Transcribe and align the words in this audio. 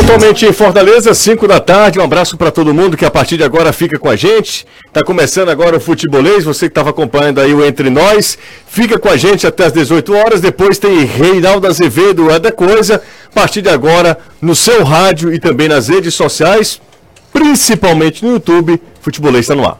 Pontualmente 0.00 0.46
em 0.46 0.52
Fortaleza, 0.52 1.12
5 1.12 1.46
da 1.46 1.60
tarde. 1.60 1.98
Um 1.98 2.02
abraço 2.02 2.34
para 2.34 2.50
todo 2.50 2.72
mundo 2.72 2.96
que 2.96 3.04
a 3.04 3.10
partir 3.10 3.36
de 3.36 3.44
agora 3.44 3.70
fica 3.70 3.98
com 3.98 4.08
a 4.08 4.16
gente. 4.16 4.66
Tá 4.94 5.04
começando 5.04 5.50
agora 5.50 5.76
o 5.76 5.80
Futebolês. 5.80 6.42
Você 6.42 6.66
que 6.66 6.70
estava 6.70 6.88
acompanhando 6.88 7.38
aí 7.38 7.52
o 7.52 7.62
Entre 7.62 7.90
Nós, 7.90 8.38
fica 8.66 8.98
com 8.98 9.10
a 9.10 9.16
gente 9.18 9.46
até 9.46 9.66
as 9.66 9.72
18 9.74 10.14
horas. 10.14 10.40
Depois 10.40 10.78
tem 10.78 11.04
Reinaldo 11.04 11.66
Azevedo, 11.66 12.30
é 12.30 12.38
da 12.38 12.50
coisa. 12.50 13.02
A 13.26 13.34
partir 13.34 13.60
de 13.60 13.68
agora, 13.68 14.16
no 14.40 14.54
seu 14.54 14.84
rádio 14.84 15.34
e 15.34 15.38
também 15.38 15.68
nas 15.68 15.88
redes 15.88 16.14
sociais, 16.14 16.80
principalmente 17.30 18.24
no 18.24 18.32
YouTube, 18.32 18.80
Futebolês 19.02 19.44
está 19.44 19.54
no 19.54 19.66
ar. 19.66 19.78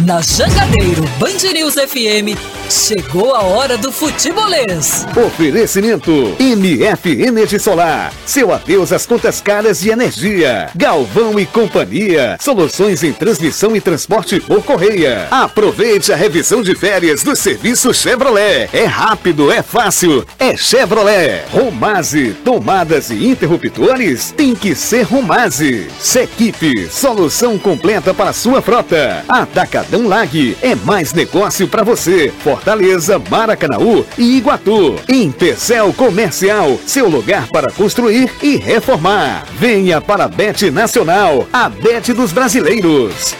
Na 0.00 0.20
Jangadeiro 0.20 1.04
Band 1.20 1.52
News 1.54 1.74
FM, 1.74 2.36
chegou 2.70 3.34
a 3.34 3.42
hora 3.42 3.78
do 3.78 3.92
futebolês. 3.92 5.06
Oferecimento 5.16 6.36
MF 6.40 7.22
Energia 7.22 7.60
Solar. 7.60 8.12
Seu 8.24 8.52
adeus 8.52 8.92
às 8.92 9.06
contas 9.06 9.40
caras 9.40 9.80
de 9.80 9.90
energia. 9.90 10.70
Galvão 10.74 11.38
e 11.38 11.46
Companhia. 11.46 12.36
Soluções 12.40 13.04
em 13.04 13.12
transmissão 13.12 13.76
e 13.76 13.80
transporte 13.80 14.40
por 14.40 14.64
correia. 14.64 15.28
Aproveite 15.30 16.12
a 16.12 16.16
revisão 16.16 16.62
de 16.62 16.74
férias 16.74 17.22
do 17.22 17.36
serviço 17.36 17.94
Chevrolet. 17.94 18.68
É 18.72 18.84
rápido, 18.84 19.52
é 19.52 19.62
fácil, 19.62 20.26
é 20.38 20.56
Chevrolet. 20.56 21.44
Romase, 21.52 22.34
tomadas 22.44 23.10
e 23.10 23.26
interruptores 23.26 24.32
tem 24.36 24.54
que 24.54 24.74
ser 24.74 25.02
Romase. 25.02 25.88
Sequipe, 26.00 26.88
solução 26.90 27.58
completa 27.58 28.12
para 28.12 28.32
sua 28.32 28.60
frota. 28.60 29.24
Ataca 29.28 29.76
Atacadão 29.76 30.06
Lag. 30.06 30.56
É 30.62 30.74
mais 30.74 31.12
negócio 31.12 31.68
para 31.68 31.82
você. 31.82 32.32
Fortaleza, 32.56 33.18
Maracanaú 33.18 34.06
e 34.16 34.38
Iguatu. 34.38 34.96
Intercel 35.08 35.92
Comercial, 35.92 36.78
seu 36.86 37.06
lugar 37.06 37.48
para 37.48 37.70
construir 37.70 38.30
e 38.42 38.56
reformar. 38.56 39.44
Venha 39.58 40.00
para 40.00 40.24
a 40.24 40.28
Bet 40.28 40.70
Nacional, 40.70 41.46
a 41.52 41.68
Bet 41.68 42.14
dos 42.14 42.32
brasileiros. 42.32 43.34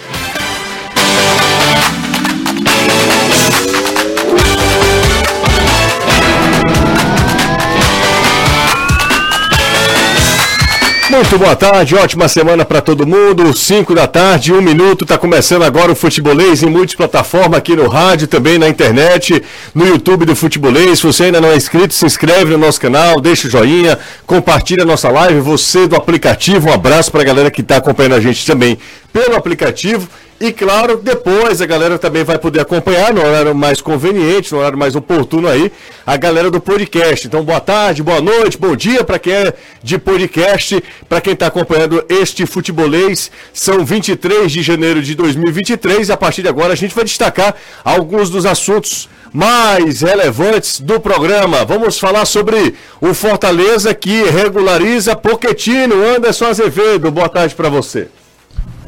Muito 11.17 11.39
boa 11.39 11.57
tarde, 11.57 11.95
ótima 11.95 12.29
semana 12.29 12.63
para 12.63 12.83
todo 12.83 13.07
mundo. 13.07 13.51
5 13.51 13.95
da 13.95 14.07
tarde, 14.07 14.53
um 14.53 14.61
minuto, 14.61 15.05
está 15.05 15.17
começando 15.17 15.63
agora 15.63 15.91
o 15.91 15.97
Futebolês 15.97 16.63
em 16.63 16.69
multiplataforma 16.69 17.57
aqui 17.57 17.75
no 17.75 17.89
rádio, 17.89 18.29
também 18.29 18.59
na 18.59 18.69
internet, 18.69 19.43
no 19.75 19.87
YouTube 19.87 20.27
do 20.27 20.37
Futebolês. 20.37 20.99
Se 20.99 21.07
você 21.07 21.25
ainda 21.25 21.41
não 21.41 21.49
é 21.49 21.57
inscrito, 21.57 21.95
se 21.95 22.05
inscreve 22.05 22.51
no 22.51 22.59
nosso 22.59 22.79
canal, 22.79 23.19
deixa 23.19 23.49
o 23.49 23.51
joinha, 23.51 23.99
compartilha 24.27 24.83
a 24.83 24.87
nossa 24.87 25.09
live. 25.09 25.41
Você 25.41 25.89
do 25.89 25.97
aplicativo, 25.97 26.69
um 26.69 26.73
abraço 26.75 27.11
para 27.11 27.23
a 27.23 27.25
galera 27.25 27.51
que 27.51 27.63
está 27.63 27.79
acompanhando 27.79 28.17
a 28.17 28.21
gente 28.21 28.45
também 28.45 28.77
pelo 29.11 29.37
aplicativo 29.37 30.07
e 30.39 30.53
claro, 30.53 30.99
depois 30.99 31.63
a 31.63 31.67
galera 31.67 31.99
também 31.99 32.23
vai 32.23 32.39
poder 32.39 32.61
acompanhar 32.61 33.13
no 33.13 33.23
horário 33.23 33.55
mais 33.55 33.81
conveniente, 33.81 34.53
no 34.53 34.59
horário 34.59 34.77
mais 34.77 34.95
oportuno 34.95 35.49
aí, 35.49 35.73
a 36.07 36.15
galera 36.19 36.51
do 36.51 36.61
podcast. 36.61 37.27
Então, 37.27 37.43
boa 37.43 37.59
tarde, 37.59 38.03
boa 38.03 38.21
noite, 38.21 38.59
bom 38.59 38.77
dia 38.77 39.03
para 39.03 39.19
quem 39.19 39.33
é 39.33 39.55
de 39.83 39.97
podcast, 39.97 40.83
para 41.09 41.23
quem 41.23 41.33
está 41.33 41.47
acompanhando 41.47 42.05
este 42.09 42.45
futebolês. 42.45 43.31
São 43.53 43.83
23 43.83 44.53
de 44.53 44.63
janeiro 44.63 45.01
de 45.01 45.15
2023 45.15 46.11
e 46.11 46.13
a 46.13 46.17
partir 46.19 46.43
de 46.43 46.49
agora 46.49 46.75
a 46.75 46.77
gente 46.77 46.95
vai 46.95 47.05
destacar 47.05 47.55
alguns 47.83 48.29
dos 48.29 48.45
assuntos 48.45 49.09
mais 49.33 50.03
relevantes 50.03 50.81
do 50.81 51.01
programa. 51.01 51.65
Vamos 51.65 51.99
falar 51.99 52.27
sobre 52.27 52.75
o 53.01 53.15
Fortaleza 53.15 53.95
que 53.95 54.25
regulariza 54.25 55.17
Poquetino, 55.17 56.05
Anderson 56.05 56.47
Azevedo. 56.47 57.11
Boa 57.11 57.29
tarde 57.29 57.55
para 57.55 57.71
você. 57.71 58.09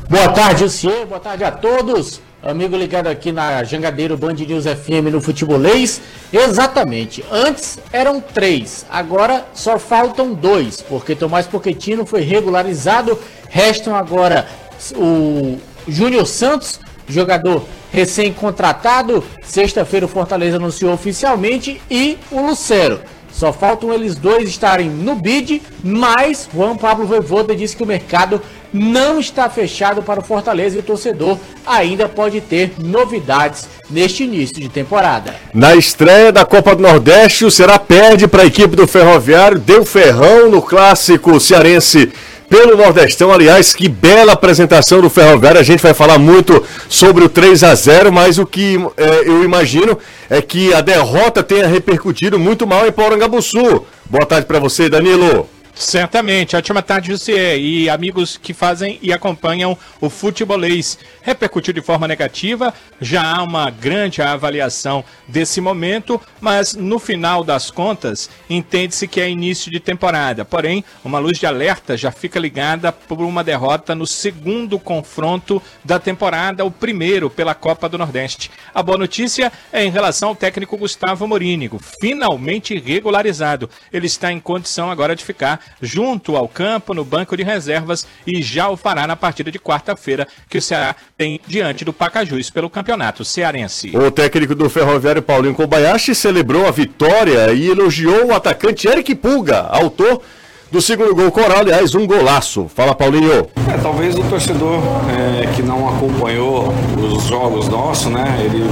Boa 0.09 0.31
tarde, 0.33 0.65
Lucier. 0.65 1.05
Boa 1.05 1.21
tarde 1.21 1.45
a 1.45 1.51
todos. 1.51 2.23
Amigo 2.43 2.75
ligado 2.75 3.09
aqui 3.09 3.31
na 3.31 3.63
Jangadeiro 3.63 4.17
Band 4.17 4.33
News 4.33 4.65
FM 4.65 5.13
no 5.13 5.21
Futebolês. 5.21 6.01
Exatamente. 6.33 7.23
Antes 7.31 7.79
eram 7.93 8.19
três, 8.19 8.87
agora 8.89 9.45
só 9.53 9.79
faltam 9.79 10.33
dois, 10.33 10.81
porque 10.81 11.15
Tomás 11.15 11.47
Pochettino 11.47 12.07
foi 12.07 12.23
regularizado. 12.23 13.19
Restam 13.51 13.95
agora 13.95 14.49
o 14.97 15.59
Júnior 15.87 16.27
Santos, 16.27 16.81
jogador 17.07 17.67
recém-contratado. 17.93 19.23
Sexta-feira 19.43 20.07
o 20.07 20.09
Fortaleza 20.09 20.57
anunciou 20.57 20.95
oficialmente 20.95 21.83
e 21.91 22.17
o 22.31 22.41
Lucero. 22.41 22.99
Só 23.31 23.53
faltam 23.53 23.93
eles 23.93 24.17
dois 24.17 24.49
estarem 24.49 24.89
no 24.89 25.15
bid, 25.15 25.63
mas 25.85 26.49
Juan 26.53 26.77
Pablo 26.77 27.07
Voivoda 27.07 27.55
disse 27.55 27.77
que 27.77 27.83
o 27.83 27.87
mercado 27.87 28.43
não 28.73 29.19
está 29.19 29.49
fechado 29.49 30.03
para 30.03 30.21
o 30.21 30.25
Fortaleza 30.25 30.77
e 30.77 30.81
o 30.81 30.83
torcedor 30.83 31.39
ainda 31.67 32.09
pode 32.09 32.41
ter 32.41 32.73
novidades 32.79 33.69
neste 33.91 34.25
início 34.25 34.61
de 34.61 34.69
temporada. 34.69 35.35
Na 35.55 35.75
estreia 35.75 36.31
da 36.31 36.45
Copa 36.45 36.75
do 36.75 36.83
Nordeste, 36.83 37.45
o 37.45 37.51
Ceará 37.51 37.79
perde 37.79 38.27
para 38.29 38.43
a 38.43 38.47
equipe 38.47 38.77
do 38.77 38.87
Ferroviário, 38.87 39.59
deu 39.59 39.85
ferrão 39.85 40.51
no 40.51 40.61
clássico 40.61 41.39
cearense 41.41 42.13
pelo 42.49 42.77
Nordestão. 42.77 43.33
Aliás, 43.33 43.75
que 43.75 43.89
bela 43.89 44.33
apresentação 44.33 45.01
do 45.01 45.11
Ferroviário. 45.11 45.61
A 45.61 45.65
gente 45.65 45.83
vai 45.83 45.95
falar 45.95 46.19
muito 46.19 46.65
sobre 46.89 47.25
o 47.25 47.29
3 47.29 47.63
a 47.65 47.75
0 47.75 48.11
mas 48.11 48.39
o 48.39 48.47
que 48.47 48.77
é, 48.97 49.29
eu 49.29 49.45
imagino 49.45 49.99
é 50.29 50.41
que 50.41 50.73
a 50.73 50.81
derrota 50.81 51.43
tenha 51.43 51.67
repercutido 51.67 52.39
muito 52.39 52.67
mal 52.67 52.87
em 52.87 52.93
Porangabuçu. 52.93 53.85
Boa 54.07 54.25
tarde 54.25 54.47
para 54.47 54.59
você, 54.59 54.89
Danilo. 54.89 55.49
Certamente, 55.79 56.57
ótima 56.57 56.83
tarde 56.83 57.13
você 57.13 57.57
e 57.57 57.89
amigos 57.89 58.37
que 58.37 58.53
fazem 58.53 58.99
e 59.01 59.13
acompanham 59.13 59.79
o 60.01 60.11
futebolês. 60.11 60.99
Repercutiu 61.23 61.73
de 61.73 61.81
forma 61.81 62.09
negativa, 62.09 62.75
já 63.01 63.23
há 63.23 63.45
uma 63.45 63.71
grande 63.71 64.21
avaliação 64.21 65.05
desse 65.29 65.61
momento, 65.61 66.21
mas 66.41 66.75
no 66.75 66.99
final 66.99 67.45
das 67.45 67.71
contas, 67.71 68.29
entende-se 68.51 69.07
que 69.07 69.21
é 69.21 69.31
início 69.31 69.71
de 69.71 69.79
temporada. 69.79 70.45
Porém, 70.45 70.85
uma 71.05 71.21
luz 71.21 71.39
de 71.39 71.47
alerta 71.47 71.97
já 71.97 72.11
fica 72.11 72.41
ligada 72.41 72.91
por 72.91 73.21
uma 73.21 73.45
derrota 73.45 73.95
no 73.95 74.07
segundo 74.07 74.81
confronto 74.81 75.63
da 75.85 76.01
temporada, 76.01 76.65
o 76.65 76.73
primeiro 76.73 77.31
pela 77.31 77.55
Copa 77.55 77.89
do 77.89 77.97
Nordeste. 77.97 78.51
A 78.75 78.83
boa 78.83 78.99
notícia 78.99 79.53
é 79.73 79.85
em 79.85 79.91
relação 79.91 80.31
ao 80.31 80.37
técnico 80.37 80.77
Gustavo 80.77 81.29
Morínigo, 81.29 81.81
finalmente 82.01 82.77
regularizado. 82.77 83.71
Ele 83.93 84.09
está 84.09 84.33
em 84.33 84.41
condição 84.41 84.91
agora 84.91 85.15
de 85.15 85.25
ficar 85.25 85.68
junto 85.81 86.37
ao 86.37 86.49
campo, 86.49 86.95
no 86.95 87.05
banco 87.05 87.37
de 87.37 87.43
reservas, 87.43 88.07
e 88.27 88.43
já 88.43 88.69
o 88.69 88.77
fará 88.77 89.07
na 89.07 89.17
partida 89.17 89.51
de 89.51 89.59
quarta-feira, 89.59 90.27
que 90.49 90.59
o 90.59 90.63
Ceará 90.63 90.95
tem 91.17 91.41
diante 91.47 91.85
do 91.85 91.93
Pacajus 91.93 92.51
pelo 92.51 92.71
campeonato 92.71 93.25
cearense. 93.25 93.97
O 93.97 94.11
técnico 94.11 94.55
do 94.55 94.69
Ferroviário 94.69 95.23
Paulinho 95.23 95.55
Kobayashi 95.55 96.15
celebrou 96.15 96.67
a 96.67 96.71
vitória 96.71 97.53
e 97.53 97.69
elogiou 97.69 98.27
o 98.27 98.35
atacante 98.35 98.89
Eric 98.89 99.15
Pulga, 99.15 99.61
autor 99.71 100.23
do 100.71 100.83
segundo 100.83 101.15
gol 101.15 101.31
Coral, 101.33 101.61
aliás, 101.61 101.95
um 101.95 102.07
golaço. 102.07 102.69
Fala, 102.75 102.95
Paulinho. 102.95 103.49
É, 103.73 103.79
talvez 103.83 104.15
o 104.17 104.23
torcedor 104.25 104.81
é, 105.11 105.47
que 105.55 105.63
não 105.63 105.89
acompanhou 105.89 106.75
os 106.99 107.25
jogos 107.25 107.69
nossos, 107.69 108.13
né, 108.13 108.39
ele 108.45 108.65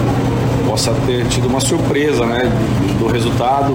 possa 0.77 0.93
ter 1.07 1.27
tido 1.29 1.49
uma 1.49 1.59
surpresa 1.59 2.27
né, 2.27 2.43
do 2.99 3.07
resultado. 3.07 3.73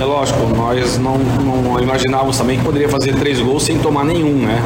É 0.00 0.04
lógico, 0.04 0.38
nós 0.54 0.96
não, 0.98 1.18
não 1.18 1.80
imaginávamos 1.80 2.38
também 2.38 2.58
que 2.58 2.64
poderia 2.64 2.88
fazer 2.88 3.12
três 3.16 3.40
gols 3.40 3.64
sem 3.64 3.76
tomar 3.80 4.04
nenhum, 4.04 4.46
né? 4.46 4.64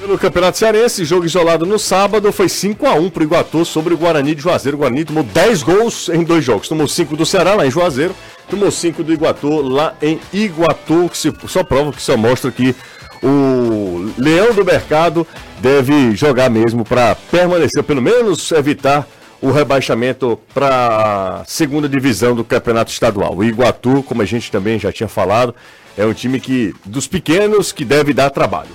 Pelo 0.00 0.16
Campeonato 0.16 0.56
Cearense, 0.56 1.04
jogo 1.04 1.26
isolado 1.26 1.66
no 1.66 1.78
sábado, 1.78 2.32
foi 2.32 2.48
5 2.48 2.86
a 2.86 2.94
1 2.94 3.10
para 3.10 3.20
o 3.20 3.24
Iguatu 3.24 3.62
sobre 3.66 3.92
o 3.92 3.98
Guarani 3.98 4.34
de 4.34 4.40
Juazeiro. 4.40 4.78
O 4.78 4.80
Guarani 4.80 5.04
tomou 5.04 5.22
10 5.22 5.62
gols 5.62 6.08
em 6.08 6.24
dois 6.24 6.42
jogos. 6.42 6.66
Tomou 6.66 6.88
5 6.88 7.14
do 7.14 7.26
Ceará 7.26 7.52
lá 7.52 7.66
em 7.66 7.70
Juazeiro, 7.70 8.14
tomou 8.48 8.70
5 8.70 9.04
do 9.04 9.12
Iguatu 9.12 9.60
lá 9.60 9.94
em 10.00 10.18
Iguatu, 10.32 11.10
que 11.10 11.18
se, 11.18 11.30
só 11.46 11.62
prova 11.62 11.92
que 11.92 12.00
só 12.00 12.16
mostra 12.16 12.50
que 12.50 12.74
o 13.22 14.10
Leão 14.18 14.54
do 14.54 14.64
Mercado 14.64 15.26
deve 15.62 16.16
jogar 16.16 16.50
mesmo 16.50 16.84
para 16.84 17.14
permanecer, 17.14 17.84
pelo 17.84 18.02
menos 18.02 18.50
evitar 18.50 19.06
o 19.40 19.52
rebaixamento 19.52 20.38
para 20.52 21.40
a 21.40 21.44
segunda 21.44 21.88
divisão 21.88 22.34
do 22.34 22.44
campeonato 22.44 22.90
estadual. 22.90 23.36
O 23.36 23.44
Iguatu, 23.44 24.02
como 24.02 24.22
a 24.22 24.24
gente 24.24 24.50
também 24.50 24.78
já 24.78 24.92
tinha 24.92 25.08
falado, 25.08 25.54
é 25.96 26.04
um 26.04 26.12
time 26.12 26.40
que 26.40 26.74
dos 26.84 27.06
pequenos 27.06 27.70
que 27.70 27.84
deve 27.84 28.12
dar 28.12 28.30
trabalho. 28.30 28.70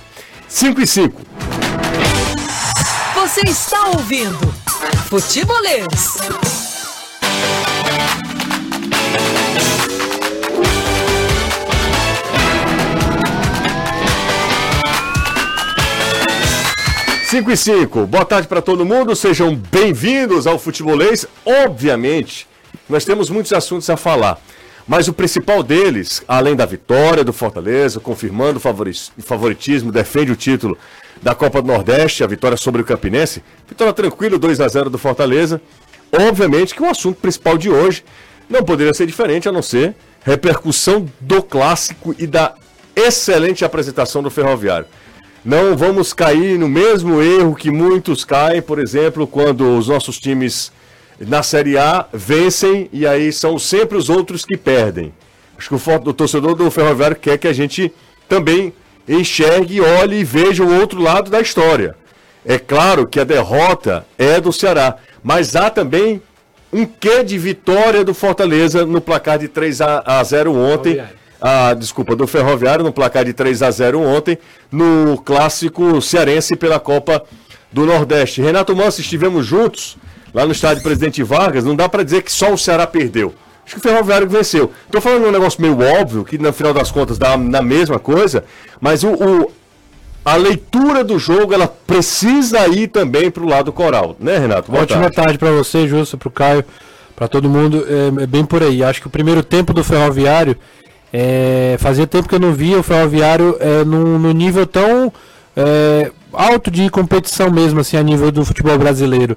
5 0.48 0.80
e 0.80 0.86
5. 0.86 1.22
Você 3.14 3.40
está 3.42 3.88
ouvindo 3.88 4.38
Futebolês. 5.08 6.67
5 17.28 17.50
e 17.50 17.56
5. 17.58 18.06
Boa 18.06 18.24
tarde 18.24 18.48
para 18.48 18.62
todo 18.62 18.86
mundo, 18.86 19.14
sejam 19.14 19.54
bem-vindos 19.54 20.46
ao 20.46 20.58
Futebolês. 20.58 21.26
Obviamente, 21.44 22.48
nós 22.88 23.04
temos 23.04 23.28
muitos 23.28 23.52
assuntos 23.52 23.90
a 23.90 23.98
falar, 23.98 24.40
Mas 24.86 25.08
o 25.08 25.12
principal 25.12 25.62
deles, 25.62 26.22
além 26.26 26.56
da 26.56 26.64
vitória 26.64 27.22
do 27.22 27.30
Fortaleza, 27.30 28.00
confirmando 28.00 28.58
o 28.58 29.22
favoritismo, 29.22 29.92
defende 29.92 30.32
o 30.32 30.36
título 30.36 30.78
da 31.20 31.34
Copa 31.34 31.60
do 31.60 31.68
Nordeste, 31.68 32.24
a 32.24 32.26
vitória 32.26 32.56
sobre 32.56 32.80
o 32.80 32.84
Campinense. 32.86 33.42
Vitória 33.68 33.92
tranquila, 33.92 34.38
2 34.38 34.58
a 34.62 34.66
0 34.66 34.88
do 34.88 34.96
Fortaleza. 34.96 35.60
Obviamente 36.10 36.74
que 36.74 36.82
o 36.82 36.88
assunto 36.88 37.20
principal 37.20 37.58
de 37.58 37.68
hoje 37.68 38.02
não 38.48 38.64
poderia 38.64 38.94
ser 38.94 39.04
diferente 39.04 39.46
a 39.46 39.52
não 39.52 39.60
ser 39.60 39.94
repercussão 40.24 41.06
do 41.20 41.42
clássico 41.42 42.14
e 42.18 42.26
da 42.26 42.54
excelente 42.96 43.66
apresentação 43.66 44.22
do 44.22 44.30
Ferroviário. 44.30 44.86
Não 45.44 45.76
vamos 45.76 46.12
cair 46.12 46.58
no 46.58 46.68
mesmo 46.68 47.22
erro 47.22 47.54
que 47.54 47.70
muitos 47.70 48.24
caem, 48.24 48.60
por 48.60 48.78
exemplo, 48.78 49.26
quando 49.26 49.78
os 49.78 49.88
nossos 49.88 50.18
times 50.18 50.72
na 51.20 51.42
Série 51.42 51.78
A 51.78 52.06
vencem 52.12 52.88
e 52.92 53.06
aí 53.06 53.32
são 53.32 53.58
sempre 53.58 53.96
os 53.96 54.08
outros 54.08 54.44
que 54.44 54.56
perdem. 54.56 55.12
Acho 55.56 55.68
que 55.68 56.08
o, 56.08 56.12
torcedor 56.12 56.54
do 56.54 56.70
Ferroviário 56.70 57.16
quer 57.16 57.38
que 57.38 57.48
a 57.48 57.52
gente 57.52 57.92
também 58.28 58.72
enxergue, 59.08 59.80
olhe 59.80 60.20
e 60.20 60.24
veja 60.24 60.62
o 60.62 60.80
outro 60.80 61.00
lado 61.00 61.30
da 61.30 61.40
história. 61.40 61.96
É 62.44 62.58
claro 62.58 63.06
que 63.06 63.18
a 63.18 63.24
derrota 63.24 64.06
é 64.16 64.40
do 64.40 64.52
Ceará, 64.52 64.96
mas 65.22 65.56
há 65.56 65.70
também 65.70 66.22
um 66.72 66.84
quê 66.84 67.24
de 67.24 67.38
vitória 67.38 68.04
do 68.04 68.14
Fortaleza 68.14 68.84
no 68.84 69.00
placar 69.00 69.38
de 69.38 69.48
3 69.48 69.80
a 69.80 70.22
0 70.22 70.54
ontem. 70.54 71.02
Ah, 71.40 71.72
desculpa, 71.74 72.16
do 72.16 72.26
Ferroviário 72.26 72.84
no 72.84 72.92
placar 72.92 73.24
de 73.24 73.32
3 73.32 73.62
a 73.62 73.70
0 73.70 74.00
ontem, 74.00 74.38
no 74.70 75.20
clássico 75.24 76.00
cearense 76.02 76.56
pela 76.56 76.80
Copa 76.80 77.22
do 77.72 77.86
Nordeste. 77.86 78.42
Renato 78.42 78.74
Manso, 78.74 79.00
estivemos 79.00 79.46
juntos 79.46 79.96
lá 80.34 80.44
no 80.44 80.52
estádio 80.52 80.82
Presidente 80.82 81.22
Vargas, 81.22 81.64
não 81.64 81.76
dá 81.76 81.88
para 81.88 82.02
dizer 82.02 82.22
que 82.22 82.32
só 82.32 82.52
o 82.52 82.58
Ceará 82.58 82.86
perdeu. 82.86 83.34
Acho 83.64 83.74
que 83.74 83.80
o 83.80 83.82
Ferroviário 83.82 84.28
venceu. 84.28 84.72
Tô 84.90 85.00
falando 85.00 85.26
um 85.26 85.30
negócio 85.30 85.60
meio 85.60 85.78
óbvio, 86.00 86.24
que 86.24 86.38
no 86.38 86.52
final 86.52 86.72
das 86.72 86.90
contas 86.90 87.18
dá 87.18 87.36
na 87.36 87.60
mesma 87.60 87.98
coisa, 87.98 88.44
mas 88.80 89.04
o, 89.04 89.12
o 89.12 89.52
a 90.24 90.36
leitura 90.36 91.04
do 91.04 91.18
jogo 91.18 91.54
ela 91.54 91.68
precisa 91.68 92.66
ir 92.68 92.88
também 92.88 93.30
para 93.30 93.42
o 93.42 93.48
lado 93.48 93.72
coral, 93.72 94.16
né, 94.18 94.38
Renato? 94.38 94.70
Boa 94.70 94.82
Ótima 94.82 95.02
tarde, 95.02 95.16
tarde 95.16 95.38
para 95.38 95.52
você, 95.52 95.86
Justo, 95.86 96.18
para 96.18 96.28
o 96.28 96.30
Caio, 96.30 96.64
para 97.14 97.28
todo 97.28 97.48
mundo. 97.48 97.86
É, 97.88 98.22
é, 98.22 98.26
bem 98.26 98.44
por 98.44 98.62
aí. 98.62 98.82
Acho 98.82 99.00
que 99.00 99.06
o 99.06 99.10
primeiro 99.10 99.42
tempo 99.42 99.72
do 99.72 99.82
Ferroviário 99.82 100.56
é, 101.12 101.76
fazia 101.78 102.06
tempo 102.06 102.28
que 102.28 102.34
eu 102.34 102.40
não 102.40 102.52
via 102.52 102.78
o 102.78 102.82
Ferroviário 102.82 103.56
é, 103.60 103.84
no 103.84 104.32
nível 104.32 104.66
tão 104.66 105.12
é, 105.56 106.12
alto 106.32 106.70
de 106.70 106.88
competição 106.90 107.50
mesmo, 107.50 107.80
assim, 107.80 107.96
a 107.96 108.02
nível 108.02 108.30
do 108.30 108.44
futebol 108.44 108.78
brasileiro. 108.78 109.36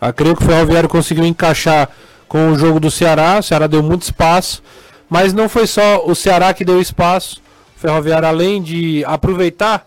Eu 0.00 0.12
creio 0.12 0.36
que 0.36 0.42
o 0.42 0.46
Ferroviário 0.46 0.88
conseguiu 0.88 1.24
encaixar 1.24 1.90
com 2.28 2.50
o 2.50 2.58
jogo 2.58 2.78
do 2.78 2.90
Ceará. 2.90 3.38
O 3.38 3.42
Ceará 3.42 3.66
deu 3.66 3.82
muito 3.82 4.02
espaço, 4.02 4.62
mas 5.10 5.32
não 5.32 5.48
foi 5.48 5.66
só 5.66 6.04
o 6.06 6.14
Ceará 6.14 6.54
que 6.54 6.64
deu 6.64 6.80
espaço. 6.80 7.42
O 7.76 7.80
Ferroviário, 7.80 8.28
além 8.28 8.62
de 8.62 9.04
aproveitar 9.04 9.86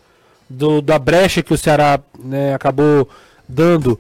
do, 0.50 0.82
da 0.82 1.00
brecha 1.00 1.42
que 1.42 1.54
o 1.54 1.58
Ceará 1.58 2.00
né, 2.20 2.54
acabou 2.54 3.08
dando, 3.48 4.00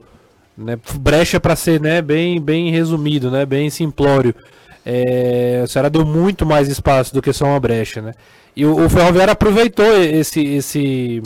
né, 0.58 0.78
brecha 0.96 1.40
para 1.40 1.56
ser 1.56 1.80
né, 1.80 2.02
bem, 2.02 2.42
bem 2.42 2.72
resumido, 2.72 3.32
né, 3.32 3.46
bem 3.46 3.70
simplório. 3.70 4.36
É, 4.86 5.62
o 5.64 5.68
Ceará 5.68 5.90
deu 5.90 6.06
muito 6.06 6.46
mais 6.46 6.68
espaço 6.68 7.14
do 7.14 7.22
que 7.22 7.32
só 7.32 7.46
uma 7.46 7.60
brecha, 7.60 8.02
né? 8.02 8.14
E 8.56 8.66
o, 8.66 8.86
o 8.86 8.90
Ferroviário 8.90 9.32
aproveitou 9.32 9.86
esse, 10.02 10.44
esse, 10.44 11.24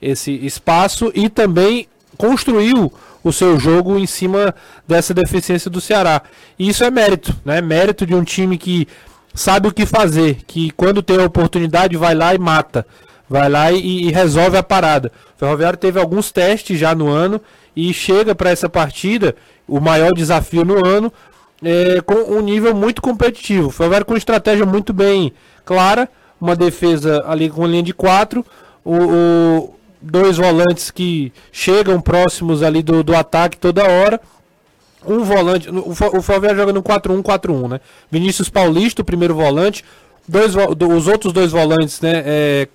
esse 0.00 0.32
espaço 0.32 1.12
e 1.14 1.28
também 1.28 1.86
construiu 2.16 2.92
o 3.22 3.32
seu 3.32 3.58
jogo 3.58 3.98
em 3.98 4.06
cima 4.06 4.54
dessa 4.86 5.12
deficiência 5.12 5.70
do 5.70 5.80
Ceará. 5.80 6.22
E 6.58 6.68
isso 6.68 6.84
é 6.84 6.90
mérito, 6.90 7.34
né? 7.44 7.60
Mérito 7.60 8.06
de 8.06 8.14
um 8.14 8.24
time 8.24 8.56
que 8.56 8.86
sabe 9.34 9.68
o 9.68 9.72
que 9.72 9.84
fazer, 9.84 10.38
que 10.46 10.70
quando 10.70 11.02
tem 11.02 11.20
a 11.20 11.24
oportunidade 11.24 11.96
vai 11.96 12.14
lá 12.14 12.34
e 12.34 12.38
mata, 12.38 12.86
vai 13.28 13.48
lá 13.48 13.70
e, 13.70 14.06
e 14.06 14.12
resolve 14.12 14.56
a 14.56 14.62
parada. 14.62 15.12
O 15.36 15.38
Ferroviário 15.38 15.78
teve 15.78 16.00
alguns 16.00 16.32
testes 16.32 16.78
já 16.78 16.94
no 16.94 17.08
ano 17.08 17.40
e 17.74 17.92
chega 17.92 18.34
para 18.34 18.50
essa 18.50 18.68
partida, 18.68 19.36
o 19.68 19.80
maior 19.80 20.12
desafio 20.14 20.64
no 20.64 20.86
ano, 20.86 21.12
é, 21.62 22.00
com 22.00 22.14
um 22.14 22.40
nível 22.40 22.74
muito 22.74 23.00
competitivo. 23.00 23.68
O 23.68 23.70
Ferroviário 23.70 24.06
com 24.06 24.16
estratégia 24.16 24.66
muito 24.66 24.92
bem 24.92 25.32
clara, 25.64 26.08
uma 26.40 26.54
defesa 26.54 27.24
ali 27.26 27.48
com 27.48 27.66
linha 27.66 27.82
de 27.82 27.94
quatro, 27.94 28.44
o, 28.84 28.94
o 28.94 29.74
dois 30.00 30.36
volantes 30.36 30.90
que 30.90 31.32
chegam 31.50 32.00
próximos 32.00 32.62
ali 32.62 32.82
do, 32.82 33.02
do 33.02 33.14
ataque 33.14 33.56
toda 33.56 33.88
hora. 33.88 34.20
Um 35.06 35.22
volante, 35.22 35.70
o, 35.70 35.90
o 35.90 36.20
joga 36.20 36.72
no 36.72 36.82
4-1-4-1, 36.82 37.68
né? 37.68 37.80
Vinícius 38.10 38.48
Paulista, 38.48 39.02
o 39.02 39.04
primeiro 39.04 39.34
volante. 39.34 39.84
Dois, 40.26 40.54
os 40.56 41.06
outros 41.06 41.32
dois 41.32 41.52
volantes, 41.52 42.00
né? 42.00 42.22
É, 42.26 42.68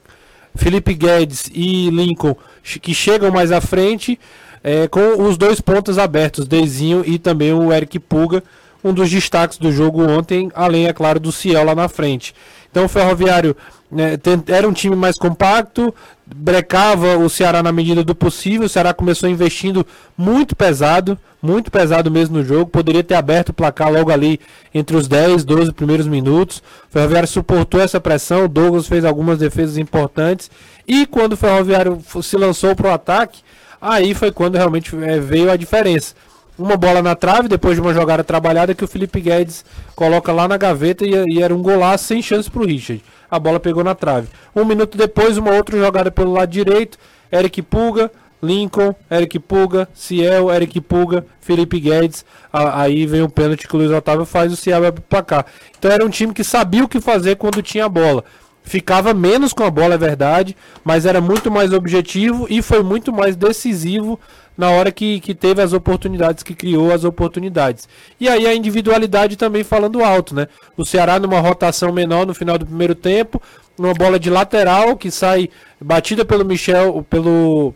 Felipe 0.56 0.94
Guedes 0.94 1.50
e 1.54 1.90
Lincoln, 1.90 2.36
que 2.82 2.94
chegam 2.94 3.32
mais 3.32 3.52
à 3.52 3.60
frente, 3.60 4.20
é, 4.64 4.88
com 4.88 5.24
os 5.24 5.38
dois 5.38 5.60
pontos 5.60 5.98
abertos, 5.98 6.48
Dezinho 6.48 7.04
e 7.06 7.18
também 7.18 7.54
o 7.54 7.72
Eric 7.72 8.00
Puga, 8.00 8.44
um 8.84 8.94
dos 8.94 9.10
destaques 9.10 9.58
do 9.58 9.72
jogo 9.72 10.02
ontem, 10.02 10.52
além, 10.54 10.88
é 10.88 10.94
claro, 10.94 11.20
do 11.20 11.32
Ciel 11.32 11.64
lá 11.64 11.76
na 11.76 11.88
frente. 11.88 12.34
Então 12.70 12.86
o 12.86 12.90
Ferroviário 12.90 13.56
né, 13.92 14.18
era 14.48 14.68
um 14.68 14.72
time 14.72 14.96
mais 14.96 15.18
compacto, 15.18 15.94
brecava 16.26 17.18
o 17.18 17.30
Ceará 17.30 17.62
na 17.62 17.72
medida 17.72 18.04
do 18.04 18.16
possível. 18.16 18.66
O 18.66 18.70
Ceará 18.70 18.94
começou 18.94 19.30
investindo 19.30 19.86
muito 20.18 20.56
pesado, 20.56 21.20
muito 21.42 21.70
pesado 21.70 22.10
mesmo 22.10 22.38
no 22.38 22.46
jogo. 22.46 22.72
Poderia 22.72 23.04
ter 23.04 23.16
aberto 23.16 23.50
o 23.50 23.54
placar 23.54 23.92
logo 23.92 24.10
ali 24.10 24.40
entre 24.74 24.96
os 24.96 25.08
10, 25.08 25.44
12 25.44 25.74
primeiros 25.74 26.08
minutos. 26.08 26.64
O 26.90 26.94
Ferroviário 26.94 27.28
suportou 27.28 27.82
essa 27.82 28.00
pressão. 28.00 28.46
O 28.46 28.48
Douglas 28.48 28.88
fez 28.88 29.04
algumas 29.04 29.38
defesas 29.38 29.78
importantes. 29.78 30.50
E 30.88 31.06
quando 31.06 31.34
o 31.34 31.38
Ferroviário 31.38 32.02
se 32.24 32.38
lançou 32.38 32.74
para 32.74 32.90
o 32.90 32.94
ataque, 32.94 33.42
aí 33.82 34.14
foi 34.14 34.32
quando 34.32 34.56
realmente 34.56 34.96
é, 35.04 35.20
veio 35.20 35.52
a 35.52 35.58
diferença 35.58 36.16
uma 36.58 36.78
bola 36.78 37.02
na 37.02 37.16
trave, 37.16 37.48
depois 37.48 37.76
de 37.76 37.82
uma 37.82 37.94
jogada 37.94 38.24
trabalhada 38.24 38.76
que 38.76 38.84
o 38.84 38.88
Felipe 38.88 39.20
Guedes 39.20 39.66
coloca 39.96 40.32
lá 40.32 40.48
na 40.48 40.58
gaveta 40.58 41.06
e, 41.06 41.14
e 41.34 41.42
era 41.42 41.54
um 41.54 41.62
golaço 41.62 42.06
sem 42.06 42.22
chance 42.22 42.50
para 42.50 42.62
o 42.62 42.66
Richard. 42.66 43.04
A 43.30 43.40
bola 43.40 43.60
pegou 43.60 43.84
na 43.84 43.96
trave. 43.96 44.28
Um 44.56 44.66
minuto 44.66 44.98
depois, 44.98 45.38
uma 45.38 45.52
outra 45.52 45.78
jogada 45.78 46.12
pelo 46.12 46.34
lado 46.34 46.50
direito, 46.50 46.98
Eric 47.32 47.62
Pulga, 47.62 48.12
Lincoln, 48.44 48.96
Eric 49.10 49.40
Pulga, 49.40 49.88
Ciel, 49.94 50.52
Eric 50.52 50.82
Pulga, 50.82 51.26
Felipe 51.40 51.80
Guedes. 51.80 52.26
aí 52.52 53.06
vem 53.06 53.22
o 53.22 53.30
pênalti 53.30 53.68
que 53.68 53.76
o 53.76 53.78
Luiz 53.78 53.92
Otávio 53.92 54.26
faz, 54.26 54.52
o 54.52 54.56
Ciel 54.56 54.82
vai 54.82 54.92
para 54.92 55.24
cá. 55.24 55.46
Então 55.78 55.92
era 55.92 56.06
um 56.06 56.10
time 56.10 56.34
que 56.34 56.44
sabia 56.44 56.84
o 56.84 56.88
que 56.88 57.00
fazer 57.00 57.36
quando 57.36 57.62
tinha 57.62 57.86
a 57.86 57.90
bola. 57.90 58.24
Ficava 58.64 59.14
menos 59.14 59.54
com 59.54 59.64
a 59.64 59.72
bola, 59.72 59.96
é 59.96 59.98
verdade, 59.98 60.56
mas 60.84 61.06
era 61.06 61.20
muito 61.20 61.50
mais 61.50 61.74
objetivo 61.74 62.46
e 62.50 62.62
foi 62.62 62.84
muito 62.84 63.12
mais 63.12 63.36
decisivo 63.36 64.20
na 64.58 64.70
hora 64.70 64.92
que, 64.92 65.20
que 65.20 65.34
teve 65.34 65.62
as 65.62 65.74
oportunidades, 65.74 66.44
que 66.44 66.54
criou 66.54 66.92
as 66.92 67.04
oportunidades. 67.04 67.88
E 68.20 68.28
aí 68.28 68.46
a 68.46 68.54
individualidade 68.54 69.36
também 69.36 69.64
falando 69.64 70.04
alto, 70.04 70.36
né? 70.36 70.48
O 70.78 70.86
Ceará 70.86 71.20
numa 71.20 71.40
rotação 71.40 71.92
menor 71.92 72.26
no 72.26 72.34
final 72.34 72.58
do 72.58 72.66
primeiro 72.66 72.94
tempo, 72.96 73.42
uma 73.78 73.94
bola 73.94 74.20
de 74.20 74.30
lateral 74.30 74.96
que 74.96 75.10
sai 75.10 75.50
batida 75.80 76.24
pelo 76.24 76.46
Michel, 76.46 77.06
pelo 77.10 77.74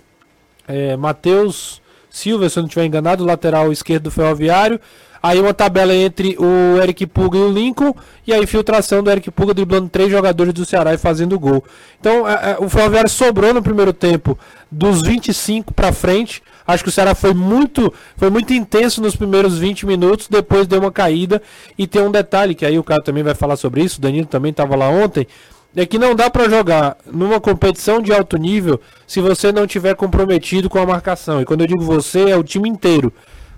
é, 0.68 0.96
Matheus 0.96 1.82
Silva, 2.10 2.50
se 2.50 2.58
eu 2.58 2.62
não 2.62 2.68
estiver 2.68 2.86
enganado, 2.86 3.26
lateral 3.26 3.72
esquerdo 3.72 4.04
do 4.04 4.12
Ferroviário. 4.12 4.80
Aí 5.22 5.42
uma 5.42 5.56
tabela 5.56 5.92
entre 5.94 6.38
o 6.38 6.80
Eric 6.80 7.08
Puga 7.08 7.36
e 7.36 7.42
o 7.42 7.52
Lincoln. 7.52 7.96
E 8.28 8.32
a 8.32 8.38
infiltração 8.38 9.02
do 9.02 9.10
Eric 9.10 9.32
Puga 9.32 9.56
driblando 9.56 9.90
três 9.90 10.12
jogadores 10.12 10.54
do 10.54 10.64
Ceará 10.64 10.94
e 10.94 11.00
fazendo 11.00 11.40
gol. 11.40 11.64
Então 12.00 12.30
é, 12.30 12.52
é, 12.52 12.58
o 12.60 12.70
Ferroviário 12.70 13.10
sobrou 13.10 13.52
no 13.52 13.64
primeiro 13.64 13.92
tempo 13.92 14.38
dos 14.72 15.02
25 15.02 15.74
para 15.74 15.92
frente. 15.92 16.44
Acho 16.68 16.84
que 16.84 16.90
o 16.90 16.92
Ceará 16.92 17.14
foi 17.14 17.34
muito, 17.34 17.94
foi 18.18 18.30
muito 18.30 18.54
intenso 18.54 19.02
nos 19.02 19.16
primeiros 19.16 19.58
20 19.58 19.86
minutos, 19.86 20.28
depois 20.28 20.66
deu 20.66 20.80
uma 20.80 20.92
caída. 20.92 21.42
E 21.78 21.86
tem 21.86 22.02
um 22.02 22.12
detalhe 22.12 22.56
que 22.56 22.66
aí 22.66 22.80
o 22.80 22.84
cara 22.84 23.02
também 23.02 23.24
vai 23.24 23.36
falar 23.36 23.56
sobre 23.56 23.84
isso, 23.84 24.00
o 24.00 24.02
Danilo 24.02 24.26
também 24.26 24.50
estava 24.50 24.76
lá 24.76 24.90
ontem. 24.90 25.28
É 25.76 25.86
que 25.86 26.00
não 26.00 26.16
dá 26.16 26.30
para 26.30 26.50
jogar 26.50 26.96
numa 27.06 27.40
competição 27.40 28.02
de 28.02 28.14
alto 28.14 28.38
nível 28.38 28.80
se 29.06 29.20
você 29.20 29.52
não 29.52 29.68
tiver 29.68 29.94
comprometido 29.94 30.70
com 30.70 30.80
a 30.80 30.86
marcação. 30.86 31.42
E 31.42 31.46
quando 31.46 31.62
eu 31.62 31.68
digo 31.68 31.84
você, 31.84 32.30
é 32.30 32.38
o 32.38 32.44
time 32.44 32.70
inteiro. 32.70 33.12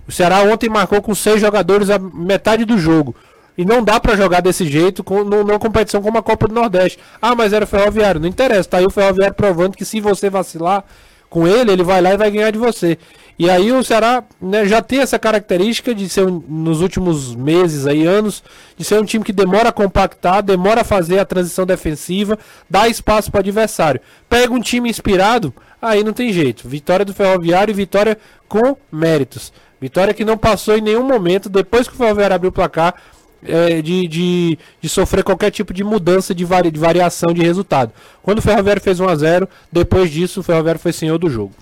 O 0.06 0.10
Ceará 0.12 0.42
ontem 0.42 0.68
marcou 0.68 1.00
com 1.00 1.14
seis 1.14 1.40
jogadores 1.40 1.90
a 1.90 1.98
metade 1.98 2.64
do 2.64 2.76
jogo. 2.76 3.14
E 3.56 3.64
não 3.64 3.82
dá 3.82 4.00
para 4.00 4.16
jogar 4.16 4.40
desse 4.40 4.66
jeito 4.66 5.02
com, 5.04 5.22
numa 5.22 5.58
competição 5.58 6.02
como 6.02 6.18
a 6.18 6.22
Copa 6.22 6.48
do 6.48 6.54
Nordeste. 6.54 6.98
Ah, 7.22 7.34
mas 7.34 7.52
era 7.52 7.64
o 7.64 7.68
Ferroviário. 7.68 8.20
Não 8.20 8.28
interessa. 8.28 8.68
Tá 8.68 8.78
aí 8.78 8.86
o 8.86 8.90
Ferroviário 8.90 9.34
provando 9.34 9.76
que 9.76 9.84
se 9.84 10.00
você 10.00 10.28
vacilar 10.28 10.84
com 11.28 11.46
ele, 11.46 11.72
ele 11.72 11.82
vai 11.82 12.00
lá 12.00 12.14
e 12.14 12.16
vai 12.16 12.30
ganhar 12.30 12.50
de 12.50 12.58
você. 12.58 12.98
E 13.38 13.48
aí 13.48 13.70
o 13.70 13.84
Ceará 13.84 14.24
né, 14.40 14.66
já 14.66 14.82
tem 14.82 14.98
essa 14.98 15.16
característica 15.16 15.94
de 15.94 16.08
ser, 16.08 16.26
nos 16.26 16.80
últimos 16.80 17.36
meses, 17.36 17.86
aí, 17.86 18.04
anos, 18.04 18.42
de 18.76 18.84
ser 18.84 19.00
um 19.00 19.04
time 19.04 19.24
que 19.24 19.32
demora 19.32 19.68
a 19.68 19.72
compactar, 19.72 20.42
demora 20.42 20.80
a 20.80 20.84
fazer 20.84 21.20
a 21.20 21.24
transição 21.24 21.64
defensiva, 21.64 22.36
dá 22.68 22.88
espaço 22.88 23.30
para 23.30 23.38
o 23.38 23.40
adversário. 23.40 24.00
Pega 24.28 24.52
um 24.52 24.60
time 24.60 24.90
inspirado, 24.90 25.54
aí 25.80 26.02
não 26.02 26.12
tem 26.12 26.32
jeito. 26.32 26.68
Vitória 26.68 27.04
do 27.04 27.14
Ferroviário 27.14 27.70
e 27.70 27.74
vitória 27.74 28.18
com 28.48 28.76
méritos. 28.90 29.52
Vitória 29.80 30.12
que 30.12 30.24
não 30.24 30.36
passou 30.36 30.76
em 30.76 30.80
nenhum 30.80 31.04
momento, 31.04 31.48
depois 31.48 31.86
que 31.86 31.94
o 31.94 31.96
Ferroviário 31.96 32.34
abriu 32.34 32.50
o 32.50 32.52
placar, 32.52 32.94
é, 33.42 33.80
de, 33.80 34.08
de, 34.08 34.58
de, 34.80 34.88
sofrer 34.88 35.22
qualquer 35.22 35.50
tipo 35.50 35.72
de 35.72 35.84
mudança 35.84 36.34
de, 36.34 36.44
vari, 36.44 36.70
de 36.70 36.80
variação 36.80 37.32
de 37.32 37.42
resultado. 37.42 37.92
Quando 38.22 38.38
o 38.38 38.42
Ferroviário 38.42 38.82
fez 38.82 39.00
1 39.00 39.08
a 39.08 39.14
0 39.14 39.48
depois 39.70 40.10
disso 40.10 40.40
o 40.40 40.42
Ferroviário 40.42 40.80
foi 40.80 40.92
senhor 40.92 41.18
do 41.18 41.30
jogo. 41.30 41.54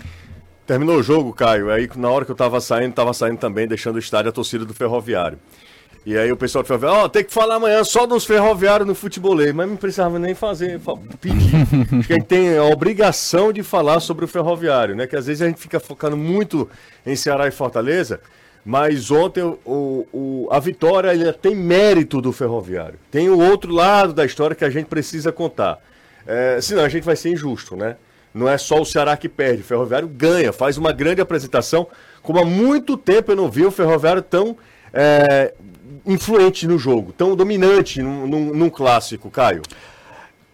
Terminou 0.66 0.97
o 0.99 1.02
jogo, 1.02 1.33
Caio. 1.33 1.71
Aí 1.71 1.88
na 1.97 2.11
hora 2.11 2.25
que 2.25 2.30
eu 2.30 2.37
tava 2.37 2.61
saindo, 2.61 2.92
tava 2.92 3.12
saindo 3.12 3.38
também, 3.38 3.68
deixando 3.68 3.97
o 3.97 4.00
estádio 4.00 4.30
a 4.30 4.33
torcida 4.33 4.64
do 4.64 4.75
Ferroviário. 4.75 5.38
E 6.04 6.16
aí 6.16 6.30
o 6.30 6.37
pessoal 6.37 6.62
do 6.62 6.68
Ferroviário, 6.68 7.00
ó, 7.00 7.04
oh, 7.04 7.09
tem 7.09 7.25
que 7.25 7.33
falar 7.33 7.56
amanhã 7.56 7.83
só 7.83 8.06
dos 8.06 8.25
ferroviários 8.25 8.87
no 8.87 8.95
futebolês, 8.95 9.52
mas 9.52 9.68
não 9.68 9.76
precisava 9.76 10.21
nem 10.21 10.37
fazer, 10.37 10.80
pedir. 11.21 11.50
Acho 11.99 12.06
que 12.06 12.12
a 12.12 12.16
gente 12.16 12.28
tem 12.28 12.56
a 12.56 12.62
obrigação 12.62 13.52
de 13.52 13.64
falar 13.64 13.99
sobre 13.99 14.25
o 14.25 14.28
ferroviário, 14.28 14.95
né? 14.95 15.09
Que 15.09 15.16
às 15.16 15.26
vezes 15.26 15.42
a 15.42 15.49
gente 15.49 15.61
fica 15.61 15.80
focando 15.80 16.16
muito 16.16 16.71
em 17.04 17.16
Ceará 17.16 17.49
e 17.49 17.50
Fortaleza, 17.50 18.21
mas 18.66 19.12
ontem 19.12 19.44
o, 19.44 20.06
o, 20.12 20.49
a 20.50 20.58
vitória 20.58 21.32
tem 21.32 21.54
mérito 21.54 22.20
do 22.20 22.32
ferroviário. 22.32 22.99
Tem 23.12 23.28
o 23.28 23.38
outro 23.38 23.73
lado 23.73 24.12
da 24.12 24.25
história 24.25 24.56
que 24.56 24.64
a 24.64 24.70
gente 24.70 24.87
precisa 24.87 25.30
contar. 25.30 25.78
É, 26.26 26.58
senão 26.61 26.82
a 26.82 26.88
gente 26.88 27.04
vai 27.04 27.14
ser 27.14 27.30
injusto, 27.30 27.76
né? 27.76 27.94
Não 28.35 28.49
é 28.49 28.58
só 28.58 28.80
o 28.80 28.85
Ceará 28.85 29.16
que 29.16 29.28
perde, 29.28 29.62
o 29.62 29.64
Ferroviário 29.64 30.08
ganha, 30.08 30.52
faz 30.52 30.76
uma 30.76 30.90
grande 30.90 31.20
apresentação. 31.20 31.87
Como 32.20 32.40
há 32.40 32.44
muito 32.44 32.96
tempo 32.96 33.30
eu 33.30 33.37
não 33.37 33.49
vi 33.49 33.64
o 33.64 33.70
Ferroviário 33.70 34.20
tão 34.20 34.56
é, 34.92 35.54
influente 36.04 36.66
no 36.66 36.76
jogo, 36.76 37.12
tão 37.12 37.37
dominante 37.37 38.02
num, 38.02 38.26
num, 38.26 38.52
num 38.52 38.68
clássico, 38.68 39.30
Caio? 39.30 39.62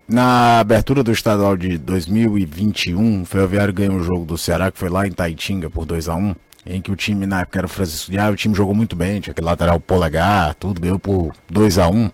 Na 0.06 0.60
abertura 0.60 1.02
do 1.02 1.10
estadual 1.10 1.56
de 1.56 1.78
2021, 1.78 3.22
o 3.22 3.24
Ferroviário 3.24 3.72
ganhou 3.72 3.94
um 3.94 4.02
jogo 4.02 4.26
do 4.26 4.36
Ceará, 4.36 4.70
que 4.70 4.78
foi 4.78 4.90
lá 4.90 5.06
em 5.06 5.12
Taitinga, 5.12 5.70
por 5.70 5.86
2 5.86 6.10
a 6.10 6.14
1 6.14 6.34
em 6.64 6.80
que 6.80 6.90
o 6.90 6.96
time, 6.96 7.26
na 7.26 7.40
época 7.40 7.58
era 7.58 7.66
o 7.66 7.68
Francisco 7.68 8.10
Diabo, 8.10 8.32
o 8.32 8.36
time 8.36 8.54
jogou 8.54 8.74
muito 8.74 8.94
bem, 8.94 9.20
tinha 9.20 9.32
aquele 9.32 9.46
lateral 9.46 9.80
polegar, 9.80 10.54
tudo, 10.54 10.80
ganhou 10.80 10.98
por 10.98 11.32
2 11.50 11.78
a 11.78 11.88
1 11.88 12.10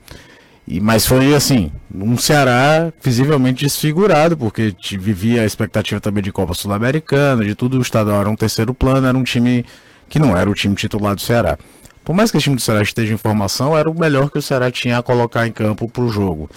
e, 0.71 0.81
mas 0.81 1.07
foi 1.07 1.35
assim, 1.35 1.73
um 1.95 2.19
Ceará 2.19 2.93
visivelmente 3.02 3.64
desfigurado, 3.64 4.37
porque 4.37 4.76
vivia 4.99 5.40
a 5.40 5.47
expectativa 5.47 5.99
também 5.99 6.23
de 6.23 6.31
Copa 6.31 6.52
Sul-Americana, 6.52 7.43
de 7.43 7.55
tudo, 7.55 7.78
o 7.78 7.81
estadual 7.81 8.21
era 8.21 8.28
um 8.28 8.37
terceiro 8.37 8.75
plano, 8.75 9.07
era 9.07 9.17
um 9.17 9.25
time 9.25 9.64
que 10.11 10.19
não 10.19 10.37
era 10.37 10.49
o 10.49 10.55
time 10.55 10.75
titular 10.75 11.14
do 11.14 11.23
Ceará. 11.23 11.59
Por 12.05 12.14
mais 12.14 12.31
que 12.31 12.37
o 12.37 12.40
time 12.40 12.57
do 12.57 12.61
Ceará 12.61 12.83
esteja 12.83 13.14
em 13.14 13.17
formação, 13.17 13.76
era 13.76 13.90
o 13.90 13.99
melhor 13.99 14.31
que 14.31 14.38
o 14.38 14.43
Ceará 14.43 14.71
tinha 14.71 14.99
a 14.99 15.02
colocar 15.02 15.47
em 15.47 15.52
campo 15.52 15.88
para 15.88 16.02
o 16.02 16.11
jogo. 16.11 16.50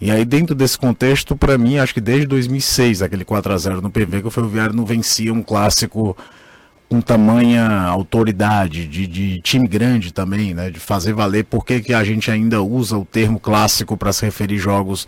E 0.00 0.10
aí, 0.10 0.24
dentro 0.24 0.54
desse 0.54 0.78
contexto, 0.78 1.36
para 1.36 1.58
mim, 1.58 1.76
acho 1.76 1.92
que 1.92 2.00
desde 2.00 2.26
2006, 2.26 3.02
aquele 3.02 3.24
4 3.24 3.52
a 3.52 3.58
0 3.58 3.82
no 3.82 3.90
PV, 3.90 4.22
que 4.22 4.28
o 4.28 4.30
Ferroviário 4.30 4.74
não 4.74 4.86
vencia 4.86 5.32
um 5.32 5.42
clássico 5.42 6.16
com 6.88 7.00
tamanha 7.00 7.68
autoridade, 7.82 8.86
de, 8.86 9.06
de, 9.06 9.40
time 9.42 9.68
grande 9.68 10.12
também, 10.12 10.54
né, 10.54 10.70
de 10.70 10.80
fazer 10.80 11.12
valer. 11.12 11.44
Por 11.44 11.64
que, 11.64 11.80
que 11.80 11.92
a 11.92 12.02
gente 12.02 12.30
ainda 12.30 12.62
usa 12.62 12.96
o 12.96 13.04
termo 13.04 13.38
clássico 13.38 13.96
para 13.96 14.12
se 14.12 14.24
referir 14.24 14.58
jogos 14.58 15.06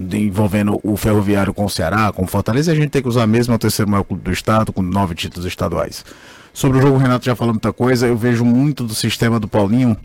envolvendo 0.00 0.80
o 0.82 0.96
Ferroviário 0.96 1.52
com 1.52 1.66
o 1.66 1.70
Ceará, 1.70 2.10
com 2.12 2.22
o 2.22 2.26
Fortaleza? 2.26 2.72
A 2.72 2.74
gente 2.74 2.88
tem 2.88 3.02
que 3.02 3.08
usar 3.08 3.26
mesmo 3.26 3.54
o 3.54 3.58
terceiro 3.58 3.90
maior 3.90 4.04
clube 4.04 4.22
do 4.22 4.32
estado, 4.32 4.72
com 4.72 4.80
nove 4.80 5.14
títulos 5.14 5.46
estaduais. 5.46 6.04
Sobre 6.52 6.78
o 6.78 6.82
jogo, 6.82 6.96
o 6.96 6.98
Renato 6.98 7.26
já 7.26 7.36
falou 7.36 7.52
muita 7.52 7.72
coisa. 7.72 8.06
Eu 8.06 8.16
vejo 8.16 8.44
muito 8.44 8.84
do 8.84 8.94
sistema 8.94 9.38
do 9.38 9.46
Paulinho, 9.46 9.96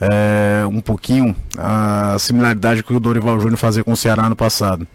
é, 0.00 0.66
um 0.66 0.80
pouquinho 0.80 1.36
a 1.56 2.16
similaridade 2.18 2.82
que 2.82 2.92
o 2.92 2.98
Dorival 2.98 3.38
Júnior 3.38 3.58
fazia 3.58 3.84
com 3.84 3.92
o 3.92 3.96
Ceará 3.96 4.28
no 4.28 4.34
passado. 4.34 4.86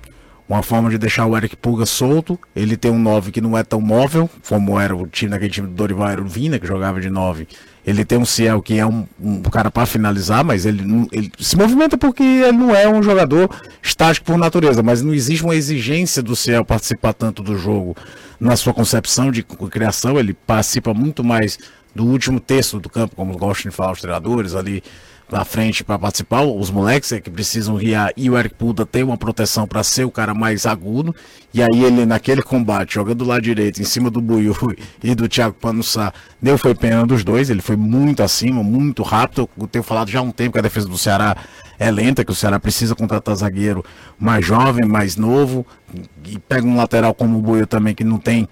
Uma 0.49 0.63
forma 0.63 0.89
de 0.89 0.97
deixar 0.97 1.27
o 1.27 1.37
Eric 1.37 1.55
Puga 1.55 1.85
solto. 1.85 2.39
Ele 2.55 2.75
tem 2.75 2.89
um 2.89 2.97
9 2.97 3.31
que 3.31 3.39
não 3.39 3.55
é 3.55 3.63
tão 3.63 3.79
móvel, 3.79 4.27
como 4.47 4.79
era 4.79 4.95
o 4.95 5.05
time 5.05 5.29
naquele 5.29 5.51
time 5.51 5.67
do 5.67 5.73
Dorival, 5.75 6.09
era 6.09 6.21
o 6.21 6.27
Vina, 6.27 6.57
que 6.57 6.65
jogava 6.65 6.99
de 6.99 7.07
9. 7.07 7.47
Ele 7.85 8.03
tem 8.03 8.17
um 8.17 8.25
Ciel 8.25 8.59
que 8.59 8.79
é 8.79 8.85
um, 8.85 9.05
um 9.21 9.43
cara 9.43 9.69
para 9.69 9.85
finalizar, 9.85 10.43
mas 10.43 10.65
ele, 10.65 11.07
ele, 11.11 11.31
se 11.39 11.55
movimenta 11.55 11.99
porque 11.99 12.23
ele 12.23 12.57
não 12.57 12.75
é 12.75 12.89
um 12.89 13.03
jogador 13.03 13.47
estático 13.81 14.25
por 14.25 14.39
natureza, 14.39 14.81
mas 14.81 15.03
não 15.03 15.13
existe 15.13 15.43
uma 15.43 15.55
exigência 15.55 16.23
do 16.23 16.35
Ciel 16.35 16.65
participar 16.65 17.13
tanto 17.13 17.43
do 17.43 17.55
jogo 17.55 17.95
na 18.39 18.55
sua 18.55 18.73
concepção 18.73 19.31
de 19.31 19.43
criação, 19.43 20.17
ele 20.17 20.33
participa 20.33 20.93
muito 20.93 21.23
mais 21.23 21.59
do 21.93 22.05
último 22.05 22.39
terço 22.39 22.79
do 22.79 22.89
campo, 22.89 23.15
como 23.15 23.37
gostam 23.37 23.69
de 23.69 23.75
falar 23.75 23.91
os 23.91 24.01
treinadores 24.01 24.55
ali 24.55 24.83
na 25.31 25.45
frente 25.45 25.83
para 25.83 25.99
participar, 25.99 26.41
os 26.41 26.71
moleques 26.71 27.11
é 27.11 27.19
que 27.19 27.29
precisam 27.29 27.75
riar 27.75 28.11
e 28.17 28.29
o 28.29 28.37
Eric 28.37 28.55
Puda 28.55 28.85
tem 28.85 29.03
uma 29.03 29.17
proteção 29.17 29.67
para 29.67 29.83
ser 29.83 30.03
o 30.03 30.11
cara 30.11 30.33
mais 30.33 30.65
agudo. 30.65 31.15
E 31.53 31.61
aí 31.61 31.83
ele 31.83 32.05
naquele 32.05 32.41
combate, 32.41 32.95
jogando 32.95 33.19
do 33.19 33.25
lado 33.25 33.41
direito, 33.41 33.81
em 33.81 33.85
cima 33.85 34.09
do 34.09 34.21
Buiu 34.21 34.55
e 35.03 35.13
do 35.13 35.27
Thiago 35.27 35.55
Panussá, 35.55 36.13
deu 36.41 36.57
foi 36.57 36.73
pena 36.73 37.05
dos 37.05 37.23
dois, 37.23 37.49
ele 37.49 37.61
foi 37.61 37.75
muito 37.75 38.23
acima, 38.23 38.63
muito 38.63 39.03
rápido. 39.03 39.49
Eu 39.59 39.67
tenho 39.67 39.83
falado 39.83 40.09
já 40.09 40.19
há 40.19 40.21
um 40.23 40.31
tempo 40.31 40.53
que 40.53 40.59
a 40.59 40.63
defesa 40.63 40.87
do 40.87 40.97
Ceará 40.97 41.35
é 41.77 41.89
lenta, 41.89 42.25
que 42.25 42.31
o 42.31 42.35
Ceará 42.35 42.59
precisa 42.59 42.95
contratar 42.95 43.35
zagueiro 43.35 43.83
mais 44.19 44.45
jovem, 44.45 44.85
mais 44.85 45.15
novo, 45.15 45.65
e 46.25 46.37
pega 46.39 46.67
um 46.67 46.75
lateral 46.75 47.13
como 47.13 47.37
o 47.37 47.41
Buiu 47.41 47.65
também 47.65 47.95
que 47.95 48.03
não 48.03 48.17
tem 48.17 48.47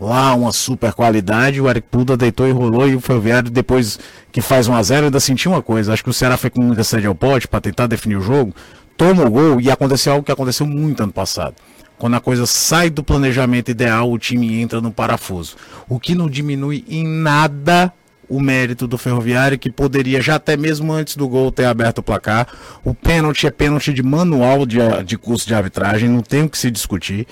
lá 0.00 0.34
uma 0.34 0.52
super 0.52 0.92
qualidade, 0.92 1.60
o 1.60 1.68
Eric 1.68 1.88
Puda 1.90 2.16
deitou 2.16 2.46
e 2.46 2.52
rolou 2.52 2.88
e 2.88 2.94
o 2.94 3.00
Ferroviário 3.00 3.50
depois 3.50 3.98
que 4.30 4.40
faz 4.40 4.68
1 4.68 4.74
a 4.74 4.82
0 4.82 5.06
ainda 5.06 5.20
sentiu 5.20 5.52
uma 5.52 5.62
coisa, 5.62 5.92
acho 5.92 6.04
que 6.04 6.10
o 6.10 6.12
Ceará 6.12 6.36
foi 6.36 6.50
com 6.50 6.62
muita 6.62 6.84
sede 6.84 7.06
ao 7.06 7.14
pote 7.14 7.48
para 7.48 7.60
tentar 7.60 7.86
definir 7.86 8.16
o 8.16 8.20
jogo, 8.20 8.54
toma 8.96 9.24
o 9.24 9.30
gol 9.30 9.60
e 9.60 9.70
aconteceu 9.70 10.12
algo 10.12 10.24
que 10.24 10.32
aconteceu 10.32 10.66
muito 10.66 11.02
ano 11.02 11.12
passado. 11.12 11.54
Quando 11.98 12.14
a 12.14 12.20
coisa 12.20 12.46
sai 12.46 12.90
do 12.90 13.02
planejamento 13.02 13.70
ideal, 13.70 14.10
o 14.10 14.18
time 14.18 14.60
entra 14.60 14.80
no 14.80 14.92
parafuso. 14.92 15.56
O 15.88 15.98
que 15.98 16.14
não 16.14 16.30
diminui 16.30 16.84
em 16.88 17.04
nada 17.04 17.92
o 18.28 18.40
mérito 18.40 18.86
do 18.86 18.98
Ferroviário, 18.98 19.58
que 19.58 19.72
poderia 19.72 20.20
já 20.20 20.34
até 20.34 20.56
mesmo 20.56 20.92
antes 20.92 21.16
do 21.16 21.26
gol 21.26 21.50
ter 21.50 21.64
aberto 21.64 21.98
o 21.98 22.02
placar. 22.02 22.46
O 22.84 22.94
pênalti 22.94 23.46
é 23.46 23.50
pênalti 23.50 23.92
de 23.92 24.02
manual 24.02 24.66
de, 24.66 24.78
de 25.04 25.16
curso 25.16 25.46
de 25.46 25.54
arbitragem, 25.54 26.08
não 26.08 26.20
tem 26.20 26.42
o 26.42 26.48
que 26.48 26.58
se 26.58 26.70
discutir. 26.70 27.26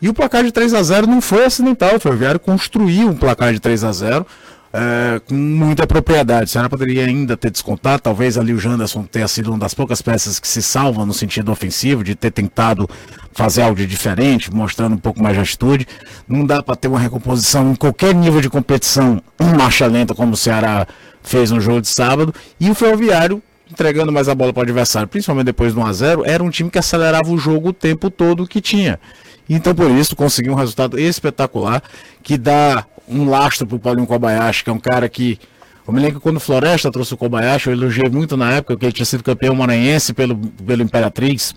E 0.00 0.08
o 0.08 0.14
placar 0.14 0.44
de 0.44 0.52
3 0.52 0.74
a 0.74 0.82
0 0.82 1.06
não 1.06 1.20
foi 1.20 1.44
acidental. 1.44 1.96
O 1.96 2.00
Ferroviário 2.00 2.38
construiu 2.38 3.08
um 3.08 3.16
placar 3.16 3.52
de 3.52 3.60
3 3.60 3.84
a 3.84 3.92
0 3.92 4.26
é, 4.72 5.20
com 5.20 5.34
muita 5.34 5.86
propriedade. 5.86 6.44
O 6.44 6.48
Ceará 6.48 6.68
poderia 6.68 7.06
ainda 7.06 7.36
ter 7.36 7.50
descontado. 7.50 8.02
Talvez 8.02 8.36
ali 8.36 8.52
o 8.52 8.58
Janderson 8.58 9.04
tenha 9.04 9.26
sido 9.26 9.50
uma 9.50 9.58
das 9.58 9.72
poucas 9.72 10.02
peças 10.02 10.38
que 10.38 10.46
se 10.46 10.62
salvam 10.62 11.06
no 11.06 11.14
sentido 11.14 11.50
ofensivo, 11.50 12.04
de 12.04 12.14
ter 12.14 12.30
tentado 12.30 12.88
fazer 13.32 13.62
algo 13.62 13.76
de 13.76 13.86
diferente, 13.86 14.52
mostrando 14.52 14.94
um 14.94 14.98
pouco 14.98 15.22
mais 15.22 15.34
de 15.34 15.42
atitude. 15.42 15.86
Não 16.28 16.44
dá 16.44 16.62
para 16.62 16.76
ter 16.76 16.88
uma 16.88 17.00
recomposição 17.00 17.70
em 17.70 17.74
qualquer 17.74 18.14
nível 18.14 18.40
de 18.40 18.50
competição, 18.50 19.22
em 19.40 19.56
marcha 19.56 19.86
lenta, 19.86 20.14
como 20.14 20.32
o 20.32 20.36
Ceará 20.36 20.86
fez 21.22 21.50
no 21.50 21.60
jogo 21.60 21.80
de 21.80 21.88
sábado. 21.88 22.34
E 22.60 22.70
o 22.70 22.74
Ferroviário 22.74 23.42
entregando 23.70 24.12
mais 24.12 24.28
a 24.28 24.34
bola 24.34 24.52
para 24.52 24.60
o 24.60 24.62
adversário, 24.62 25.08
principalmente 25.08 25.46
depois 25.46 25.74
do 25.74 25.80
1 25.80 25.86
a 25.86 25.92
0 25.92 26.22
era 26.24 26.42
um 26.42 26.50
time 26.50 26.70
que 26.70 26.78
acelerava 26.78 27.30
o 27.30 27.38
jogo 27.38 27.70
o 27.70 27.72
tempo 27.72 28.10
todo 28.10 28.46
que 28.46 28.60
tinha. 28.60 29.00
Então, 29.48 29.74
por 29.74 29.90
isso, 29.90 30.16
conseguiu 30.16 30.52
um 30.52 30.56
resultado 30.56 30.98
espetacular 30.98 31.82
que 32.22 32.36
dá 32.36 32.84
um 33.08 33.28
lastro 33.28 33.66
para 33.66 33.76
o 33.76 33.78
Paulinho 33.78 34.06
Kobayashi, 34.06 34.64
que 34.64 34.70
é 34.70 34.72
um 34.72 34.78
cara 34.78 35.08
que. 35.08 35.38
Eu 35.86 35.94
me 35.94 36.00
lembro 36.00 36.16
que 36.16 36.22
quando 36.22 36.38
o 36.38 36.40
Floresta 36.40 36.90
trouxe 36.90 37.14
o 37.14 37.16
Kobayashi, 37.16 37.68
eu 37.68 37.72
elogiei 37.72 38.08
muito 38.08 38.36
na 38.36 38.52
época, 38.54 38.76
que 38.76 38.84
ele 38.84 38.92
tinha 38.92 39.06
sido 39.06 39.22
campeão 39.22 39.54
maranhense 39.54 40.12
pelo, 40.12 40.36
pelo 40.36 40.82
Imperatriz. 40.82 41.54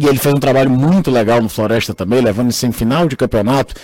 E 0.00 0.06
ele 0.06 0.18
fez 0.18 0.34
um 0.34 0.38
trabalho 0.38 0.70
muito 0.70 1.10
legal 1.10 1.42
no 1.42 1.48
Floresta 1.48 1.92
também, 1.92 2.22
levando 2.22 2.48
em 2.48 2.52
semifinal 2.52 3.06
de 3.06 3.16
campeonato. 3.16 3.74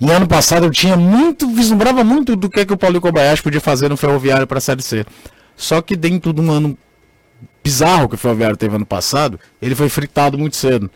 E 0.00 0.10
ano 0.10 0.26
passado 0.26 0.64
eu 0.64 0.70
tinha 0.70 0.96
muito, 0.96 1.48
vislumbrava 1.48 2.02
muito 2.04 2.34
do 2.36 2.48
que, 2.48 2.64
que 2.64 2.72
o 2.72 2.76
Paulinho 2.78 3.00
Kobayashi 3.00 3.42
podia 3.42 3.60
fazer 3.60 3.88
no 3.90 3.96
Ferroviário 3.96 4.46
para 4.46 4.58
a 4.58 4.60
Série 4.60 4.82
C. 4.82 5.04
Só 5.56 5.82
que 5.82 5.96
dentro 5.96 6.32
de 6.32 6.40
um 6.40 6.50
ano 6.50 6.78
bizarro 7.64 8.08
que 8.08 8.14
o 8.14 8.18
Ferroviário 8.18 8.56
teve 8.56 8.76
ano 8.76 8.86
passado, 8.86 9.40
ele 9.60 9.74
foi 9.74 9.88
fritado 9.88 10.38
muito 10.38 10.56
cedo. 10.56 10.90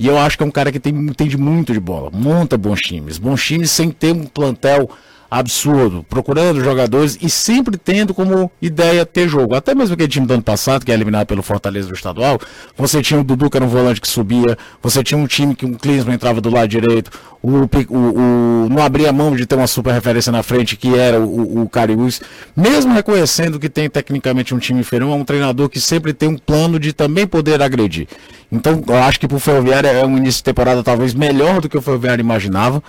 E 0.00 0.06
eu 0.06 0.16
acho 0.16 0.38
que 0.38 0.42
é 0.42 0.46
um 0.46 0.50
cara 0.50 0.72
que 0.72 0.80
tem, 0.80 0.94
entende 0.94 1.36
muito 1.36 1.74
de 1.74 1.78
bola, 1.78 2.10
monta 2.10 2.56
bons 2.56 2.80
times, 2.80 3.18
bons 3.18 3.44
times 3.44 3.70
sem 3.70 3.90
ter 3.90 4.14
um 4.14 4.24
plantel 4.24 4.88
absurdo, 5.30 6.04
procurando 6.08 6.62
jogadores 6.62 7.16
e 7.22 7.30
sempre 7.30 7.76
tendo 7.76 8.12
como 8.12 8.50
ideia 8.60 9.06
ter 9.06 9.28
jogo. 9.28 9.54
Até 9.54 9.74
mesmo 9.74 9.94
aquele 9.94 10.08
time 10.08 10.26
do 10.26 10.34
ano 10.34 10.42
passado, 10.42 10.84
que 10.84 10.90
é 10.90 10.94
eliminado 10.94 11.26
pelo 11.28 11.40
Fortaleza 11.40 11.86
do 11.86 11.94
estadual, 11.94 12.40
você 12.76 13.00
tinha 13.00 13.20
o 13.20 13.22
Dudu, 13.22 13.48
que 13.48 13.56
era 13.56 13.64
um 13.64 13.68
volante 13.68 14.00
que 14.00 14.08
subia, 14.08 14.58
você 14.82 15.04
tinha 15.04 15.16
um 15.16 15.28
time 15.28 15.54
que 15.54 15.64
um 15.64 15.74
Klinsmann 15.74 16.16
entrava 16.16 16.40
do 16.40 16.50
lado 16.50 16.66
direito, 16.66 17.12
o, 17.40 17.60
o, 17.60 17.96
o, 17.96 18.68
não 18.68 18.82
abria 18.82 19.12
mão 19.12 19.34
de 19.36 19.46
ter 19.46 19.54
uma 19.54 19.68
super 19.68 19.94
referência 19.94 20.32
na 20.32 20.42
frente, 20.42 20.76
que 20.76 20.94
era 20.98 21.20
o, 21.20 21.62
o 21.62 21.68
Cariús. 21.68 22.20
Mesmo 22.56 22.92
reconhecendo 22.92 23.58
que 23.60 23.68
tem 23.68 23.88
tecnicamente 23.88 24.52
um 24.52 24.58
time 24.58 24.80
inferior, 24.80 25.12
é 25.12 25.14
um 25.14 25.24
treinador 25.24 25.68
que 25.68 25.80
sempre 25.80 26.12
tem 26.12 26.28
um 26.28 26.36
plano 26.36 26.78
de 26.78 26.92
também 26.92 27.26
poder 27.26 27.62
agredir. 27.62 28.08
Então, 28.50 28.82
eu 28.86 28.96
acho 28.96 29.20
que 29.20 29.28
para 29.28 29.36
o 29.36 29.40
Ferroviário 29.40 29.88
é 29.88 30.04
um 30.04 30.18
início 30.18 30.38
de 30.38 30.44
temporada 30.44 30.82
talvez 30.82 31.14
melhor 31.14 31.60
do 31.60 31.68
que 31.68 31.78
o 31.78 31.82
Ferroviário 31.82 32.20
imaginava 32.20 32.82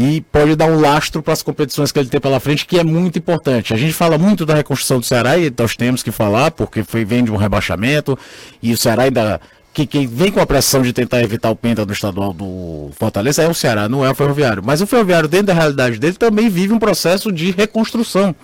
e 0.00 0.20
pode 0.20 0.54
dar 0.54 0.66
um 0.66 0.80
lastro 0.80 1.20
para 1.20 1.32
as 1.32 1.42
competições 1.42 1.90
que 1.90 1.98
ele 1.98 2.08
tem 2.08 2.20
pela 2.20 2.38
frente, 2.38 2.64
que 2.64 2.78
é 2.78 2.84
muito 2.84 3.18
importante. 3.18 3.74
A 3.74 3.76
gente 3.76 3.92
fala 3.92 4.16
muito 4.16 4.46
da 4.46 4.54
reconstrução 4.54 5.00
do 5.00 5.04
Ceará 5.04 5.36
e 5.36 5.52
nós 5.58 5.74
temos 5.74 6.04
que 6.04 6.12
falar, 6.12 6.52
porque 6.52 6.84
foi, 6.84 7.04
vem 7.04 7.24
de 7.24 7.32
um 7.32 7.36
rebaixamento 7.36 8.16
e 8.62 8.72
o 8.72 8.76
Ceará 8.76 9.02
ainda. 9.02 9.40
Que 9.74 10.08
vem 10.08 10.32
com 10.32 10.40
a 10.40 10.46
pressão 10.46 10.82
de 10.82 10.92
tentar 10.92 11.22
evitar 11.22 11.50
o 11.50 11.54
penta 11.54 11.86
do 11.86 11.92
estadual 11.92 12.32
do 12.32 12.90
Fortaleza 12.98 13.42
é 13.44 13.48
o 13.48 13.54
Ceará, 13.54 13.88
não 13.88 14.04
é 14.04 14.10
o 14.10 14.14
Ferroviário. 14.14 14.60
Mas 14.64 14.80
o 14.80 14.86
Ferroviário, 14.88 15.28
dentro 15.28 15.48
da 15.48 15.54
realidade 15.54 15.98
dele, 15.98 16.14
também 16.14 16.48
vive 16.48 16.72
um 16.72 16.80
processo 16.80 17.30
de 17.30 17.52
reconstrução 17.52 18.34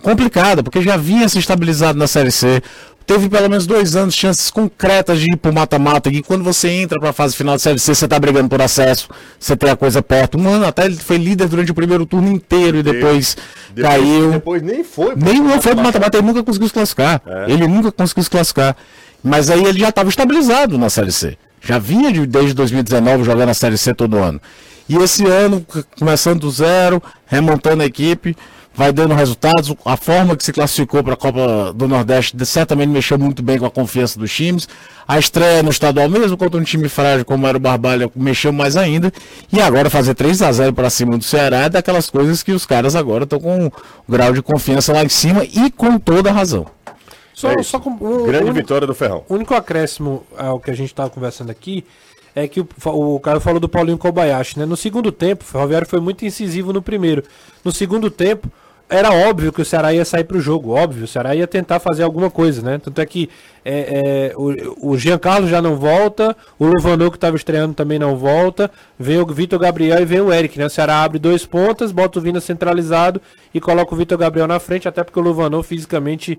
complicada, 0.00 0.62
porque 0.62 0.82
já 0.82 0.96
vinha 0.96 1.28
se 1.28 1.40
estabilizado 1.40 1.98
na 1.98 2.06
Série 2.06 2.30
C, 2.30 2.62
teve 3.06 3.28
pelo 3.28 3.48
menos 3.48 3.66
dois 3.66 3.94
anos 3.94 4.14
chances 4.14 4.50
concretas 4.50 5.20
de 5.20 5.32
ir 5.32 5.36
pro 5.36 5.52
mata-mata. 5.52 6.08
E 6.10 6.22
quando 6.22 6.42
você 6.42 6.68
entra 6.68 6.98
pra 6.98 7.12
fase 7.12 7.36
final 7.36 7.54
da 7.54 7.58
Série 7.58 7.78
C, 7.78 7.94
você 7.94 8.08
tá 8.08 8.18
brigando 8.18 8.48
por 8.48 8.60
acesso, 8.60 9.08
você 9.38 9.56
tem 9.56 9.70
a 9.70 9.76
coisa 9.76 10.02
perto. 10.02 10.38
Um 10.38 10.48
ano 10.48 10.66
até 10.66 10.86
ele 10.86 10.96
foi 10.96 11.16
líder 11.16 11.48
durante 11.48 11.70
o 11.70 11.74
primeiro 11.74 12.04
turno 12.04 12.30
inteiro 12.30 12.78
e 12.78 12.82
depois, 12.82 13.36
Depois- 13.72 13.94
caiu. 13.94 14.32
Depois 14.32 14.62
nem 14.62 14.82
foi. 14.82 15.14
Nem 15.16 15.40
não 15.40 15.60
foi 15.62 15.74
pro 15.74 15.84
mata-mata. 15.84 16.18
ele 16.18 16.26
nunca 16.26 16.42
conseguiu 16.42 16.68
se 16.68 16.74
classificar. 16.74 17.22
É. 17.26 17.44
Ele 17.52 17.66
nunca 17.66 17.92
conseguiu 17.92 18.24
se 18.24 18.30
classificar. 18.30 18.76
Mas 19.22 19.50
aí 19.50 19.64
ele 19.64 19.78
já 19.80 19.88
estava 19.88 20.08
estabilizado 20.08 20.76
na 20.78 20.90
Série 20.90 21.12
C. 21.12 21.36
Já 21.60 21.78
vinha 21.78 22.12
de- 22.12 22.26
desde 22.26 22.54
2019 22.54 23.24
jogando 23.24 23.48
a 23.48 23.54
Série 23.54 23.78
C 23.78 23.94
todo 23.94 24.16
ano. 24.18 24.40
E 24.88 24.96
esse 24.96 25.26
ano, 25.26 25.66
começando 25.98 26.40
do 26.40 26.50
zero, 26.50 27.02
remontando 27.26 27.82
a 27.82 27.86
equipe, 27.86 28.36
vai 28.76 28.92
dando 28.92 29.14
resultados. 29.14 29.74
A 29.84 29.96
forma 29.96 30.36
que 30.36 30.44
se 30.44 30.52
classificou 30.52 31.02
para 31.02 31.14
a 31.14 31.16
Copa 31.16 31.72
do 31.72 31.88
Nordeste 31.88 32.36
de- 32.36 32.44
certamente 32.46 32.88
mexeu 32.90 33.18
muito 33.18 33.42
bem 33.42 33.58
com 33.58 33.66
a 33.66 33.70
confiança 33.70 34.18
dos 34.18 34.32
times. 34.32 34.68
A 35.08 35.18
estreia 35.18 35.62
no 35.62 35.70
estadual, 35.70 36.08
mesmo 36.08 36.36
contra 36.36 36.60
um 36.60 36.64
time 36.64 36.88
frágil 36.88 37.24
como 37.24 37.46
era 37.46 37.56
o 37.56 37.60
Barbalha, 37.60 38.10
mexeu 38.14 38.52
mais 38.52 38.76
ainda. 38.76 39.12
E 39.52 39.60
agora 39.60 39.88
fazer 39.88 40.14
3 40.14 40.42
a 40.42 40.52
0 40.52 40.72
para 40.72 40.90
cima 40.90 41.16
do 41.16 41.24
Ceará 41.24 41.62
é 41.62 41.68
daquelas 41.68 42.10
coisas 42.10 42.42
que 42.42 42.52
os 42.52 42.66
caras 42.66 42.94
agora 42.94 43.24
estão 43.24 43.40
com 43.40 43.66
um 43.66 43.70
grau 44.08 44.32
de 44.32 44.42
confiança 44.42 44.92
lá 44.92 45.02
em 45.04 45.08
cima 45.08 45.44
e 45.44 45.70
com 45.70 45.98
toda 45.98 46.30
a 46.30 46.32
razão. 46.32 46.66
Só, 47.32 47.50
É 47.52 47.62
só 47.62 47.78
com 47.78 47.90
um, 47.90 48.24
Grande 48.26 48.44
único- 48.44 48.54
vitória 48.54 48.86
do 48.86 48.94
Ferrão. 48.94 49.24
O 49.28 49.34
único 49.34 49.54
acréscimo 49.54 50.22
ao 50.36 50.58
que 50.58 50.70
a 50.70 50.74
gente 50.74 50.88
estava 50.88 51.10
conversando 51.10 51.50
aqui 51.50 51.84
é 52.34 52.48
que 52.48 52.60
o, 52.60 52.66
o 53.14 53.20
cara 53.20 53.40
falou 53.40 53.60
do 53.60 53.68
Paulinho 53.68 53.96
Kobayashi, 53.98 54.58
né? 54.58 54.66
No 54.66 54.76
segundo 54.76 55.12
tempo, 55.12 55.42
o 55.44 55.46
Ferroviário 55.46 55.86
foi 55.88 56.00
muito 56.00 56.24
incisivo 56.24 56.72
no 56.72 56.82
primeiro. 56.82 57.22
No 57.64 57.70
segundo 57.72 58.10
tempo, 58.10 58.50
era 58.88 59.12
óbvio 59.12 59.52
que 59.52 59.60
o 59.60 59.64
Ceará 59.64 59.92
ia 59.92 60.04
sair 60.04 60.24
pro 60.24 60.40
jogo, 60.40 60.70
óbvio. 60.70 61.04
O 61.04 61.08
Ceará 61.08 61.34
ia 61.34 61.46
tentar 61.46 61.80
fazer 61.80 62.04
alguma 62.04 62.30
coisa, 62.30 62.62
né? 62.62 62.78
Tanto 62.78 63.00
é 63.00 63.06
que 63.06 63.28
é, 63.64 64.30
é, 64.30 64.32
o, 64.36 64.92
o 64.92 64.98
Giancarlo 64.98 65.48
já 65.48 65.60
não 65.60 65.76
volta, 65.76 66.36
o 66.58 66.66
Luvanor 66.66 67.10
que 67.10 67.16
estava 67.16 67.36
estreando 67.36 67.74
também 67.74 67.98
não 67.98 68.16
volta, 68.16 68.70
vem 68.98 69.18
o 69.18 69.26
Vitor 69.26 69.58
Gabriel 69.58 70.00
e 70.00 70.04
vem 70.04 70.20
o 70.20 70.32
Eric, 70.32 70.56
né? 70.58 70.66
O 70.66 70.70
Ceará 70.70 71.02
abre 71.02 71.18
dois 71.18 71.44
pontas, 71.44 71.90
bota 71.90 72.18
o 72.18 72.22
Vina 72.22 72.40
centralizado 72.40 73.20
e 73.52 73.60
coloca 73.60 73.92
o 73.92 73.98
Vitor 73.98 74.16
Gabriel 74.18 74.46
na 74.46 74.60
frente, 74.60 74.86
até 74.86 75.02
porque 75.02 75.18
o 75.18 75.22
Luvanor 75.22 75.64
fisicamente 75.64 76.38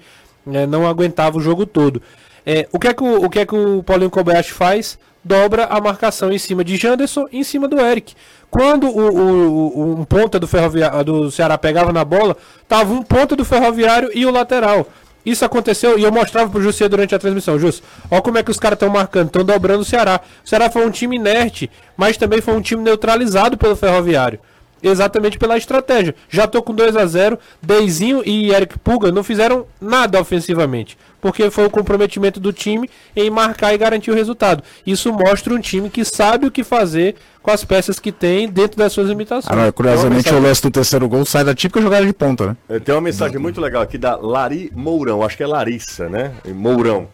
é, 0.54 0.66
não 0.66 0.88
aguentava 0.88 1.38
o 1.38 1.42
jogo 1.42 1.66
todo. 1.66 2.01
É, 2.46 2.66
o, 2.72 2.80
que 2.80 2.88
é 2.88 2.94
que 2.94 3.04
o, 3.04 3.25
o 3.25 3.30
que 3.30 3.39
é 3.39 3.46
que 3.46 3.56
o 3.56 3.84
Paulinho 3.84 4.10
Kobayashi 4.10 4.54
faz? 4.54 4.98
Dobra 5.27 5.65
a 5.65 5.81
marcação 5.81 6.31
em 6.31 6.38
cima 6.38 6.63
de 6.63 6.77
Janderson 6.77 7.25
em 7.34 7.43
cima 7.43 7.67
do 7.67 7.77
Eric. 7.79 8.15
Quando 8.50 8.88
o, 8.88 8.98
o- 9.10 9.79
o- 9.79 10.00
um 10.00 10.05
ponta 10.05 10.39
do, 10.39 10.48
ferroviário, 10.48 11.03
do 11.03 11.29
Ceará 11.29 11.57
pegava 11.57 11.91
na 11.91 12.05
bola, 12.05 12.38
tava 12.67 12.93
um 12.93 13.03
ponta 13.03 13.36
do 13.36 13.43
Ferroviário 13.43 14.10
e 14.15 14.25
o 14.25 14.31
lateral. 14.31 14.88
Isso 15.25 15.43
aconteceu 15.43 16.00
e 16.00 16.03
eu 16.03 16.12
mostrava 16.13 16.50
pro 16.50 16.62
José 16.62 16.88
durante 16.88 17.13
a 17.13 17.19
transmissão. 17.19 17.60
Jus, 17.60 17.84
olha 18.10 18.22
como 18.22 18.38
é 18.38 18.43
que 18.43 18.50
os 18.51 18.57
caras 18.57 18.77
estão 18.77 18.88
marcando, 18.89 19.27
estão 19.27 19.43
dobrando 19.43 19.81
o 19.81 19.86
Ceará. 19.86 20.22
O 20.46 20.48
Ceará 20.48 20.69
foi 20.69 20.86
um 20.86 20.91
time 20.91 21.17
inerte, 21.17 21.69
mas 21.98 22.15
também 22.15 22.39
foi 22.39 22.53
um 22.53 22.62
time 22.62 22.81
neutralizado 22.81 23.57
pelo 23.57 23.75
Ferroviário. 23.75 24.39
Exatamente 24.81 25.38
pela 25.38 25.57
estratégia. 25.57 26.15
Já 26.29 26.48
tô 26.48 26.62
com 26.62 26.74
2 26.74 26.96
a 26.96 27.05
0 27.05 27.38
Deizinho 27.62 28.22
e 28.25 28.51
Eric 28.53 28.77
Puga 28.79 29.12
não 29.12 29.24
fizeram 29.24 29.65
nada 29.81 30.22
ofensivamente. 30.22 30.98
Porque 31.20 31.50
foi 31.50 31.66
o 31.66 31.70
comprometimento 31.70 32.40
do 32.40 32.54
time 32.54 32.90
em 33.16 33.30
marcar 33.30 33.74
e 33.74 33.78
garantir 33.78 34.12
o 34.12 34.14
resultado. 34.14 34.64
Isso 34.86 35.12
mostra 35.12 35.54
um 35.54 35.60
time 35.60 35.90
que 35.90 36.06
sabe 36.06 36.46
o 36.46 36.52
que 36.52 36.64
fazer 36.64 37.16
com 37.42 37.50
as 37.50 37.64
peças 37.66 38.00
que 38.00 38.12
tem 38.12 38.48
dentro 38.48 38.78
das 38.78 38.94
suas 38.94 39.08
limitações. 39.10 39.52
Agora, 39.52 39.72
curiosamente, 39.72 40.32
o 40.34 40.40
lance 40.40 40.62
do 40.62 40.70
terceiro 40.70 41.08
gol 41.10 41.26
sai 41.26 41.44
da 41.44 41.56
típica 41.56 41.82
jogada 41.82 42.06
de 42.06 42.14
ponta, 42.14 42.48
né? 42.48 42.58
É, 42.70 42.80
Tem 42.80 42.94
uma 42.94 43.02
mensagem 43.02 43.40
muito 43.40 43.60
legal 43.60 43.82
aqui 43.82 43.98
da 43.98 44.16
Lari 44.16 44.72
Mourão, 44.76 45.24
acho 45.24 45.36
que 45.36 45.44
é 45.44 45.48
Larissa, 45.48 46.08
né? 46.08 46.34
Mourão. 46.54 47.08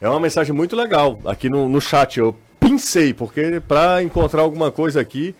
É 0.00 0.08
uma 0.08 0.20
mensagem 0.20 0.54
muito 0.54 0.76
legal 0.76 1.18
aqui 1.24 1.48
no, 1.48 1.68
no 1.68 1.80
chat. 1.80 2.18
Eu 2.20 2.36
pensei, 2.60 3.12
porque 3.12 3.60
para 3.66 4.02
encontrar 4.02 4.42
alguma 4.42 4.70
coisa 4.70 5.00
aqui 5.00 5.34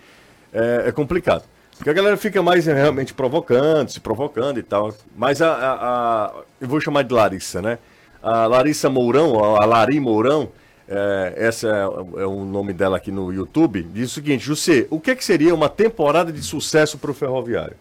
é, 0.52 0.84
é 0.86 0.92
complicado. 0.92 1.44
Porque 1.76 1.90
a 1.90 1.92
galera 1.92 2.16
fica 2.16 2.42
mais 2.42 2.66
é, 2.66 2.74
realmente 2.74 3.14
provocando, 3.14 3.88
se 3.90 4.00
provocando 4.00 4.58
e 4.58 4.62
tal. 4.64 4.92
Mas 5.16 5.40
a, 5.40 5.52
a- 5.52 5.74
a- 5.74 6.32
Eu 6.60 6.66
vou 6.66 6.80
chamar 6.80 7.02
de 7.04 7.14
Larissa, 7.14 7.62
né? 7.62 7.78
A 8.22 8.46
Larissa 8.46 8.90
Mourão, 8.90 9.56
a 9.56 9.64
Lari 9.64 10.00
Mourão, 10.00 10.48
é, 10.88 11.34
essa 11.36 11.68
é, 11.68 12.22
é 12.22 12.26
o 12.26 12.44
nome 12.44 12.72
dela 12.72 12.96
aqui 12.96 13.12
no 13.12 13.32
YouTube, 13.32 13.86
diz 13.92 14.10
o 14.10 14.14
seguinte: 14.14 14.44
José, 14.44 14.86
o 14.90 14.98
que, 14.98 15.14
que 15.14 15.24
seria 15.24 15.54
uma 15.54 15.68
temporada 15.68 16.32
de 16.32 16.42
sucesso 16.42 16.96
para 16.96 17.10
o 17.10 17.14
Ferroviário? 17.14 17.76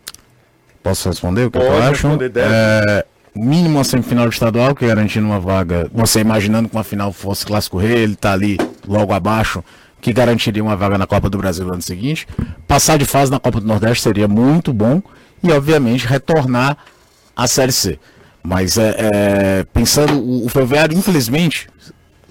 Posso 0.84 1.10
responder 1.10 1.46
o 1.46 1.52
que 1.52 1.58
Pode 1.58 1.72
eu 1.72 1.84
acho? 1.84 2.08
É, 2.36 3.06
mínimo 3.34 3.76
uma 3.76 3.84
semifinal 3.84 4.28
estadual, 4.28 4.76
que 4.76 4.86
garantindo 4.86 5.26
uma 5.26 5.40
vaga. 5.40 5.90
Você 5.94 6.20
imaginando 6.20 6.68
que 6.68 6.76
uma 6.76 6.84
final 6.84 7.14
fosse 7.14 7.46
Clássico 7.46 7.78
Rei, 7.78 8.00
ele 8.00 8.16
tá 8.16 8.34
ali 8.34 8.58
logo 8.86 9.14
abaixo, 9.14 9.64
que 10.02 10.12
garantiria 10.12 10.64
uma 10.64 10.76
vaga 10.76 10.98
na 10.98 11.08
Copa 11.08 11.30
do 11.30 11.38
Brasil 11.38 11.66
no 11.66 11.74
ano 11.74 11.82
seguinte. 11.82 12.28
Passar 12.68 12.98
de 12.98 13.06
fase 13.06 13.32
na 13.32 13.40
Copa 13.40 13.60
do 13.60 13.68
Nordeste 13.68 14.04
seria 14.04 14.28
muito 14.28 14.74
bom. 14.74 15.02
E, 15.44 15.52
obviamente, 15.52 16.08
retornar 16.08 16.78
à 17.36 17.48
Série 17.48 17.72
C. 17.72 18.00
Mas 18.48 18.78
é, 18.78 18.96
é, 18.98 19.66
pensando, 19.74 20.18
o, 20.46 20.48
Ferroviário, 20.48 20.98
infelizmente, 20.98 21.68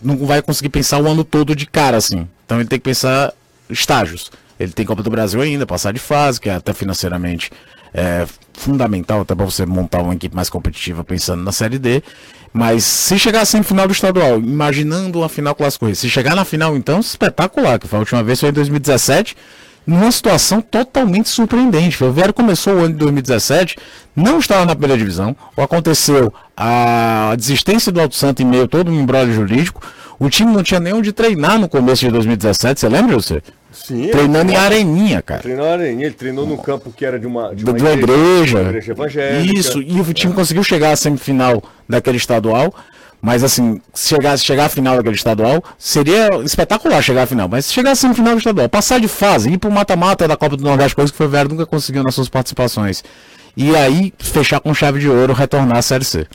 não 0.02 0.16
vai 0.24 0.40
conseguir 0.40 0.70
pensar 0.70 0.98
o 0.98 1.06
ano 1.06 1.22
todo 1.22 1.54
de 1.54 1.66
cara 1.66 1.98
assim. 1.98 2.26
Então 2.42 2.58
ele 2.58 2.66
tem 2.66 2.78
que 2.78 2.84
pensar 2.84 3.34
estágios. 3.68 4.30
Ele 4.58 4.72
tem 4.72 4.86
Copa 4.86 5.02
do 5.02 5.10
Brasil 5.10 5.42
ainda, 5.42 5.66
passar 5.66 5.92
de 5.92 5.98
fase, 5.98 6.40
que 6.40 6.48
é 6.48 6.54
até 6.54 6.72
financeiramente 6.72 7.50
é, 7.92 8.26
fundamental 8.54 9.20
até 9.20 9.34
para 9.34 9.44
você 9.44 9.66
montar 9.66 10.00
uma 10.00 10.14
equipe 10.14 10.34
mais 10.34 10.48
competitiva 10.48 11.04
pensando 11.04 11.42
na 11.42 11.52
Série 11.52 11.78
D. 11.78 12.02
Mas 12.50 12.84
se 12.84 13.18
chegar 13.18 13.42
assim 13.42 13.58
no 13.58 13.64
final 13.64 13.86
do 13.86 13.92
estadual, 13.92 14.38
imaginando 14.38 15.18
uma 15.18 15.28
final 15.28 15.54
clássico 15.54 15.94
se 15.94 16.08
chegar 16.08 16.34
na 16.34 16.46
final 16.46 16.78
então, 16.78 16.98
espetacular, 16.98 17.78
que 17.78 17.86
foi 17.86 17.98
a 17.98 18.00
última 18.00 18.22
vez 18.22 18.40
foi 18.40 18.48
em 18.48 18.52
2017, 18.52 19.36
numa 19.86 20.10
situação 20.10 20.60
totalmente 20.60 21.28
surpreendente. 21.28 21.96
O 21.96 21.98
Ferroviário 21.98 22.34
começou 22.34 22.74
o 22.74 22.78
ano 22.78 22.92
de 22.92 22.98
2017, 22.98 23.76
não 24.14 24.38
estava 24.38 24.64
na 24.64 24.74
primeira 24.74 24.98
divisão, 24.98 25.36
aconteceu 25.56 26.32
a 26.56 27.34
desistência 27.36 27.92
do 27.92 28.00
Alto 28.00 28.14
Santo 28.14 28.42
em 28.42 28.46
meio 28.46 28.64
a 28.64 28.68
todo 28.68 28.90
um 28.90 29.00
embrólio 29.00 29.32
jurídico, 29.32 29.80
o 30.18 30.28
time 30.30 30.52
não 30.52 30.62
tinha 30.62 30.80
nem 30.80 30.94
onde 30.94 31.12
treinar 31.12 31.58
no 31.58 31.68
começo 31.68 32.04
de 32.04 32.10
2017, 32.10 32.80
você 32.80 32.88
lembra, 32.88 33.14
você? 33.14 33.42
Sim, 33.70 34.08
Treinando 34.08 34.50
em 34.50 34.56
Areninha, 34.56 35.20
cara. 35.20 35.42
Treinou 35.42 35.66
na 35.66 35.72
Areninha, 35.72 36.06
ele 36.06 36.14
treinou 36.14 36.46
num 36.46 36.56
campo 36.56 36.90
que 36.90 37.04
era 37.04 37.18
de 37.18 37.26
uma, 37.26 37.54
de 37.54 37.62
uma 37.62 37.74
de 37.74 37.82
uma 37.82 37.92
igreja. 37.92 38.58
uma 38.58 38.68
igreja 38.68 38.92
evangélica. 38.92 39.58
Isso, 39.58 39.82
e 39.82 40.00
o 40.00 40.14
time 40.14 40.32
conseguiu 40.32 40.64
chegar 40.64 40.92
à 40.92 40.96
semifinal 40.96 41.62
daquele 41.86 42.16
estadual. 42.16 42.74
Mas 43.20 43.42
assim, 43.42 43.80
se 43.92 44.08
chegar, 44.08 44.36
chegar 44.38 44.66
à 44.66 44.68
final 44.68 44.96
daquele 44.96 45.16
estadual, 45.16 45.62
seria 45.78 46.28
espetacular 46.44 47.02
chegar 47.02 47.22
à 47.22 47.26
final. 47.26 47.48
Mas 47.48 47.66
se 47.66 47.72
chegar 47.72 47.92
à 47.92 47.94
semifinal 47.94 48.34
do 48.34 48.38
estadual, 48.38 48.68
passar 48.68 49.00
de 49.00 49.08
fase, 49.08 49.50
ir 49.50 49.58
pro 49.58 49.70
mata-mata 49.70 50.28
da 50.28 50.36
Copa 50.36 50.56
do 50.56 50.64
Nordeste, 50.64 50.94
coisa 50.94 51.10
que 51.10 51.16
o 51.16 51.18
Ferroviário 51.18 51.50
nunca 51.50 51.66
conseguiu 51.66 52.02
nas 52.02 52.14
suas 52.14 52.28
participações. 52.28 53.02
E 53.56 53.74
aí, 53.74 54.12
fechar 54.18 54.60
com 54.60 54.74
chave 54.74 55.00
de 55.00 55.08
ouro, 55.08 55.32
retornar 55.32 55.78
à 55.78 55.82
Série 55.82 56.04
C. 56.04 56.26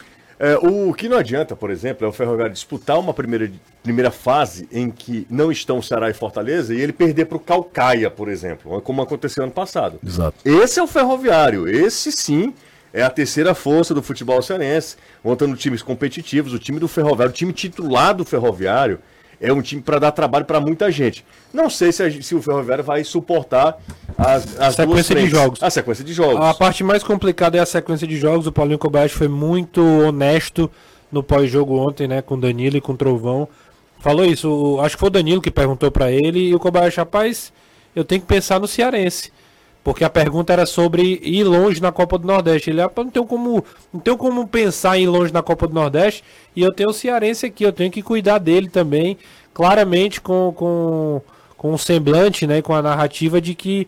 É, 0.44 0.58
o 0.58 0.92
que 0.92 1.08
não 1.08 1.18
adianta, 1.18 1.56
por 1.56 1.70
exemplo, 1.70 2.04
é 2.04 2.10
o 2.10 2.12
Ferroviário 2.12 2.52
disputar 2.52 2.98
uma 2.98 3.14
primeira, 3.14 3.52
primeira 3.84 4.10
fase 4.10 4.68
em 4.72 4.90
que 4.90 5.28
não 5.30 5.52
estão 5.52 5.80
Ceará 5.84 6.10
e 6.10 6.16
Fortaleza 6.16 6.74
e 6.74 6.82
ele 6.82 6.92
perder 6.92 7.26
para 7.26 7.38
o 7.38 7.40
Calcaia, 7.40 8.10
por 8.10 8.28
exemplo, 8.28 8.82
como 8.82 9.04
aconteceu 9.04 9.44
ano 9.44 9.52
passado. 9.52 10.00
Exato. 10.04 10.36
Esse 10.44 10.80
é 10.80 10.84
o 10.84 10.88
Ferroviário, 10.88 11.70
esse 11.70 12.12
sim 12.12 12.56
é 12.94 13.02
a 13.02 13.10
terceira 13.10 13.54
força 13.56 13.94
do 13.94 14.02
futebol 14.02 14.42
cearense, 14.42 14.98
montando 15.24 15.56
times 15.56 15.82
competitivos. 15.82 16.54
O 16.54 16.60
time 16.60 16.80
do 16.80 16.88
Ferroviário, 16.88 17.32
o 17.32 17.36
time 17.36 17.54
titular 17.54 18.14
do 18.14 18.26
Ferroviário, 18.26 19.00
é 19.40 19.52
um 19.52 19.62
time 19.62 19.82
para 19.82 19.98
dar 19.98 20.12
trabalho 20.12 20.46
para 20.46 20.60
muita 20.60 20.92
gente. 20.92 21.26
Não 21.52 21.70
sei 21.70 21.92
se, 21.92 22.04
a 22.04 22.22
se 22.22 22.36
o 22.36 22.42
Ferroviário 22.42 22.84
vai 22.84 23.04
suportar 23.04 23.78
as, 24.18 24.60
as 24.60 24.76
Sequência 24.76 25.16
de 25.16 25.28
jogos. 25.28 25.64
A 25.64 25.70
sequência 25.70 26.06
de 26.06 26.14
jogos. 26.14 26.46
A 26.46 26.54
parte 26.54 26.84
mais 26.84 27.02
complicada 27.02 27.58
é 27.58 27.62
a 27.62 27.66
sequência 27.66 28.06
de 28.06 28.18
jogos. 28.18 28.46
O 28.46 28.52
Paulinho 28.52 28.78
Kobayashi 28.78 29.16
foi 29.16 29.28
muito 29.28 29.82
honesto 29.82 30.70
no 31.12 31.24
pós-jogo 31.24 31.76
ontem, 31.78 32.08
né? 32.08 32.22
Com 32.22 32.36
o 32.36 32.40
Danilo 32.40 32.78
e 32.78 32.82
com 32.82 32.94
o 32.94 32.98
Trovão. 32.98 33.48
Falou 34.00 34.26
isso. 34.26 34.80
acho 34.82 34.96
que 34.96 35.00
foi 35.00 35.08
o 35.08 35.12
Danilo 35.12 35.42
que 35.42 35.50
perguntou 35.50 35.90
pra 35.90 36.12
ele. 36.12 36.50
E 36.50 36.56
o 36.56 36.60
Kobayashi, 36.60 36.98
rapaz, 36.98 37.52
eu 37.96 38.04
tenho 38.04 38.22
que 38.22 38.28
pensar 38.28 38.60
no 38.60 38.68
Cearense. 38.68 39.32
Porque 39.84 40.04
a 40.04 40.10
pergunta 40.10 40.54
era 40.54 40.66
sobre 40.66 41.20
ir 41.24 41.44
longe 41.44 41.82
na 41.82 41.92
Copa 41.92 42.18
do 42.18 42.28
Nordeste. 42.28 42.70
Ele, 42.70 42.82
rapaz, 42.82 43.06
não 43.06 43.12
tenho 43.12 43.26
como, 43.26 43.66
não 43.92 44.00
tenho 44.00 44.18
como 44.18 44.48
pensar 44.48 44.98
em 44.98 45.04
ir 45.04 45.08
longe 45.08 45.34
na 45.34 45.42
Copa 45.42 45.68
do 45.68 45.74
Nordeste. 45.74 46.24
E 46.56 46.62
eu 46.62 46.72
tenho 46.72 46.90
o 46.90 46.94
Cearense 46.94 47.48
aqui, 47.48 47.64
eu 47.64 47.74
tenho 47.74 47.90
que 47.90 48.04
cuidar 48.04 48.38
dele 48.38 48.70
também. 48.70 49.18
Claramente 49.54 50.22
com, 50.22 50.54
com, 50.56 51.22
com 51.58 51.74
um 51.74 51.78
semblante, 51.78 52.46
né? 52.46 52.62
Com 52.62 52.76
a 52.76 52.82
narrativa 52.82 53.42
de 53.42 53.56
que 53.56 53.88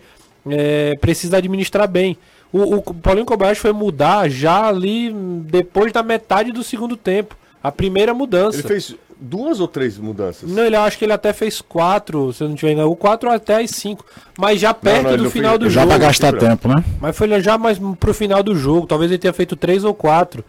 é, 0.50 0.96
precisa 1.00 1.38
administrar 1.38 1.88
bem. 1.88 2.18
O, 2.52 2.76
o 2.76 2.82
Paulinho 2.82 3.26
Kobayashi 3.26 3.62
foi 3.62 3.72
mudar 3.72 4.30
já 4.30 4.68
ali 4.68 5.12
depois 5.46 5.92
da 5.92 6.02
metade 6.02 6.52
do 6.52 6.64
segundo 6.64 6.98
tempo. 6.98 7.36
A 7.62 7.72
primeira 7.72 8.14
mudança. 8.14 8.58
Ele 8.60 8.68
fez 8.68 8.96
duas 9.24 9.60
ou 9.60 9.68
três 9.68 9.98
mudanças? 9.98 10.50
Não, 10.50 10.64
ele 10.64 10.76
acho 10.76 10.98
que 10.98 11.06
ele 11.06 11.14
até 11.14 11.32
fez 11.32 11.62
quatro, 11.62 12.34
se 12.34 12.44
eu 12.44 12.50
não 12.50 12.56
tiver 12.56 12.74
enganado, 12.74 12.92
o 12.92 12.96
quatro 12.96 13.30
até 13.32 13.64
as 13.64 13.72
cinco. 13.72 14.06
Mas 14.38 14.60
já 14.60 14.74
perto 14.74 15.04
não, 15.04 15.10
ele 15.12 15.18
do 15.18 15.24
não 15.24 15.32
final 15.32 15.52
fez- 15.52 15.60
do 15.62 15.70
Já 15.70 15.82
jogo. 15.82 15.94
pra 15.94 15.98
gastar 16.08 16.38
tempo, 16.38 16.68
né? 16.68 16.84
Mas 17.00 17.18
foi 17.18 17.42
já 17.42 17.58
mais 17.58 17.80
pro 18.00 18.14
final 18.14 18.44
do 18.44 18.56
jogo. 18.56 18.86
Talvez 18.86 19.10
ele 19.10 19.18
tenha 19.20 19.34
feito 19.34 19.56
três 19.56 19.84
ou 19.84 19.94
quatro. 19.94 20.44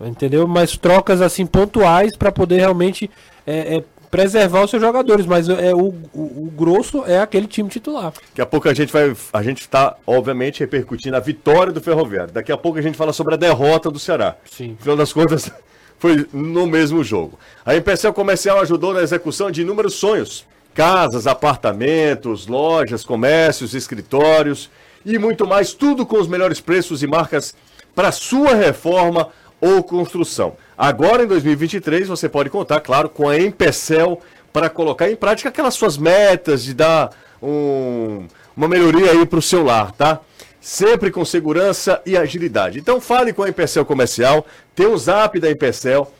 Entendeu? 0.00 0.46
Mas 0.48 0.76
trocas 0.76 1.20
assim 1.20 1.46
pontuais 1.46 2.16
para 2.16 2.32
poder 2.32 2.56
realmente 2.56 3.08
é, 3.46 3.76
é, 3.76 3.84
preservar 4.10 4.64
os 4.64 4.70
seus 4.70 4.82
jogadores, 4.82 5.24
mas 5.26 5.48
é 5.48 5.72
o, 5.74 5.94
o, 6.12 6.20
o, 6.20 6.52
grosso 6.56 7.04
é 7.06 7.20
aquele 7.20 7.46
time 7.46 7.68
titular. 7.68 8.12
Daqui 8.12 8.40
a 8.40 8.46
pouco 8.46 8.68
a 8.68 8.74
gente 8.74 8.92
vai, 8.92 9.14
a 9.32 9.42
gente 9.42 9.60
está 9.60 9.96
obviamente 10.06 10.60
repercutindo 10.60 11.16
a 11.16 11.20
vitória 11.20 11.72
do 11.72 11.80
Ferroviário. 11.80 12.32
Daqui 12.32 12.50
a 12.50 12.56
pouco 12.56 12.78
a 12.78 12.82
gente 12.82 12.96
fala 12.96 13.12
sobre 13.12 13.34
a 13.34 13.36
derrota 13.36 13.90
do 13.90 13.98
Ceará. 13.98 14.36
Sim. 14.50 14.76
Afinal 14.80 14.96
das 14.96 15.12
contas, 15.12 15.50
foi 15.98 16.26
no 16.32 16.66
mesmo 16.66 17.02
jogo. 17.02 17.38
A 17.64 17.76
Empecel 17.76 18.12
Comercial 18.12 18.60
ajudou 18.60 18.92
na 18.92 19.02
execução 19.02 19.50
de 19.50 19.62
inúmeros 19.62 19.94
sonhos: 19.94 20.44
casas, 20.74 21.26
apartamentos, 21.26 22.46
lojas, 22.46 23.04
comércios, 23.04 23.74
escritórios 23.74 24.70
e 25.04 25.18
muito 25.18 25.46
mais, 25.46 25.72
tudo 25.72 26.06
com 26.06 26.18
os 26.18 26.26
melhores 26.26 26.60
preços 26.60 27.02
e 27.02 27.06
marcas 27.06 27.54
para 27.94 28.10
sua 28.10 28.54
reforma 28.54 29.28
ou 29.60 29.82
construção. 29.82 30.56
Agora, 30.76 31.22
em 31.22 31.26
2023, 31.26 32.08
você 32.08 32.28
pode 32.28 32.50
contar, 32.50 32.80
claro, 32.80 33.08
com 33.08 33.28
a 33.28 33.38
Empecel 33.38 34.20
para 34.52 34.68
colocar 34.68 35.10
em 35.10 35.16
prática 35.16 35.48
aquelas 35.48 35.74
suas 35.74 35.96
metas 35.96 36.64
de 36.64 36.74
dar 36.74 37.10
um, 37.42 38.26
uma 38.56 38.68
melhoria 38.68 39.10
aí 39.12 39.26
para 39.26 39.38
o 39.38 39.42
seu 39.42 39.64
lar, 39.64 39.92
tá? 39.92 40.20
Sempre 40.64 41.10
com 41.10 41.26
segurança 41.26 42.00
e 42.06 42.16
agilidade. 42.16 42.78
Então 42.78 42.98
fale 42.98 43.34
com 43.34 43.42
a 43.42 43.48
Empecel 43.50 43.84
Comercial, 43.84 44.46
tem 44.74 44.86
o 44.86 44.96
zap 44.96 45.38
da 45.38 45.50
Empecel 45.50 46.10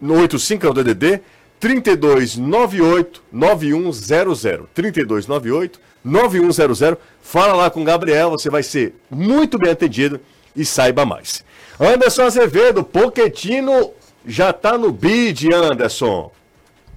no 0.00 0.18
85 0.18 0.66
é 0.66 0.70
o 0.70 0.72
DDD 0.72 1.20
3298 1.60 3.22
9100. 3.30 4.66
3298 4.72 5.78
9100. 6.02 6.96
Fala 7.20 7.52
lá 7.52 7.68
com 7.68 7.82
o 7.82 7.84
Gabriel, 7.84 8.30
você 8.30 8.48
vai 8.48 8.62
ser 8.62 8.94
muito 9.10 9.58
bem 9.58 9.72
atendido 9.72 10.18
e 10.56 10.64
saiba 10.64 11.04
mais. 11.04 11.44
Anderson 11.78 12.22
Azevedo, 12.22 12.82
Poquetino 12.82 13.92
já 14.24 14.48
está 14.50 14.78
no 14.78 14.90
bid, 14.90 15.52
Anderson. 15.52 16.32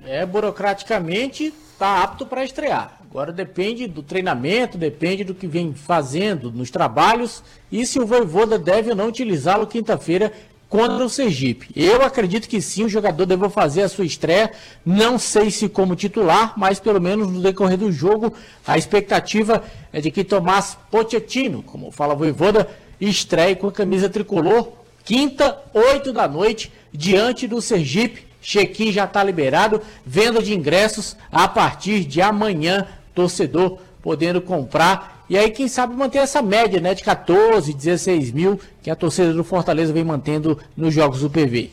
É, 0.06 0.26
burocraticamente 0.26 1.54
está 1.73 2.04
apto 2.04 2.26
para 2.26 2.45
estrear. 2.45 3.03
Agora 3.13 3.32
depende 3.32 3.86
do 3.86 4.02
treinamento, 4.02 4.76
depende 4.76 5.23
do 5.23 5.36
que 5.36 5.45
vem 5.45 5.71
fazendo 5.76 6.52
nos 6.52 6.71
trabalhos 6.71 7.43
e 7.71 7.86
se 7.86 7.99
o 7.99 8.08
Voivoda 8.08 8.58
deve 8.58 8.89
ou 8.89 8.95
não 8.95 9.08
utilizá-lo 9.08 9.67
quinta-feira 9.67 10.34
contra 10.67 11.06
o 11.06 11.10
Sergipe. 11.10 11.69
Eu 11.76 12.02
acredito 12.02 12.49
que 12.49 12.60
sim, 12.60 12.86
o 12.86 12.89
jogador 12.89 13.28
deve 13.28 13.47
fazer 13.49 13.84
a 13.84 13.88
sua 13.88 14.04
estreia. 14.04 14.52
Não 14.84 15.19
sei 15.19 15.52
se 15.52 15.69
como 15.69 15.95
titular, 15.95 16.56
mas 16.58 16.80
pelo 16.80 16.99
menos 16.99 17.32
no 17.32 17.39
decorrer 17.39 17.78
do 17.78 17.91
jogo, 17.91 18.34
a 18.65 18.80
expectativa 18.80 19.63
é 19.91 20.02
de 20.02 20.10
que 20.10 20.23
Tomás 20.23 20.76
Pochettino, 20.89 21.62
como 21.62 21.91
fala 21.91 22.15
Voivoda, 22.15 22.67
estreia 22.99 23.56
com 23.56 23.67
a 23.67 23.71
camisa 23.71 24.10
tricolor, 24.10 24.69
quinta, 25.06 25.62
8 25.71 26.12
da 26.12 26.28
noite, 26.28 26.73
diante 26.91 27.47
do 27.47 27.62
Sergipe. 27.62 28.26
Chequim 28.41 28.91
já 28.91 29.06
está 29.06 29.23
liberado, 29.23 29.82
venda 30.04 30.41
de 30.41 30.54
ingressos 30.54 31.15
a 31.32 31.47
partir 31.47 32.04
de 32.04 32.19
amanhã, 32.21 32.88
torcedor 33.13 33.80
podendo 34.02 34.41
comprar. 34.41 35.23
E 35.30 35.38
aí, 35.38 35.49
quem 35.49 35.67
sabe 35.67 35.95
manter 35.95 36.19
essa 36.19 36.41
média, 36.41 36.80
né, 36.80 36.93
de 36.93 37.04
14, 37.04 37.73
16 37.73 38.32
mil, 38.32 38.60
que 38.82 38.89
a 38.89 38.95
torcida 38.95 39.34
do 39.34 39.43
Fortaleza 39.43 39.93
vem 39.93 40.04
mantendo 40.04 40.60
nos 40.76 40.93
jogos 40.93 41.21
do 41.21 41.30
PV. 41.30 41.71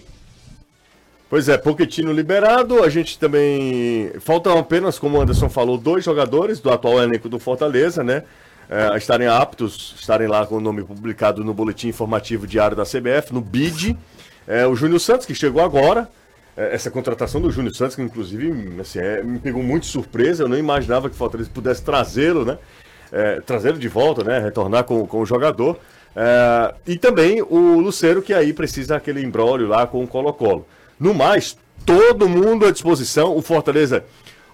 Pois 1.28 1.48
é, 1.48 1.56
Poquetino 1.56 2.12
liberado, 2.12 2.82
a 2.82 2.88
gente 2.88 3.18
também. 3.18 4.10
Faltam 4.20 4.58
apenas, 4.58 4.98
como 4.98 5.18
o 5.18 5.20
Anderson 5.20 5.48
falou, 5.48 5.78
dois 5.78 6.04
jogadores 6.04 6.60
do 6.60 6.70
atual 6.70 7.00
elenco 7.00 7.28
do 7.28 7.38
Fortaleza, 7.38 8.02
né? 8.02 8.24
é, 8.70 8.96
estarem 8.96 9.26
aptos, 9.26 9.96
estarem 9.98 10.28
lá 10.28 10.46
com 10.46 10.56
o 10.56 10.60
nome 10.60 10.84
publicado 10.84 11.42
no 11.42 11.52
Boletim 11.52 11.88
Informativo 11.88 12.46
Diário 12.46 12.76
da 12.76 12.84
CBF, 12.84 13.34
no 13.34 13.40
BID. 13.40 13.96
É, 14.46 14.64
o 14.64 14.76
Júnior 14.76 15.00
Santos, 15.00 15.26
que 15.26 15.34
chegou 15.34 15.60
agora. 15.60 16.08
É, 16.60 16.74
essa 16.74 16.90
contratação 16.90 17.40
do 17.40 17.50
Júnior 17.50 17.74
Santos, 17.74 17.96
que 17.96 18.02
inclusive 18.02 18.78
assim, 18.78 18.98
é, 18.98 19.22
me 19.22 19.38
pegou 19.38 19.62
muito 19.62 19.86
surpresa, 19.86 20.42
eu 20.42 20.48
não 20.48 20.58
imaginava 20.58 21.08
que 21.08 21.14
o 21.14 21.18
Fortaleza 21.18 21.48
pudesse 21.52 21.82
trazê-lo, 21.82 22.44
né? 22.44 22.58
É, 23.10 23.40
trazê-lo 23.40 23.78
de 23.78 23.88
volta, 23.88 24.22
né? 24.22 24.38
Retornar 24.38 24.84
com, 24.84 25.06
com 25.06 25.20
o 25.20 25.26
jogador. 25.26 25.78
É, 26.14 26.74
e 26.86 26.98
também 26.98 27.40
o 27.40 27.80
Luceiro, 27.80 28.20
que 28.20 28.34
aí 28.34 28.52
precisa 28.52 28.96
aquele 28.96 29.22
embrólio 29.22 29.66
lá 29.68 29.86
com 29.86 30.04
o 30.04 30.06
Colo-Colo. 30.06 30.66
No 30.98 31.14
mais, 31.14 31.56
todo 31.86 32.28
mundo 32.28 32.66
à 32.66 32.70
disposição. 32.70 33.34
O 33.34 33.40
Fortaleza 33.40 34.04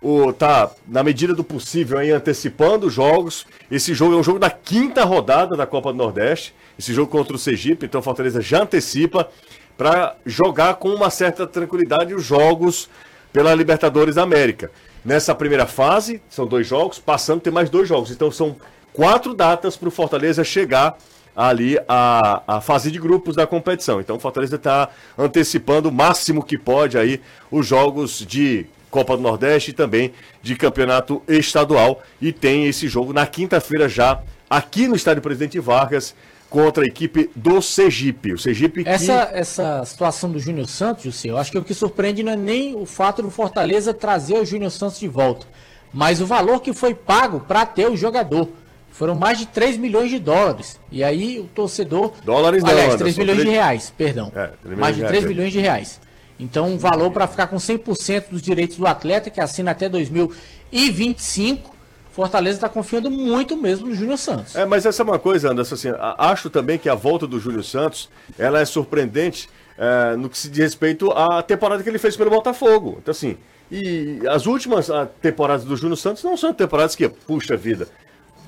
o, 0.00 0.32
tá, 0.32 0.70
na 0.86 1.02
medida 1.02 1.34
do 1.34 1.42
possível, 1.42 1.98
aí, 1.98 2.12
antecipando 2.12 2.86
os 2.86 2.94
jogos. 2.94 3.44
Esse 3.68 3.94
jogo 3.94 4.14
é 4.14 4.16
um 4.16 4.22
jogo 4.22 4.38
da 4.38 4.50
quinta 4.50 5.02
rodada 5.04 5.56
da 5.56 5.66
Copa 5.66 5.92
do 5.92 5.98
Nordeste. 5.98 6.54
Esse 6.78 6.94
jogo 6.94 7.10
contra 7.10 7.34
o 7.34 7.38
Sergipe, 7.38 7.86
então 7.86 8.00
Fortaleza 8.00 8.40
já 8.40 8.62
antecipa 8.62 9.28
para 9.76 10.16
jogar 10.24 10.74
com 10.74 10.88
uma 10.88 11.10
certa 11.10 11.46
tranquilidade 11.46 12.14
os 12.14 12.24
jogos 12.24 12.88
pela 13.32 13.54
Libertadores 13.54 14.14
da 14.14 14.22
América. 14.22 14.70
Nessa 15.04 15.34
primeira 15.34 15.66
fase, 15.66 16.20
são 16.28 16.46
dois 16.46 16.66
jogos, 16.66 16.98
passando 16.98 17.40
tem 17.40 17.52
mais 17.52 17.70
dois 17.70 17.88
jogos. 17.88 18.10
Então 18.10 18.30
são 18.30 18.56
quatro 18.92 19.34
datas 19.34 19.76
para 19.76 19.88
o 19.88 19.92
Fortaleza 19.92 20.42
chegar 20.42 20.96
ali 21.36 21.78
a, 21.86 22.42
a 22.46 22.60
fase 22.62 22.90
de 22.90 22.98
grupos 22.98 23.36
da 23.36 23.46
competição. 23.46 24.00
Então 24.00 24.16
o 24.16 24.20
Fortaleza 24.20 24.56
está 24.56 24.88
antecipando 25.18 25.90
o 25.90 25.92
máximo 25.92 26.42
que 26.42 26.56
pode 26.56 26.96
aí 26.96 27.20
os 27.50 27.66
jogos 27.66 28.20
de 28.20 28.64
Copa 28.90 29.16
do 29.16 29.22
Nordeste 29.22 29.70
e 29.70 29.74
também 29.74 30.14
de 30.42 30.56
campeonato 30.56 31.22
estadual. 31.28 32.02
E 32.20 32.32
tem 32.32 32.66
esse 32.66 32.88
jogo 32.88 33.12
na 33.12 33.26
quinta-feira 33.26 33.88
já, 33.88 34.22
aqui 34.48 34.88
no 34.88 34.96
estádio 34.96 35.22
Presidente 35.22 35.60
Vargas, 35.60 36.14
contra 36.48 36.84
a 36.84 36.86
equipe 36.86 37.30
do 37.34 37.60
Sergipe. 37.60 38.32
O 38.32 38.38
Sergipe 38.38 38.84
que... 38.84 38.88
essa, 38.88 39.30
essa 39.32 39.84
situação 39.84 40.30
do 40.30 40.38
Júnior 40.38 40.68
Santos, 40.68 41.24
eu 41.24 41.36
acho 41.36 41.50
que 41.50 41.58
o 41.58 41.64
que 41.64 41.74
surpreende 41.74 42.22
não 42.22 42.32
é 42.32 42.36
nem 42.36 42.74
o 42.74 42.86
fato 42.86 43.22
do 43.22 43.30
Fortaleza 43.30 43.92
trazer 43.92 44.38
o 44.38 44.44
Júnior 44.44 44.70
Santos 44.70 44.98
de 44.98 45.08
volta, 45.08 45.46
mas 45.92 46.20
o 46.20 46.26
valor 46.26 46.60
que 46.60 46.72
foi 46.72 46.94
pago 46.94 47.40
para 47.40 47.66
ter 47.66 47.90
o 47.90 47.96
jogador. 47.96 48.48
Foram 48.90 49.14
mais 49.14 49.38
de 49.38 49.44
3 49.44 49.76
milhões 49.76 50.08
de 50.08 50.18
dólares. 50.18 50.80
E 50.90 51.04
aí 51.04 51.38
o 51.38 51.44
torcedor. 51.44 52.14
Dólares 52.24 52.62
não, 52.62 52.70
Aliás, 52.70 52.94
3 52.94 53.18
milhões 53.18 53.36
3... 53.40 53.50
de 53.50 53.54
reais, 53.54 53.92
perdão. 53.94 54.32
É, 54.34 54.74
mais 54.74 54.96
de 54.96 55.04
3 55.04 55.22
é. 55.22 55.28
milhões 55.28 55.52
de 55.52 55.60
reais. 55.60 56.00
Então, 56.40 56.68
um 56.68 56.78
valor 56.78 57.10
para 57.10 57.26
ficar 57.26 57.46
com 57.46 57.56
100% 57.56 58.30
dos 58.30 58.40
direitos 58.40 58.78
do 58.78 58.86
atleta, 58.86 59.28
que 59.28 59.38
assina 59.38 59.72
até 59.72 59.86
2025. 59.86 61.75
Fortaleza 62.16 62.56
está 62.56 62.68
confiando 62.68 63.10
muito 63.10 63.54
mesmo 63.58 63.88
no 63.88 63.94
Júnior 63.94 64.16
Santos. 64.16 64.56
É, 64.56 64.64
mas 64.64 64.86
essa 64.86 65.02
é 65.02 65.04
uma 65.04 65.18
coisa, 65.18 65.50
Anderson, 65.50 65.74
assim, 65.74 65.88
acho 66.16 66.48
também 66.48 66.78
que 66.78 66.88
a 66.88 66.94
volta 66.94 67.26
do 67.26 67.38
Júnior 67.38 67.62
Santos, 67.62 68.08
ela 68.38 68.58
é 68.58 68.64
surpreendente 68.64 69.50
é, 69.76 70.16
no 70.16 70.30
que 70.30 70.38
se 70.38 70.48
diz 70.48 70.62
respeito 70.62 71.10
à 71.10 71.42
temporada 71.42 71.82
que 71.82 71.88
ele 71.90 71.98
fez 71.98 72.16
pelo 72.16 72.30
Botafogo. 72.30 72.96
Então, 73.02 73.12
assim, 73.12 73.36
e 73.70 74.18
as 74.30 74.46
últimas 74.46 74.88
temporadas 75.20 75.66
do 75.66 75.76
Júnior 75.76 75.98
Santos 75.98 76.24
não 76.24 76.38
são 76.38 76.54
temporadas 76.54 76.96
que, 76.96 77.06
puxa 77.06 77.54
vida, 77.54 77.86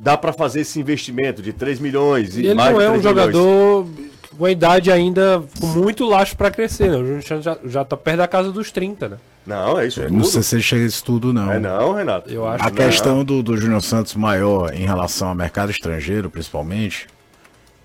dá 0.00 0.16
para 0.16 0.32
fazer 0.32 0.62
esse 0.62 0.80
investimento 0.80 1.42
de 1.42 1.52
3 1.52 1.78
milhões 1.78 2.38
e, 2.38 2.40
e 2.40 2.46
ele 2.46 2.54
mais 2.54 2.72
não 2.72 2.80
é 2.80 2.90
um 2.90 3.02
jogador 3.02 3.86
com 4.38 4.44
a 4.44 4.50
idade 4.50 4.90
ainda 4.90 5.42
muito 5.60 6.06
laxo 6.06 6.36
para 6.36 6.50
crescer, 6.50 6.90
né? 6.90 6.96
O 6.96 7.04
Júnior 7.04 7.42
já, 7.42 7.58
já 7.64 7.84
tá 7.84 7.96
perto 7.96 8.18
da 8.18 8.28
casa 8.28 8.52
dos 8.52 8.70
30, 8.70 9.08
né? 9.08 9.16
Não, 9.44 9.80
é 9.80 9.86
isso. 9.86 10.00
Eu 10.00 10.10
não 10.10 10.24
sei 10.24 10.42
se 10.42 10.62
chega 10.62 10.84
isso 10.84 11.02
tudo, 11.02 11.32
não. 11.32 11.50
É 11.50 11.58
não, 11.58 11.94
Renato. 11.94 12.30
Eu 12.30 12.46
acho 12.46 12.64
a 12.64 12.70
questão 12.70 13.24
do, 13.24 13.42
do 13.42 13.56
Júnior 13.56 13.82
Santos 13.82 14.14
maior 14.14 14.72
em 14.72 14.84
relação 14.84 15.28
ao 15.28 15.34
mercado 15.34 15.70
estrangeiro, 15.70 16.30
principalmente. 16.30 17.08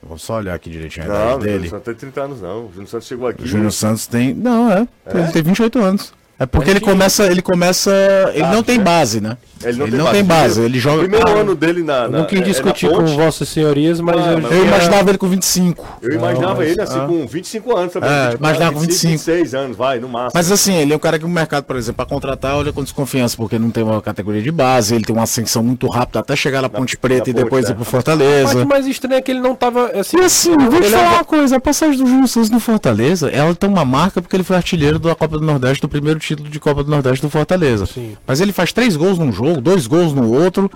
Vou 0.02 0.18
só 0.18 0.36
olhar 0.36 0.54
aqui 0.54 0.70
direitinho 0.70 1.06
a 1.06 1.10
não, 1.10 1.16
idade 1.16 1.40
dele. 1.40 1.54
Não, 1.54 1.54
o 1.54 1.64
Júnior 1.64 1.70
Santos 1.72 1.86
tem 1.86 1.96
30 1.96 2.22
anos, 2.22 2.42
não. 2.42 2.66
O 2.66 2.70
Júnior 2.70 2.88
Santos 2.90 3.08
chegou 3.08 3.28
aqui. 3.28 3.44
O 3.44 3.48
Júnior 3.48 3.72
Santos 3.72 4.06
tem. 4.06 4.34
Não, 4.34 4.72
é. 4.72 4.88
é? 5.06 5.18
Ele 5.18 5.32
tem 5.32 5.42
28 5.42 5.80
anos. 5.80 6.14
É 6.40 6.46
porque 6.46 6.70
ele 6.70 6.80
começa, 6.80 7.26
ele 7.26 7.42
começa, 7.42 7.92
ele 8.34 8.48
não 8.48 8.64
tem 8.64 8.80
base, 8.80 9.22
né? 9.22 9.38
Ele 9.64 9.78
não, 9.78 9.86
ele 9.86 9.92
tem, 9.92 9.98
não 9.98 10.06
base. 10.06 10.18
tem 10.18 10.26
base, 10.26 10.62
ele 10.62 10.80
joga. 10.80 10.98
O 10.98 11.00
primeiro 11.02 11.28
ah, 11.30 11.42
ano 11.42 11.56
dele 11.56 11.84
na. 11.84 12.08
na 12.08 12.18
não 12.20 12.26
quis 12.26 12.40
é, 12.40 12.44
discutir 12.44 12.88
é 12.88 12.90
com 12.90 13.06
vossas 13.06 13.48
senhorias, 13.48 14.02
mas 14.02 14.18
ah, 14.18 14.34
eu, 14.34 14.40
eu 14.40 14.66
imaginava 14.66 15.10
ele 15.10 15.18
com 15.18 15.28
25. 15.28 16.00
Eu 16.02 16.14
imaginava 16.14 16.56
não, 16.56 16.64
ele 16.64 16.82
assim 16.82 17.00
ah. 17.00 17.06
com 17.06 17.26
25 17.26 17.78
anos 17.78 17.94
também. 17.94 18.10
É, 18.10 18.14
24, 18.32 18.38
imaginava 18.40 18.74
com 18.74 18.80
25. 18.80 19.12
26 19.12 19.56
anos, 19.56 19.78
vai, 19.78 20.00
no 20.00 20.10
máximo. 20.10 20.32
Mas 20.34 20.52
assim, 20.52 20.74
ele 20.74 20.92
é 20.92 20.96
um 20.96 21.00
cara 21.00 21.18
que 21.18 21.26
o 21.26 21.30
mercado, 21.30 21.64
por 21.64 21.76
exemplo, 21.76 21.98
para 21.98 22.06
contratar, 22.06 22.58
olha 22.58 22.74
com 22.74 22.84
desconfiança, 22.84 23.38
porque 23.38 23.58
não 23.58 23.70
tem 23.70 23.84
uma 23.84 24.02
categoria 24.02 24.42
de 24.42 24.52
base, 24.52 24.96
ele 24.96 25.06
tem 25.06 25.16
uma 25.16 25.24
ascensão 25.24 25.64
muito 25.64 25.88
rápida 25.88 26.20
até 26.20 26.36
chegar 26.36 26.62
na 26.62 26.70
Ponte 26.70 26.98
Preta 26.98 27.30
e 27.30 27.34
depois 27.34 27.68
é. 27.68 27.72
ir 27.72 27.76
pro 27.76 27.86
Fortaleza. 27.86 28.56
Mas 28.56 28.64
o 28.64 28.68
mais 28.68 28.88
estranho 28.88 29.16
é 29.18 29.22
que 29.22 29.32
ele 29.32 29.40
não 29.40 29.56
tava. 29.56 29.92
Assim, 29.92 30.18
e 30.18 30.22
assim, 30.22 30.58
vou 30.58 30.82
te 30.82 30.90
falar 30.90 31.04
é... 31.04 31.16
uma 31.16 31.24
coisa: 31.24 31.56
a 31.56 31.60
passagem 31.60 31.98
do 31.98 32.06
Júnior 32.06 32.28
Santos 32.28 32.50
no 32.50 32.60
Fortaleza, 32.60 33.30
ela 33.30 33.56
tem 33.56 33.70
uma 33.70 33.86
marca 33.86 34.22
porque 34.22 34.36
ele 34.36 34.44
foi 34.44 34.56
artilheiro 34.56 35.00
da 35.00 35.16
Copa 35.16 35.38
do 35.38 35.46
Nordeste, 35.46 35.82
do 35.82 35.88
primeiro 35.88 36.20
título 36.24 36.50
de 36.50 36.60
Copa 36.60 36.84
do 36.84 36.90
Nordeste 36.90 37.22
do 37.22 37.30
Fortaleza. 37.30 37.86
Sim. 37.86 38.18
Mas 38.26 38.40
ele 38.42 38.52
faz 38.52 38.72
três 38.72 38.96
gols 38.96 39.18
num 39.18 39.32
jogo, 39.32 39.62
dois 39.62 39.86
gols 39.88 40.14
no 40.14 40.32
outro. 40.32 40.72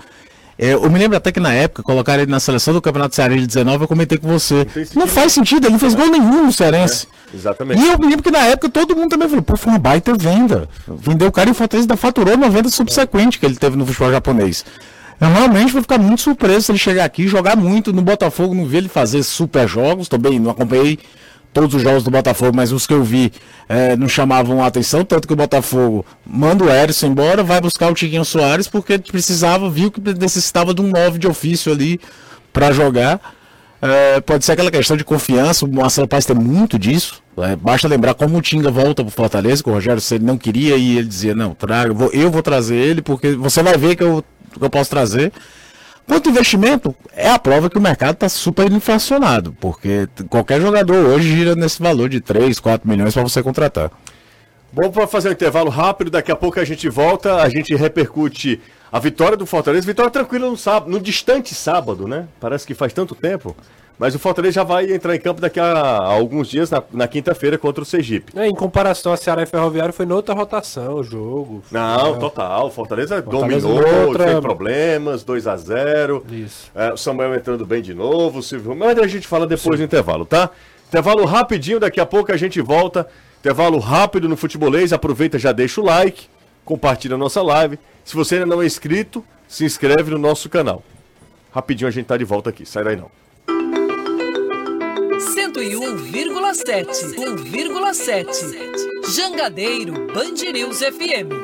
É, 0.58 0.74
eu 0.74 0.90
me 0.90 0.98
lembro 0.98 1.16
até 1.16 1.30
que 1.30 1.38
na 1.38 1.52
época, 1.52 1.84
colocaram 1.84 2.22
ele 2.22 2.30
na 2.30 2.40
seleção 2.40 2.74
do 2.74 2.82
Campeonato 2.82 3.14
Cearense 3.14 3.42
de 3.42 3.46
19, 3.46 3.84
eu 3.84 3.88
comentei 3.88 4.18
com 4.18 4.26
você. 4.26 4.66
Não, 4.94 5.02
não 5.02 5.06
faz 5.06 5.32
sentido, 5.32 5.66
ele 5.66 5.72
não 5.72 5.78
fez 5.78 5.94
gol 5.94 6.08
nenhum 6.08 6.46
no 6.46 6.52
Cearense. 6.52 7.06
É, 7.32 7.36
exatamente. 7.36 7.80
E 7.80 7.86
eu 7.86 7.98
me 7.98 8.06
lembro 8.06 8.24
que 8.24 8.30
na 8.30 8.44
época 8.44 8.68
todo 8.68 8.96
mundo 8.96 9.10
também 9.10 9.28
falou, 9.28 9.42
pô, 9.42 9.56
foi 9.56 9.72
uma 9.72 9.78
baita 9.78 10.14
venda. 10.14 10.68
Vendeu 10.88 11.28
o 11.28 11.32
cara 11.32 11.48
e 11.48 11.52
o 11.52 11.54
Fortaleza 11.54 11.84
ainda 11.84 11.96
faturou 11.96 12.34
uma 12.34 12.50
venda 12.50 12.68
subsequente 12.68 13.38
que 13.38 13.46
ele 13.46 13.54
teve 13.54 13.76
no 13.76 13.86
futebol 13.86 14.10
japonês. 14.10 14.64
Eu 15.20 15.28
realmente 15.28 15.72
vou 15.72 15.82
ficar 15.82 15.98
muito 15.98 16.22
surpreso 16.22 16.62
se 16.62 16.72
ele 16.72 16.78
chegar 16.78 17.04
aqui 17.04 17.22
e 17.22 17.28
jogar 17.28 17.56
muito 17.56 17.92
no 17.92 18.02
Botafogo, 18.02 18.54
não 18.54 18.66
vi 18.66 18.78
ele 18.78 18.88
fazer 18.88 19.22
super 19.22 19.68
jogos, 19.68 20.08
também 20.08 20.38
não 20.38 20.50
acompanhei 20.50 20.98
todos 21.52 21.74
os 21.74 21.82
jogos 21.82 22.02
do 22.04 22.10
Botafogo, 22.10 22.56
mas 22.56 22.72
os 22.72 22.86
que 22.86 22.92
eu 22.92 23.02
vi 23.02 23.32
é, 23.68 23.96
não 23.96 24.08
chamavam 24.08 24.62
a 24.62 24.66
atenção, 24.66 25.04
tanto 25.04 25.26
que 25.26 25.32
o 25.32 25.36
Botafogo 25.36 26.04
manda 26.26 26.64
o 26.64 26.70
Erisson 26.70 27.08
embora, 27.08 27.42
vai 27.42 27.60
buscar 27.60 27.90
o 27.90 27.94
Tiquinho 27.94 28.24
Soares, 28.24 28.68
porque 28.68 28.98
precisava, 28.98 29.68
viu 29.68 29.90
que 29.90 30.00
necessitava 30.00 30.72
de 30.72 30.80
um 30.80 30.88
9 30.88 31.18
de 31.18 31.26
ofício 31.26 31.72
ali 31.72 32.00
para 32.52 32.72
jogar. 32.72 33.20
É, 33.80 34.20
pode 34.20 34.44
ser 34.44 34.52
aquela 34.52 34.70
questão 34.70 34.96
de 34.96 35.04
confiança, 35.04 35.64
o 35.64 35.72
Marcelo 35.72 36.08
Paz 36.08 36.26
tem 36.26 36.34
muito 36.34 36.78
disso. 36.78 37.22
É, 37.38 37.54
basta 37.54 37.86
lembrar 37.86 38.14
como 38.14 38.36
o 38.36 38.42
Tinga 38.42 38.70
volta 38.70 39.04
pro 39.04 39.12
Fortaleza, 39.12 39.62
que 39.62 39.70
o 39.70 39.72
Rogério 39.72 40.00
se 40.00 40.16
ele 40.16 40.24
não 40.24 40.36
queria 40.36 40.76
e 40.76 40.98
ele 40.98 41.06
dizia, 41.06 41.34
não, 41.34 41.54
traga, 41.54 41.94
eu 42.12 42.30
vou 42.30 42.42
trazer 42.42 42.74
ele, 42.74 43.00
porque 43.00 43.32
você 43.32 43.62
vai 43.62 43.76
ver 43.76 43.94
que 43.94 44.02
eu, 44.02 44.24
que 44.52 44.64
eu 44.64 44.70
posso 44.70 44.90
trazer. 44.90 45.32
Quanto 46.08 46.30
investimento, 46.30 46.96
é 47.14 47.28
a 47.28 47.38
prova 47.38 47.68
que 47.68 47.76
o 47.76 47.80
mercado 47.82 48.14
está 48.14 48.30
super 48.30 48.72
inflacionado, 48.72 49.54
porque 49.60 50.08
qualquer 50.30 50.58
jogador 50.58 50.96
hoje 51.04 51.28
gira 51.28 51.54
nesse 51.54 51.82
valor 51.82 52.08
de 52.08 52.18
3, 52.18 52.58
4 52.58 52.88
milhões 52.88 53.12
para 53.12 53.22
você 53.22 53.42
contratar. 53.42 53.90
Bom, 54.72 54.90
para 54.90 55.06
fazer 55.06 55.28
um 55.28 55.32
intervalo 55.32 55.68
rápido, 55.68 56.10
daqui 56.10 56.32
a 56.32 56.36
pouco 56.36 56.58
a 56.58 56.64
gente 56.64 56.88
volta, 56.88 57.36
a 57.36 57.48
gente 57.50 57.74
repercute 57.76 58.58
a 58.90 58.98
vitória 58.98 59.36
do 59.36 59.44
Fortaleza, 59.44 59.86
vitória 59.86 60.10
tranquila 60.10 60.48
no 60.48 60.56
sábado, 60.56 60.90
no 60.90 60.98
distante 60.98 61.54
sábado, 61.54 62.08
né? 62.08 62.26
Parece 62.40 62.66
que 62.66 62.72
faz 62.72 62.94
tanto 62.94 63.14
tempo. 63.14 63.54
Mas 63.98 64.14
o 64.14 64.18
Fortaleza 64.18 64.52
já 64.52 64.62
vai 64.62 64.92
entrar 64.92 65.16
em 65.16 65.18
campo 65.18 65.40
daqui 65.40 65.58
a, 65.58 65.72
a 65.72 66.06
alguns 66.06 66.48
dias, 66.48 66.70
na, 66.70 66.82
na 66.92 67.08
quinta-feira, 67.08 67.58
contra 67.58 67.82
o 67.82 67.84
Sergipe. 67.84 68.32
É, 68.38 68.46
em 68.46 68.54
comparação 68.54 69.12
a 69.12 69.16
Ceará 69.16 69.42
e 69.42 69.46
Ferroviário, 69.46 69.92
foi 69.92 70.06
noutra 70.06 70.34
rotação 70.34 70.94
o 70.94 71.02
jogo. 71.02 71.62
Não, 71.70 72.14
é. 72.14 72.18
total. 72.18 72.70
Fortaleza, 72.70 73.20
Fortaleza 73.20 73.66
dominou, 73.66 74.06
outra... 74.06 74.28
sem 74.28 74.40
problemas, 74.40 75.24
2 75.24 75.46
a 75.48 75.56
0 75.56 76.24
Isso. 76.30 76.70
É, 76.74 76.92
o 76.92 76.96
Samuel 76.96 77.34
entrando 77.34 77.66
bem 77.66 77.82
de 77.82 77.92
novo, 77.92 78.38
o 78.38 78.42
Silvio. 78.42 78.76
Mas 78.76 78.96
a 78.98 79.06
gente 79.08 79.26
fala 79.26 79.46
depois 79.46 79.76
Sim. 79.76 79.82
do 79.82 79.86
intervalo, 79.86 80.24
tá? 80.24 80.50
Intervalo 80.86 81.24
rapidinho, 81.24 81.80
daqui 81.80 82.00
a 82.00 82.06
pouco 82.06 82.30
a 82.30 82.36
gente 82.36 82.60
volta. 82.60 83.08
Intervalo 83.40 83.78
rápido 83.78 84.28
no 84.28 84.36
Futebolês. 84.36 84.92
Aproveita, 84.92 85.38
já 85.38 85.50
deixa 85.50 85.80
o 85.80 85.84
like, 85.84 86.26
compartilha 86.64 87.16
a 87.16 87.18
nossa 87.18 87.42
live. 87.42 87.78
Se 88.04 88.14
você 88.14 88.36
ainda 88.36 88.46
não 88.46 88.62
é 88.62 88.66
inscrito, 88.66 89.24
se 89.48 89.64
inscreve 89.64 90.12
no 90.12 90.18
nosso 90.18 90.48
canal. 90.48 90.84
Rapidinho 91.50 91.88
a 91.88 91.90
gente 91.90 92.06
tá 92.06 92.16
de 92.16 92.24
volta 92.24 92.50
aqui, 92.50 92.64
sai 92.64 92.84
daí 92.84 92.96
não. 92.96 93.10
101,7 95.58 96.86
1,7 97.16 99.12
Jangadeiro 99.12 99.92
Band 100.14 100.52
News 100.52 100.78
FM. 100.78 101.34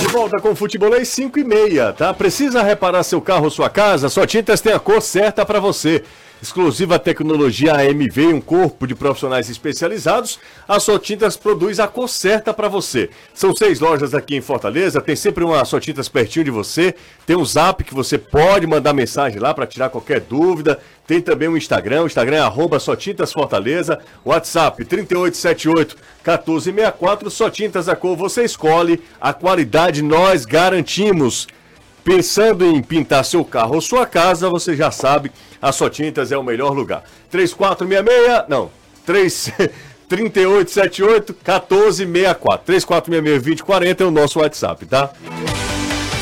De 0.00 0.08
volta 0.08 0.40
com 0.40 0.52
o 0.52 0.56
Futebolês 0.56 1.08
5 1.08 1.38
e 1.38 1.44
meia, 1.44 1.92
tá? 1.92 2.14
Precisa 2.14 2.62
reparar 2.62 3.02
seu 3.02 3.20
carro 3.20 3.44
ou 3.44 3.50
sua 3.50 3.68
casa? 3.68 4.08
Sua 4.08 4.26
Tintas 4.26 4.62
tem 4.62 4.72
a 4.72 4.80
cor 4.80 5.02
certa 5.02 5.44
para 5.44 5.60
você. 5.60 6.02
Exclusiva 6.42 6.98
tecnologia 6.98 7.72
AMV 7.74 8.22
e 8.22 8.26
um 8.26 8.40
corpo 8.40 8.84
de 8.84 8.96
profissionais 8.96 9.48
especializados, 9.48 10.40
a 10.66 10.80
Sotintas 10.80 11.36
produz 11.36 11.78
a 11.78 11.86
cor 11.86 12.08
certa 12.08 12.52
para 12.52 12.66
você. 12.66 13.10
São 13.32 13.54
seis 13.54 13.78
lojas 13.78 14.12
aqui 14.12 14.34
em 14.34 14.40
Fortaleza, 14.40 15.00
tem 15.00 15.14
sempre 15.14 15.44
uma 15.44 15.64
Sotintas 15.64 16.08
pertinho 16.08 16.44
de 16.44 16.50
você, 16.50 16.96
tem 17.24 17.36
um 17.36 17.44
zap 17.44 17.84
que 17.84 17.94
você 17.94 18.18
pode 18.18 18.66
mandar 18.66 18.92
mensagem 18.92 19.38
lá 19.38 19.54
para 19.54 19.68
tirar 19.68 19.88
qualquer 19.88 20.18
dúvida, 20.18 20.80
tem 21.06 21.20
também 21.20 21.46
o 21.46 21.52
um 21.52 21.56
Instagram, 21.56 22.02
o 22.02 22.06
Instagram 22.06 22.38
é 22.38 22.40
arroba 22.40 22.80
Sotintas 22.80 23.32
Fortaleza, 23.32 24.00
WhatsApp 24.24 24.84
3878 24.84 25.96
1464, 26.24 27.30
Sotintas 27.30 27.88
a 27.88 27.94
cor 27.94 28.16
você 28.16 28.42
escolhe, 28.42 29.00
a 29.20 29.32
qualidade 29.32 30.02
nós 30.02 30.44
garantimos. 30.44 31.46
Pensando 32.04 32.64
em 32.64 32.82
pintar 32.82 33.24
seu 33.24 33.44
carro 33.44 33.76
ou 33.76 33.80
sua 33.80 34.06
casa, 34.06 34.50
você 34.50 34.74
já 34.74 34.90
sabe, 34.90 35.30
a 35.60 35.70
Só 35.70 35.88
Tintas 35.88 36.32
é 36.32 36.36
o 36.36 36.42
melhor 36.42 36.72
lugar. 36.72 37.04
3466, 37.30 38.48
não, 38.48 38.70
3 39.06 39.52
3878 40.08 41.32
1464. 41.32 42.66
3466 42.66 43.42
2040 43.42 44.02
é 44.02 44.06
o 44.06 44.10
nosso 44.10 44.40
WhatsApp, 44.40 44.84
tá? 44.86 45.10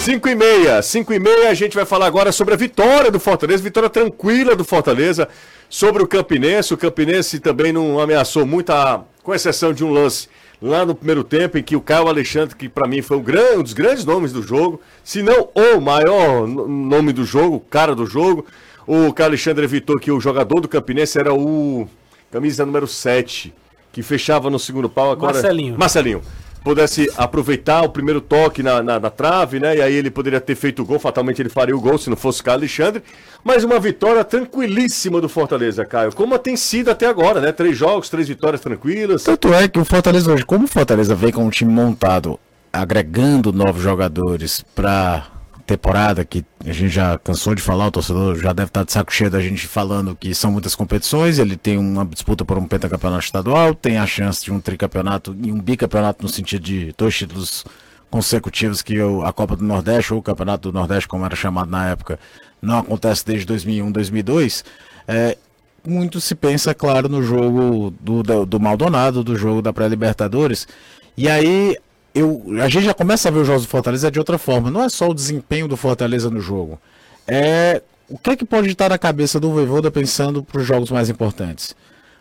5 0.05 0.29
e 0.29 0.35
meia, 0.35 0.81
5 0.81 1.13
e 1.13 1.19
meia, 1.19 1.51
a 1.51 1.55
gente 1.55 1.75
vai 1.75 1.85
falar 1.85 2.07
agora 2.07 2.33
sobre 2.33 2.55
a 2.55 2.57
vitória 2.57 3.11
do 3.11 3.21
Fortaleza, 3.21 3.63
vitória 3.63 3.91
tranquila 3.91 4.57
do 4.57 4.65
Fortaleza 4.65 5.29
sobre 5.69 6.03
o 6.03 6.07
Campinense. 6.07 6.73
O 6.73 6.77
Campinense 6.77 7.39
também 7.39 7.73
não 7.73 8.01
ameaçou 8.01 8.47
muito, 8.47 8.71
a, 8.71 9.03
com 9.23 9.35
exceção 9.35 9.73
de 9.73 9.85
um 9.85 9.91
lance 9.91 10.29
lá 10.61 10.85
no 10.85 10.95
primeiro 10.95 11.25
tempo, 11.25 11.57
em 11.59 11.63
que 11.63 11.75
o 11.75 11.81
Caio 11.81 12.09
Alexandre, 12.09 12.55
que 12.55 12.69
para 12.69 12.87
mim 12.87 13.03
foi 13.03 13.17
um, 13.17 13.23
grande, 13.23 13.59
um, 13.59 13.63
dos 13.63 13.73
grandes 13.73 14.05
nomes 14.05 14.33
do 14.33 14.43
jogo, 14.43 14.81
se 15.03 15.23
não 15.23 15.49
o 15.55 15.81
maior 15.81 16.47
nome 16.47 17.13
do 17.13 17.25
jogo, 17.25 17.61
cara 17.71 17.95
do 17.95 18.07
jogo, 18.07 18.45
o 18.87 19.13
Caio 19.13 19.31
Alexandre 19.31 19.65
evitou 19.65 19.99
que 19.99 20.11
o 20.11 20.21
jogador 20.21 20.61
do 20.61 20.69
Campinense 20.69 21.19
era 21.19 21.33
o 21.33 21.89
camisa 22.31 22.65
número 22.67 22.87
7, 22.87 23.53
que 23.93 24.03
fechava 24.03 24.51
no 24.51 24.59
segundo 24.59 24.89
pau 24.89 25.11
agora. 25.11 25.35
Marcelinho. 25.35 25.79
Marcelinho 25.79 26.23
pudesse 26.63 27.11
aproveitar 27.17 27.83
o 27.83 27.89
primeiro 27.89 28.21
toque 28.21 28.63
na, 28.63 28.83
na, 28.83 29.01
na, 29.01 29.11
trave, 29.11 29.59
né? 29.59 29.77
E 29.77 29.83
aí 29.83 29.95
ele 29.95 30.11
poderia 30.11 30.41
ter 30.41 30.55
feito 30.55 30.83
o 30.83 30.85
gol, 30.85 30.99
fatalmente 30.99 31.41
ele 31.41 31.49
faria 31.49 31.77
o 31.77 31.81
gol 31.81 31.99
se 31.99 32.11
não 32.11 32.17
fosse 32.17 32.41
o 32.41 32.45
Caio 32.45 32.59
Alexandre. 32.59 33.03
Mas 33.43 33.65
uma 33.65 33.81
vitória 33.81 34.23
tranquilíssima 34.23 35.21
do 35.21 35.29
Fortaleza, 35.29 35.85
Caio. 35.85 36.15
Como 36.15 36.39
tem 36.39 36.57
sido 36.57 36.91
até 36.91 37.07
agora, 37.07 37.41
né? 37.41 37.53
Três 37.53 37.77
jogos, 37.77 38.09
três 38.09 38.29
vitórias 38.29 38.61
tranquilas. 38.61 39.25
Tanto 39.25 39.53
é 39.55 39.67
que 39.67 39.79
o 39.79 39.85
Fortaleza 39.85 40.33
hoje, 40.33 40.45
como 40.45 40.65
o 40.65 40.69
Fortaleza 40.69 41.15
vem 41.15 41.33
com 41.33 41.45
um 41.45 41.51
time 41.51 41.73
montado, 41.73 42.39
agregando 42.73 43.53
novos 43.53 43.83
jogadores 43.83 44.65
para 44.75 45.40
temporada 45.71 46.25
que 46.25 46.45
a 46.67 46.73
gente 46.73 46.89
já 46.89 47.17
cansou 47.17 47.55
de 47.55 47.63
falar, 47.63 47.87
o 47.87 47.91
torcedor 47.93 48.37
já 48.37 48.53
deve 48.53 48.71
estar 48.71 48.83
de 48.83 48.91
saco 48.91 49.13
cheio 49.13 49.31
da 49.31 49.41
gente 49.41 49.69
falando 49.69 50.17
que 50.17 50.35
são 50.35 50.51
muitas 50.51 50.75
competições, 50.75 51.39
ele 51.39 51.57
tem 51.57 51.79
uma 51.79 52.05
disputa 52.05 52.45
por 52.45 52.59
um 52.59 52.67
pentacampeonato 52.67 53.25
estadual, 53.25 53.73
tem 53.73 53.97
a 53.97 54.05
chance 54.05 54.45
de 54.45 54.53
um 54.53 54.61
tricampeonato 54.61 55.37
e 55.41 55.53
um 55.53 55.61
bicampeonato 55.61 56.25
no 56.25 56.29
sentido 56.29 56.65
de 56.65 56.93
dois 56.99 57.17
títulos 57.17 57.65
consecutivos 58.11 58.83
que 58.83 58.97
a 59.25 59.33
Copa 59.33 59.55
do 59.55 59.63
Nordeste 59.63 60.13
ou 60.13 60.19
o 60.19 60.23
Campeonato 60.23 60.73
do 60.73 60.77
Nordeste, 60.77 61.07
como 61.07 61.25
era 61.25 61.37
chamado 61.37 61.71
na 61.71 61.89
época, 61.91 62.19
não 62.61 62.79
acontece 62.79 63.25
desde 63.25 63.47
2001, 63.47 63.93
2002. 63.93 64.65
É, 65.07 65.39
muito 65.87 66.21
se 66.21 66.35
pensa, 66.35 66.75
claro, 66.75 67.09
no 67.09 67.23
jogo 67.23 67.95
do, 68.01 68.25
do, 68.25 68.45
do 68.45 68.59
Maldonado, 68.59 69.23
do 69.23 69.37
jogo 69.37 69.63
da 69.63 69.73
pré-Libertadores. 69.73 70.67
E 71.17 71.29
aí 71.29 71.77
eu, 72.15 72.43
a 72.63 72.69
gente 72.69 72.85
já 72.85 72.95
começa 72.95 73.29
a 73.29 73.33
ver 73.33 73.41
os 73.41 73.47
jogos 73.47 73.63
do 73.63 73.69
Fortaleza 73.69 74.11
de 74.11 74.19
outra 74.19 74.39
forma. 74.39 74.71
Não 74.71 74.83
é 74.83 74.89
só 74.89 75.09
o 75.09 75.15
desempenho 75.15 75.69
do 75.69 75.77
Fortaleza 75.77 76.31
no 76.31 76.41
jogo. 76.41 76.79
É 77.27 77.83
o 78.09 78.19
que 78.19 78.31
é 78.31 78.37
que 78.37 78.45
pode 78.45 78.69
estar 78.69 78.91
na 78.91 78.99
cabeça 78.99 79.39
do 79.39 79.53
Voivoda 79.53 79.91
pensando 79.91 80.43
para 80.43 80.61
os 80.61 80.67
jogos 80.67 80.91
mais 80.91 81.09
importantes. 81.09 81.77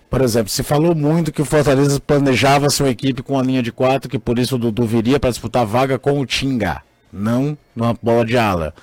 Por 0.10 0.22
exemplo, 0.22 0.50
se 0.50 0.64
falou 0.64 0.94
muito 0.94 1.32
que 1.32 1.42
o 1.42 1.46
Fortaleza 1.46 2.00
planejava 2.00 2.70
sua 2.70 2.90
equipe 2.90 3.24
com 3.24 3.38
a 3.38 3.44
linha 3.44 3.62
de 3.62 3.72
quatro, 3.72 4.10
que 4.10 4.20
por 4.20 4.38
isso 4.38 4.56
o 4.56 4.60
Dudu 4.60 4.86
viria 4.86 5.20
para 5.20 5.30
disputar 5.30 5.66
vaga 5.66 6.00
com 6.00 6.20
o 6.20 6.26
Tinga, 6.26 6.82
não 7.12 7.58
numa 7.76 7.96
bola 8.02 8.26
de 8.26 8.38
ala. 8.38 8.74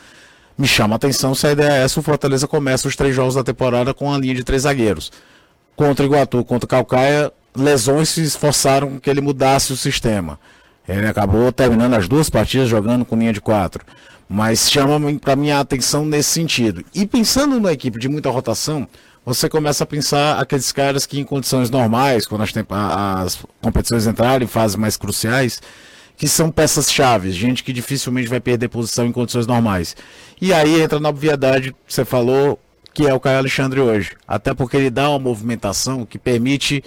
Me 0.58 0.66
chama 0.66 0.94
a 0.94 0.96
atenção 0.96 1.34
se 1.34 1.46
a 1.46 1.52
ideia 1.52 1.72
é 1.72 1.84
essa, 1.84 2.00
o 2.00 2.02
Fortaleza 2.02 2.48
começa 2.48 2.88
os 2.88 2.96
três 2.96 3.14
jogos 3.14 3.34
da 3.34 3.44
temporada 3.44 3.92
com 3.92 4.12
a 4.12 4.18
linha 4.18 4.34
de 4.34 4.44
três 4.44 4.62
zagueiros. 4.62 5.12
Contra 5.74 6.04
o 6.04 6.08
Iguatu, 6.08 6.44
contra 6.44 6.64
o 6.64 6.68
Calcaia, 6.68 7.32
lesões 7.54 8.08
se 8.08 8.22
esforçaram 8.22 8.98
que 8.98 9.10
ele 9.10 9.20
mudasse 9.20 9.72
o 9.72 9.76
sistema. 9.76 10.38
Ele 10.88 11.06
acabou 11.06 11.50
terminando 11.50 11.94
as 11.94 12.08
duas 12.08 12.30
partidas 12.30 12.68
jogando 12.68 13.04
com 13.04 13.16
linha 13.16 13.32
de 13.32 13.40
quatro. 13.40 13.84
Mas 14.28 14.70
chama 14.70 15.00
para 15.18 15.36
mim 15.36 15.50
a 15.50 15.60
atenção 15.60 16.04
nesse 16.04 16.30
sentido. 16.30 16.84
E 16.94 17.06
pensando 17.06 17.54
numa 17.56 17.72
equipe 17.72 17.98
de 17.98 18.08
muita 18.08 18.30
rotação, 18.30 18.88
você 19.24 19.48
começa 19.48 19.84
a 19.84 19.86
pensar 19.86 20.38
aqueles 20.38 20.70
caras 20.70 21.06
que 21.06 21.18
em 21.18 21.24
condições 21.24 21.70
normais, 21.70 22.26
quando 22.26 22.42
as, 22.42 22.52
as 22.70 23.38
competições 23.60 24.06
entrarem 24.06 24.44
em 24.44 24.48
fases 24.48 24.76
mais 24.76 24.96
cruciais, 24.96 25.60
que 26.16 26.28
são 26.28 26.50
peças-chave, 26.50 27.30
gente 27.30 27.62
que 27.62 27.72
dificilmente 27.72 28.28
vai 28.28 28.40
perder 28.40 28.68
posição 28.68 29.04
em 29.04 29.12
condições 29.12 29.46
normais. 29.46 29.96
E 30.40 30.52
aí 30.52 30.80
entra 30.80 30.98
na 30.98 31.08
obviedade, 31.08 31.74
você 31.86 32.04
falou, 32.04 32.58
que 32.94 33.06
é 33.06 33.12
o 33.12 33.20
Caio 33.20 33.38
Alexandre 33.38 33.80
hoje. 33.80 34.12
Até 34.26 34.54
porque 34.54 34.76
ele 34.76 34.90
dá 34.90 35.10
uma 35.10 35.18
movimentação 35.18 36.06
que 36.06 36.18
permite 36.18 36.82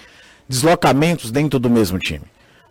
deslocamentos 0.48 1.32
dentro 1.32 1.60
do 1.60 1.70
mesmo 1.70 2.00
time. 2.00 2.24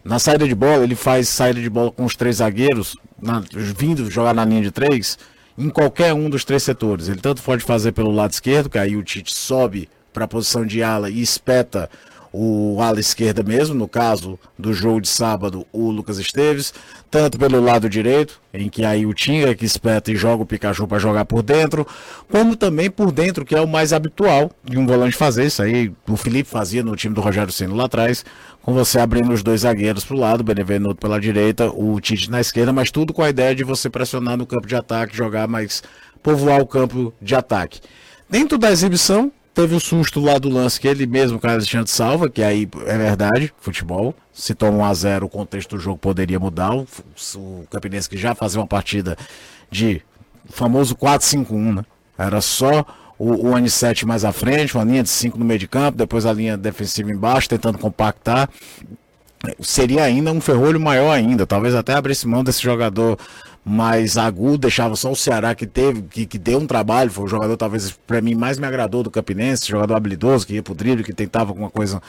Na 0.05 0.19
saída 0.19 0.47
de 0.47 0.55
bola, 0.55 0.85
ele 0.85 0.95
faz 0.95 1.29
saída 1.29 1.61
de 1.61 1.69
bola 1.69 1.91
com 1.91 2.05
os 2.05 2.17
três 2.17 2.37
zagueiros, 2.37 2.97
na, 3.21 3.43
vindo 3.53 4.11
jogar 4.11 4.35
na 4.35 4.45
linha 4.45 4.63
de 4.63 4.71
três, 4.71 5.19
em 5.57 5.69
qualquer 5.69 6.15
um 6.15 6.31
dos 6.31 6.45
três 6.45 6.63
setores. 6.63 7.09
Ele 7.09 7.21
tanto 7.21 7.43
pode 7.43 7.65
fazer 7.65 7.93
pelo 7.93 8.11
lado 8.11 8.33
esquerdo, 8.33 8.71
que 8.71 8.79
aí 8.79 8.97
o 8.97 9.03
Tite 9.03 9.35
sobe 9.35 9.89
para 10.13 10.25
a 10.25 10.29
posição 10.29 10.65
de 10.65 10.83
ala 10.83 11.11
e 11.11 11.21
espeta 11.21 11.91
o 12.33 12.81
ala 12.81 13.01
esquerda 13.01 13.43
mesmo, 13.43 13.75
no 13.75 13.88
caso 13.88 14.38
do 14.59 14.73
jogo 14.73 15.01
de 15.01 15.09
sábado, 15.09 15.67
o 15.73 15.91
Lucas 15.91 16.19
Esteves, 16.19 16.75
tanto 17.11 17.38
pelo 17.38 17.61
lado 17.61 17.88
direito, 17.88 18.41
em 18.53 18.69
que 18.69 18.85
aí 18.85 19.07
o 19.07 19.14
Tinga 19.14 19.55
que 19.55 19.64
espeta 19.64 20.11
e 20.12 20.17
joga 20.17 20.43
o 20.43 20.47
Pikachu 20.47 20.87
para 20.87 20.99
jogar 20.99 21.25
por 21.25 21.43
dentro, 21.43 21.87
como 22.31 22.55
também 22.57 22.91
por 22.91 23.11
dentro, 23.11 23.45
que 23.45 23.55
é 23.55 23.61
o 23.61 23.67
mais 23.67 23.93
habitual 23.93 24.51
de 24.62 24.79
um 24.79 24.87
volante 24.87 25.17
fazer 25.17 25.47
isso 25.47 25.62
aí, 25.62 25.93
o 26.07 26.17
Felipe 26.17 26.49
fazia 26.49 26.83
no 26.83 26.95
time 26.97 27.14
do 27.14 27.21
Rogério 27.21 27.53
Ceni 27.53 27.75
lá 27.75 27.85
atrás, 27.85 28.25
com 28.62 28.75
você 28.75 28.99
abrindo 28.99 29.33
os 29.33 29.43
dois 29.43 29.62
zagueiros 29.62 30.05
para 30.05 30.17
o 30.17 30.21
lado, 30.21 30.41
o 30.41 30.45
Benevenuto 30.45 30.97
pela 30.97 31.19
direita, 31.21 31.71
o 31.71 31.99
Tite 32.01 32.31
na 32.31 32.41
esquerda, 32.41 32.73
mas 32.73 32.91
tudo 32.91 33.14
com 33.14 33.23
a 33.23 33.31
ideia 33.31 33.55
de 33.55 33.64
você 33.64 33.88
pressionar 33.88 34.37
no 34.37 34.47
campo 34.47 34.67
de 34.67 34.77
ataque, 34.77 35.17
jogar 35.17 35.49
mais, 35.49 35.83
povoar 36.23 36.61
o 36.61 36.67
campo 36.67 37.12
de 37.21 37.35
ataque. 37.35 37.81
Dentro 38.29 38.59
da 38.59 38.71
exibição, 38.71 39.33
teve 39.59 39.75
o 39.75 39.81
susto 39.81 40.21
lá 40.21 40.38
do 40.38 40.49
lance 40.49 40.79
que 40.79 40.87
ele 40.87 41.05
mesmo, 41.05 41.40
Carlos 41.40 41.64
Alexandre, 41.64 41.90
salva, 41.90 42.31
que 42.31 42.44
aí 42.44 42.68
é 42.87 42.97
verdade, 42.97 43.53
futebol. 43.59 44.14
Se 44.33 44.55
toma 44.55 44.79
1 44.79 44.85
a 44.85 44.94
0 44.94 45.27
o 45.27 45.29
contexto 45.29 45.75
do 45.75 45.83
jogo 45.83 45.99
poderia 45.99 46.38
mudar. 46.38 46.77
O, 46.77 46.87
o 47.35 47.66
Campinense 47.68 48.09
que 48.09 48.16
já 48.16 48.37
fazia 48.37 48.61
uma 48.61 48.68
partida 48.68 49.18
de 49.68 50.01
famoso 50.49 50.94
4-5-1, 50.94 51.75
né? 51.75 51.85
Era 52.16 52.40
só 52.40 52.87
o, 53.18 53.49
o 53.49 53.57
Anicete 53.57 54.07
mais 54.07 54.25
à 54.25 54.31
frente, 54.31 54.77
uma 54.77 54.85
linha 54.85 55.03
de 55.03 55.09
5 55.09 55.37
no 55.37 55.44
meio 55.44 55.59
de 55.59 55.66
campo, 55.66 55.99
depois 55.99 56.25
a 56.25 56.33
linha 56.33 56.57
defensiva 56.57 57.11
embaixo, 57.11 57.49
tentando 57.49 57.79
compactar. 57.79 58.49
Seria 59.61 60.05
ainda 60.05 60.31
um 60.31 60.40
ferrolho 60.40 60.79
maior 60.79 61.11
ainda, 61.11 61.44
talvez 61.44 61.75
até 61.75 61.94
abrisse 61.94 62.29
mão 62.29 62.44
desse 62.44 62.62
jogador 62.62 63.18
mais 63.68 64.16
agudo, 64.16 64.59
deixava 64.59 64.96
só 64.96 65.12
o 65.12 65.16
Ceará 65.16 65.54
que 65.54 65.66
teve, 65.66 66.02
que, 66.02 66.26
que 66.26 66.38
deu 66.38 66.59
um 66.59 66.66
trabalho, 66.66 67.11
foi 67.11 67.24
o 67.24 67.28
jogador 67.28 67.57
talvez 67.57 67.92
para 68.07 68.20
mim 68.20 68.35
mais 68.35 68.59
me 68.59 68.66
agradou 68.66 69.02
do 69.02 69.11
Campinense, 69.11 69.68
jogador 69.68 69.94
habilidoso, 69.94 70.46
que 70.46 70.54
ia 70.54 70.62
pro 70.62 70.74
drible, 70.74 71.04
que 71.04 71.12
tentava 71.12 71.50
alguma 71.50 71.70
coisa 71.70 72.00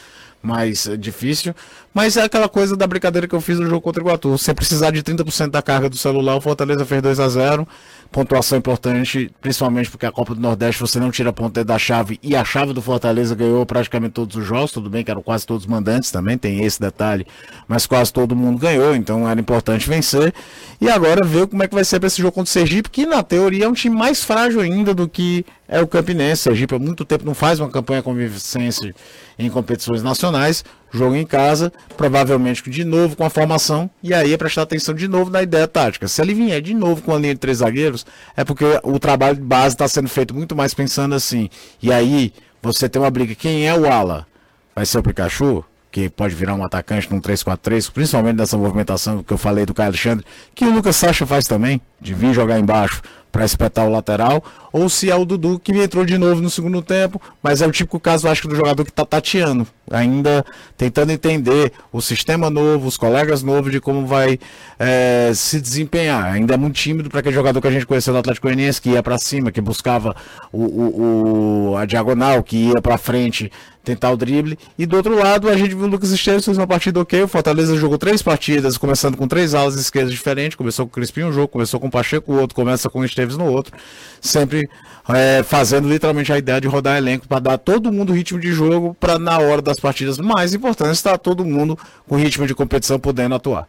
mais 0.41 0.85
uh, 0.85 0.97
difícil, 0.97 1.53
mas 1.93 2.17
é 2.17 2.23
aquela 2.23 2.47
coisa 2.47 2.75
da 2.75 2.87
brincadeira 2.87 3.27
que 3.27 3.35
eu 3.35 3.41
fiz 3.41 3.59
no 3.59 3.65
jogo 3.65 3.81
contra 3.81 4.01
o 4.01 4.05
Iguatu, 4.05 4.37
sem 4.37 4.53
precisar 4.55 4.91
de 4.91 5.03
30% 5.03 5.49
da 5.49 5.61
carga 5.61 5.89
do 5.89 5.97
celular, 5.97 6.35
o 6.35 6.41
Fortaleza 6.41 6.85
fez 6.85 7.01
2 7.01 7.19
a 7.19 7.29
0 7.29 7.67
pontuação 8.11 8.57
importante, 8.57 9.31
principalmente 9.39 9.89
porque 9.89 10.05
a 10.05 10.11
Copa 10.11 10.33
do 10.33 10.41
Nordeste 10.41 10.81
você 10.81 10.99
não 10.99 11.11
tira 11.11 11.29
a 11.29 11.33
ponta 11.33 11.63
da 11.63 11.77
chave. 11.77 12.19
E 12.23 12.35
a 12.35 12.43
chave 12.43 12.73
do 12.73 12.81
Fortaleza 12.81 13.35
ganhou 13.35 13.65
praticamente 13.65 14.13
todos 14.13 14.35
os 14.35 14.45
jogos, 14.45 14.71
tudo 14.71 14.89
bem 14.89 15.03
que 15.03 15.11
eram 15.11 15.21
quase 15.21 15.45
todos 15.45 15.65
mandantes 15.65 16.09
também, 16.09 16.37
tem 16.37 16.63
esse 16.63 16.79
detalhe, 16.79 17.25
mas 17.67 17.85
quase 17.85 18.11
todo 18.11 18.35
mundo 18.35 18.57
ganhou, 18.57 18.95
então 18.95 19.29
era 19.29 19.39
importante 19.39 19.87
vencer. 19.87 20.33
E 20.81 20.89
agora 20.89 21.23
ver 21.23 21.47
como 21.47 21.61
é 21.63 21.67
que 21.67 21.75
vai 21.75 21.83
ser 21.83 21.99
para 21.99 22.07
esse 22.07 22.21
jogo 22.21 22.33
contra 22.33 22.49
o 22.49 22.51
Sergipe, 22.51 22.89
que 22.89 23.05
na 23.05 23.21
teoria 23.21 23.65
é 23.65 23.67
um 23.67 23.73
time 23.73 23.95
mais 23.95 24.23
frágil 24.23 24.61
ainda 24.61 24.93
do 24.93 25.07
que 25.07 25.45
é 25.69 25.79
o 25.79 25.87
Campinense. 25.87 26.41
Sergipe 26.41 26.75
há 26.75 26.79
muito 26.79 27.05
tempo 27.05 27.23
não 27.23 27.35
faz 27.35 27.59
uma 27.59 27.69
campanha 27.69 28.01
convincente 28.01 28.93
em 29.37 29.49
competições 29.49 30.03
nacionais, 30.03 30.65
jogo 30.91 31.15
em 31.15 31.25
casa, 31.25 31.71
provavelmente 31.95 32.67
de 32.69 32.83
novo 32.83 33.15
com 33.15 33.23
a 33.23 33.29
formação, 33.29 33.89
e 34.01 34.13
aí 34.13 34.33
é 34.33 34.37
prestar 34.37 34.63
atenção 34.63 34.93
de 34.95 35.07
novo 35.07 35.29
na 35.29 35.43
ideia 35.43 35.67
tática. 35.67 36.07
Se 36.07 36.21
ele 36.21 36.33
vier 36.33 36.61
de 36.61 36.73
novo 36.73 37.01
com 37.01 37.13
a 37.13 37.19
linha 37.19 37.35
de 37.35 37.39
três 37.39 37.59
zagueiros, 37.59 38.05
é 38.35 38.43
porque 38.43 38.65
o 38.83 38.99
trabalho 38.99 39.35
de 39.35 39.43
base 39.43 39.75
está 39.75 39.87
sendo 39.87 40.09
feito 40.09 40.33
muito 40.33 40.55
mais 40.55 40.73
pensando 40.73 41.13
assim. 41.13 41.49
E 41.81 41.93
aí 41.93 42.33
você 42.61 42.89
tem 42.89 43.01
uma 43.01 43.11
briga, 43.11 43.35
quem 43.35 43.67
é 43.67 43.77
o 43.77 43.89
ala? 43.89 44.27
Vai 44.75 44.85
ser 44.85 44.97
o 44.97 45.03
Pikachu? 45.03 45.63
Que 45.91 46.07
pode 46.07 46.35
virar 46.35 46.53
um 46.53 46.63
atacante 46.63 47.11
num 47.11 47.19
3-4-3, 47.19 47.91
principalmente 47.91 48.37
nessa 48.37 48.57
movimentação 48.57 49.23
que 49.23 49.33
eu 49.33 49.37
falei 49.37 49.65
do 49.65 49.73
Caio 49.73 49.89
Alexandre, 49.89 50.25
que 50.53 50.63
o 50.65 50.71
Lucas 50.71 50.95
Sacha 50.95 51.25
faz 51.25 51.45
também, 51.45 51.81
de 52.01 52.13
vir 52.13 52.33
jogar 52.33 52.59
embaixo 52.59 53.01
para 53.31 53.45
espetar 53.45 53.85
o 53.85 53.91
lateral, 53.91 54.43
ou 54.71 54.89
se 54.89 55.09
é 55.09 55.15
o 55.15 55.25
Dudu 55.25 55.59
que 55.59 55.71
entrou 55.71 56.03
de 56.03 56.17
novo 56.17 56.41
no 56.41 56.49
segundo 56.49 56.81
tempo, 56.81 57.21
mas 57.41 57.61
é 57.61 57.67
o 57.67 57.71
típico 57.71 57.99
caso, 57.99 58.27
acho, 58.27 58.47
do 58.47 58.55
jogador 58.55 58.83
que 58.83 58.89
está 58.89 59.05
tateando, 59.05 59.67
ainda 59.91 60.43
tentando 60.77 61.11
entender 61.11 61.71
o 61.91 62.01
sistema 62.01 62.49
novo, 62.49 62.87
os 62.87 62.97
colegas 62.97 63.43
novos 63.43 63.71
de 63.71 63.79
como 63.79 64.05
vai 64.05 64.39
é, 64.77 65.31
se 65.33 65.59
desempenhar. 65.61 66.25
Ainda 66.33 66.55
é 66.55 66.57
muito 66.57 66.75
tímido 66.75 67.09
para 67.09 67.19
aquele 67.19 67.35
jogador 67.35 67.61
que 67.61 67.67
a 67.67 67.71
gente 67.71 67.85
conheceu 67.85 68.13
do 68.13 68.19
Atlético 68.19 68.47
Goianiense, 68.47 68.81
que 68.81 68.89
ia 68.89 69.03
para 69.03 69.17
cima, 69.17 69.51
que 69.51 69.61
buscava 69.61 70.15
o, 70.51 70.63
o, 70.63 71.71
o, 71.71 71.77
a 71.77 71.85
diagonal, 71.85 72.41
que 72.43 72.57
ia 72.57 72.81
para 72.81 72.97
frente 72.97 73.51
tentar 73.83 74.11
o 74.11 74.17
drible. 74.17 74.57
E 74.77 74.85
do 74.85 74.97
outro 74.97 75.17
lado, 75.17 75.49
a 75.49 75.57
gente 75.57 75.73
viu 75.73 75.85
o 75.85 75.87
Lucas 75.87 76.11
Esteves 76.11 76.45
fez 76.45 76.57
uma 76.57 76.67
partida 76.67 76.99
ok. 76.99 77.23
O 77.23 77.27
Fortaleza 77.27 77.75
jogou 77.75 77.97
três 77.97 78.21
partidas, 78.21 78.77
começando 78.77 79.17
com 79.17 79.27
três 79.27 79.55
alas 79.55 79.75
esquerdas 79.75 80.11
diferentes. 80.11 80.55
Começou 80.55 80.85
com 80.85 80.91
o 80.91 80.93
Crispim 80.93 81.23
um 81.23 81.31
jogo, 81.31 81.47
começou 81.47 81.79
com 81.79 81.88
o 81.89 81.91
Pacheco 81.91 82.31
o 82.31 82.39
outro, 82.39 82.55
começa 82.55 82.89
com 82.89 82.99
o 82.99 83.05
Esteves 83.05 83.35
no 83.35 83.45
outro. 83.45 83.75
Sempre 84.21 84.69
é, 85.09 85.43
fazendo 85.43 85.89
literalmente 85.89 86.31
a 86.31 86.37
ideia 86.37 86.61
de 86.61 86.67
rodar 86.67 86.97
elenco 86.97 87.27
para 87.27 87.39
dar 87.39 87.57
todo 87.57 87.91
mundo 87.91 88.13
ritmo 88.13 88.39
de 88.39 88.51
jogo, 88.51 88.95
para 88.99 89.19
na 89.19 89.37
hora 89.39 89.61
das 89.61 89.79
partidas 89.79 90.17
mais 90.17 90.53
importantes 90.53 90.97
estar 90.97 91.17
todo 91.17 91.43
mundo 91.43 91.77
com 92.07 92.15
ritmo 92.15 92.47
de 92.47 92.55
competição 92.55 92.99
podendo 92.99 93.35
atuar. 93.35 93.67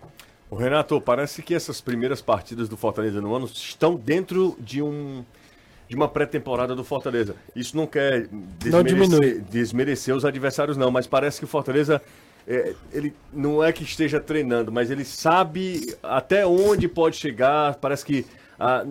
O 0.50 0.56
Renato, 0.56 1.00
parece 1.00 1.42
que 1.42 1.54
essas 1.54 1.80
primeiras 1.80 2.20
partidas 2.20 2.68
do 2.68 2.76
Fortaleza 2.76 3.20
no 3.20 3.34
ano 3.34 3.46
estão 3.46 3.94
dentro 3.94 4.56
de 4.60 4.82
um 4.82 5.24
de 5.88 5.96
uma 5.96 6.06
pré-temporada 6.06 6.72
do 6.72 6.84
Fortaleza. 6.84 7.34
Isso 7.54 7.76
não 7.76 7.84
quer 7.84 8.28
desmerecer, 8.60 9.38
não 9.38 9.44
desmerecer, 9.50 10.14
os 10.14 10.24
adversários, 10.24 10.76
não, 10.76 10.88
mas 10.88 11.08
parece 11.08 11.40
que 11.40 11.44
o 11.44 11.48
Fortaleza. 11.48 12.00
É, 12.46 12.74
ele 12.92 13.14
não 13.32 13.62
é 13.62 13.72
que 13.72 13.84
esteja 13.84 14.18
treinando, 14.18 14.72
mas 14.72 14.90
ele 14.90 15.04
sabe 15.04 15.94
até 16.02 16.46
onde 16.46 16.88
pode 16.88 17.16
chegar. 17.16 17.76
Parece 17.76 18.04
que 18.04 18.26
ah, 18.58 18.84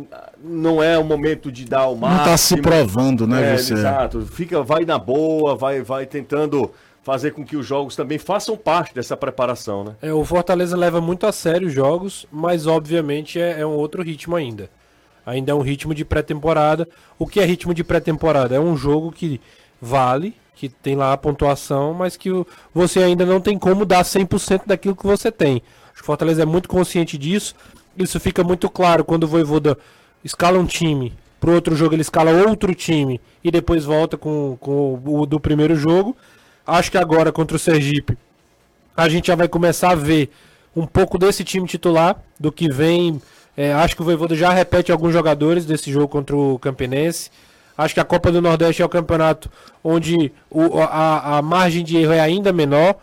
não 0.43 0.81
é 0.81 0.97
o 0.97 1.03
momento 1.03 1.51
de 1.51 1.63
dar 1.63 1.87
o 1.87 1.95
máximo. 1.95 2.17
Não 2.17 2.25
está 2.25 2.37
se 2.37 2.61
provando, 2.61 3.27
né, 3.27 3.53
é, 3.53 3.57
você? 3.57 3.73
Exato. 3.73 4.25
Fica, 4.25 4.63
vai 4.63 4.83
na 4.83 4.97
boa, 4.97 5.55
vai, 5.55 5.81
vai 5.81 6.07
tentando 6.07 6.71
fazer 7.03 7.31
com 7.31 7.45
que 7.45 7.55
os 7.55 7.65
jogos 7.65 7.95
também 7.95 8.17
façam 8.17 8.57
parte 8.57 8.93
dessa 8.93 9.15
preparação, 9.15 9.83
né? 9.83 9.95
É, 10.01 10.11
o 10.11 10.25
Fortaleza 10.25 10.75
leva 10.75 10.99
muito 10.99 11.25
a 11.25 11.31
sério 11.31 11.67
os 11.67 11.73
jogos, 11.73 12.25
mas 12.31 12.67
obviamente 12.67 13.39
é, 13.39 13.61
é 13.61 13.65
um 13.65 13.75
outro 13.75 14.01
ritmo 14.01 14.35
ainda. 14.35 14.69
Ainda 15.25 15.51
é 15.51 15.55
um 15.55 15.61
ritmo 15.61 15.93
de 15.93 16.03
pré-temporada. 16.03 16.87
O 17.17 17.27
que 17.27 17.39
é 17.39 17.45
ritmo 17.45 17.73
de 17.73 17.83
pré-temporada? 17.83 18.55
É 18.55 18.59
um 18.59 18.75
jogo 18.75 19.11
que 19.11 19.39
vale, 19.79 20.35
que 20.59 20.67
tem 20.67 20.93
lá 20.93 21.13
a 21.13 21.17
pontuação, 21.17 21.93
mas 21.93 22.17
que 22.17 22.29
você 22.73 22.99
ainda 22.99 23.25
não 23.25 23.39
tem 23.39 23.57
como 23.57 23.85
dar 23.85 24.03
100% 24.03 24.63
daquilo 24.65 24.93
que 24.93 25.07
você 25.07 25.31
tem. 25.31 25.63
Acho 25.85 25.95
que 25.95 26.01
o 26.01 26.05
Fortaleza 26.05 26.41
é 26.41 26.45
muito 26.45 26.67
consciente 26.67 27.17
disso. 27.17 27.55
Isso 27.97 28.19
fica 28.19 28.43
muito 28.43 28.69
claro 28.69 29.05
quando 29.05 29.23
o 29.23 29.27
Voivoda 29.27 29.77
escala 30.21 30.59
um 30.59 30.65
time, 30.65 31.13
pro 31.39 31.53
outro 31.53 31.77
jogo 31.77 31.95
ele 31.95 32.01
escala 32.01 32.31
outro 32.45 32.75
time 32.75 33.21
e 33.41 33.49
depois 33.49 33.85
volta 33.85 34.17
com, 34.17 34.57
com 34.59 35.01
o 35.05 35.25
do 35.25 35.39
primeiro 35.39 35.77
jogo. 35.77 36.13
Acho 36.67 36.91
que 36.91 36.97
agora 36.97 37.31
contra 37.31 37.55
o 37.55 37.59
Sergipe 37.59 38.17
a 38.97 39.07
gente 39.07 39.27
já 39.27 39.35
vai 39.35 39.47
começar 39.47 39.91
a 39.91 39.95
ver 39.95 40.29
um 40.75 40.85
pouco 40.85 41.17
desse 41.17 41.45
time 41.45 41.65
titular, 41.65 42.21
do 42.37 42.51
que 42.51 42.69
vem 42.69 43.21
é, 43.55 43.73
acho 43.73 43.93
que 43.93 44.01
o 44.01 44.05
Voivoda 44.05 44.35
já 44.35 44.51
repete 44.51 44.89
alguns 44.89 45.11
jogadores 45.11 45.65
desse 45.65 45.91
jogo 45.91 46.07
contra 46.07 46.33
o 46.33 46.57
Campinense. 46.59 47.29
Acho 47.79 47.93
que 47.93 47.99
a 48.01 48.03
Copa 48.03 48.29
do 48.29 48.41
Nordeste 48.41 48.81
é 48.81 48.85
o 48.85 48.89
campeonato 48.89 49.49
onde 49.81 50.33
o, 50.51 50.81
a, 50.81 51.37
a 51.37 51.41
margem 51.41 51.81
de 51.81 51.95
erro 51.95 52.11
é 52.11 52.19
ainda 52.19 52.51
menor. 52.51 52.95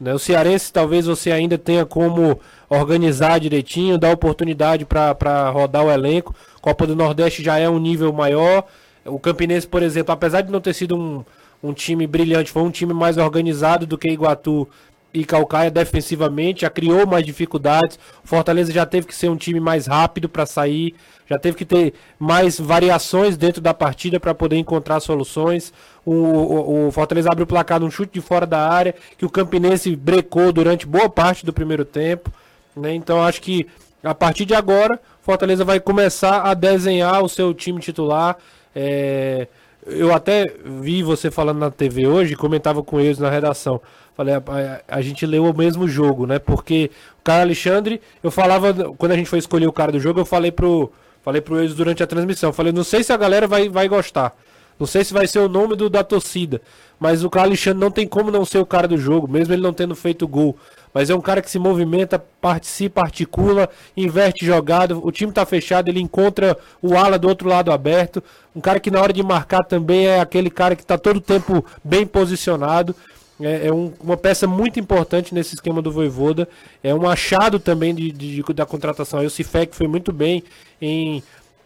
Né? 0.00 0.12
O 0.12 0.18
Cearense 0.18 0.72
talvez 0.72 1.06
você 1.06 1.30
ainda 1.30 1.56
tenha 1.56 1.86
como 1.86 2.40
organizar 2.68 3.38
direitinho, 3.38 3.96
dar 3.96 4.10
oportunidade 4.10 4.84
para 4.84 5.50
rodar 5.50 5.84
o 5.84 5.90
elenco. 5.90 6.34
Copa 6.60 6.84
do 6.84 6.96
Nordeste 6.96 7.44
já 7.44 7.60
é 7.60 7.68
um 7.68 7.78
nível 7.78 8.12
maior. 8.12 8.64
O 9.04 9.20
Campinense, 9.20 9.68
por 9.68 9.84
exemplo, 9.84 10.12
apesar 10.12 10.40
de 10.40 10.50
não 10.50 10.60
ter 10.60 10.74
sido 10.74 10.96
um, 10.96 11.24
um 11.62 11.72
time 11.72 12.04
brilhante, 12.04 12.50
foi 12.50 12.64
um 12.64 12.72
time 12.72 12.92
mais 12.92 13.16
organizado 13.16 13.86
do 13.86 13.96
que 13.96 14.10
Iguatu 14.10 14.68
e 15.14 15.24
Calcaia 15.24 15.70
defensivamente, 15.70 16.62
já 16.62 16.70
criou 16.70 17.06
mais 17.06 17.24
dificuldades. 17.24 17.98
Fortaleza 18.24 18.72
já 18.72 18.84
teve 18.84 19.06
que 19.06 19.14
ser 19.14 19.28
um 19.28 19.36
time 19.36 19.60
mais 19.60 19.86
rápido 19.86 20.28
para 20.28 20.44
sair, 20.44 20.94
já 21.30 21.38
teve 21.38 21.56
que 21.56 21.64
ter 21.64 21.94
mais 22.18 22.58
variações 22.58 23.36
dentro 23.36 23.62
da 23.62 23.72
partida 23.72 24.18
para 24.18 24.34
poder 24.34 24.56
encontrar 24.56 24.98
soluções. 24.98 25.72
O, 26.04 26.12
o, 26.12 26.88
o, 26.88 26.90
Fortaleza 26.90 27.30
abre 27.30 27.44
o 27.44 27.46
placar 27.46 27.78
num 27.78 27.90
chute 27.90 28.12
de 28.12 28.20
fora 28.20 28.44
da 28.44 28.68
área, 28.68 28.94
que 29.16 29.24
o 29.24 29.30
Campinense 29.30 29.94
brecou 29.94 30.52
durante 30.52 30.84
boa 30.84 31.08
parte 31.08 31.46
do 31.46 31.52
primeiro 31.52 31.84
tempo. 31.84 32.30
Né? 32.76 32.92
Então 32.94 33.22
acho 33.22 33.40
que 33.40 33.68
a 34.02 34.14
partir 34.14 34.44
de 34.44 34.54
agora, 34.54 35.00
Fortaleza 35.22 35.64
vai 35.64 35.80
começar 35.80 36.42
a 36.42 36.52
desenhar 36.52 37.22
o 37.22 37.28
seu 37.28 37.54
time 37.54 37.80
titular. 37.80 38.36
É... 38.74 39.46
Eu 39.86 40.14
até 40.14 40.46
vi 40.64 41.02
você 41.02 41.30
falando 41.30 41.58
na 41.58 41.70
TV 41.70 42.06
hoje, 42.06 42.34
comentava 42.34 42.82
com 42.82 42.98
eles 42.98 43.18
na 43.18 43.28
redação. 43.28 43.80
Falei, 44.16 44.34
a, 44.34 44.38
a, 44.38 44.96
a, 44.96 45.02
gente 45.02 45.26
leu 45.26 45.44
o 45.44 45.56
mesmo 45.56 45.86
jogo, 45.88 46.26
né? 46.26 46.38
Porque 46.38 46.90
o 47.20 47.22
cara 47.22 47.42
Alexandre, 47.42 48.00
eu 48.22 48.30
falava, 48.30 48.72
quando 48.96 49.12
a 49.12 49.16
gente 49.16 49.28
foi 49.28 49.38
escolher 49.38 49.66
o 49.66 49.72
cara 49.72 49.92
do 49.92 50.00
jogo, 50.00 50.20
eu 50.20 50.24
falei 50.24 50.52
pro, 50.52 50.90
falei 51.22 51.40
pro 51.40 51.58
eles 51.58 51.74
durante 51.74 52.02
a 52.02 52.06
transmissão. 52.06 52.52
Falei, 52.52 52.72
não 52.72 52.84
sei 52.84 53.02
se 53.02 53.12
a 53.12 53.16
galera 53.16 53.46
vai, 53.46 53.68
vai 53.68 53.88
gostar. 53.88 54.34
Não 54.78 54.86
sei 54.86 55.04
se 55.04 55.12
vai 55.12 55.26
ser 55.26 55.40
o 55.40 55.48
nome 55.48 55.76
do, 55.76 55.90
da 55.90 56.02
torcida. 56.02 56.62
Mas 56.98 57.24
o 57.24 57.30
cara 57.30 57.46
Alexandre 57.46 57.80
não 57.80 57.90
tem 57.90 58.06
como 58.06 58.30
não 58.30 58.44
ser 58.44 58.58
o 58.58 58.66
cara 58.66 58.88
do 58.88 58.96
jogo, 58.96 59.28
mesmo 59.28 59.52
ele 59.52 59.62
não 59.62 59.72
tendo 59.72 59.94
feito 59.94 60.26
gol. 60.26 60.56
Mas 60.94 61.10
é 61.10 61.14
um 61.14 61.20
cara 61.20 61.42
que 61.42 61.50
se 61.50 61.58
movimenta, 61.58 62.20
participa, 62.40 63.00
articula, 63.00 63.68
inverte 63.96 64.46
jogada. 64.46 64.96
O 64.96 65.10
time 65.10 65.32
tá 65.32 65.44
fechado, 65.44 65.88
ele 65.88 66.00
encontra 66.00 66.56
o 66.80 66.96
ala 66.96 67.18
do 67.18 67.28
outro 67.28 67.48
lado 67.48 67.72
aberto. 67.72 68.22
Um 68.54 68.60
cara 68.60 68.78
que 68.78 68.92
na 68.92 69.00
hora 69.02 69.12
de 69.12 69.20
marcar 69.20 69.64
também 69.64 70.06
é 70.06 70.20
aquele 70.20 70.48
cara 70.48 70.76
que 70.76 70.86
tá 70.86 70.96
todo 70.96 71.16
o 71.16 71.20
tempo 71.20 71.64
bem 71.82 72.06
posicionado. 72.06 72.94
É, 73.40 73.66
é 73.66 73.72
um, 73.72 73.92
uma 74.00 74.16
peça 74.16 74.46
muito 74.46 74.78
importante 74.78 75.34
nesse 75.34 75.56
esquema 75.56 75.82
do 75.82 75.90
Voivoda. 75.90 76.48
É 76.80 76.94
um 76.94 77.08
achado 77.08 77.58
também 77.58 77.92
de, 77.92 78.12
de, 78.12 78.36
de 78.36 78.52
da 78.54 78.64
contratação. 78.64 79.24
o 79.24 79.28
Cifec 79.28 79.74
foi 79.74 79.88
muito 79.88 80.12
bem 80.12 80.44
em 80.80 81.20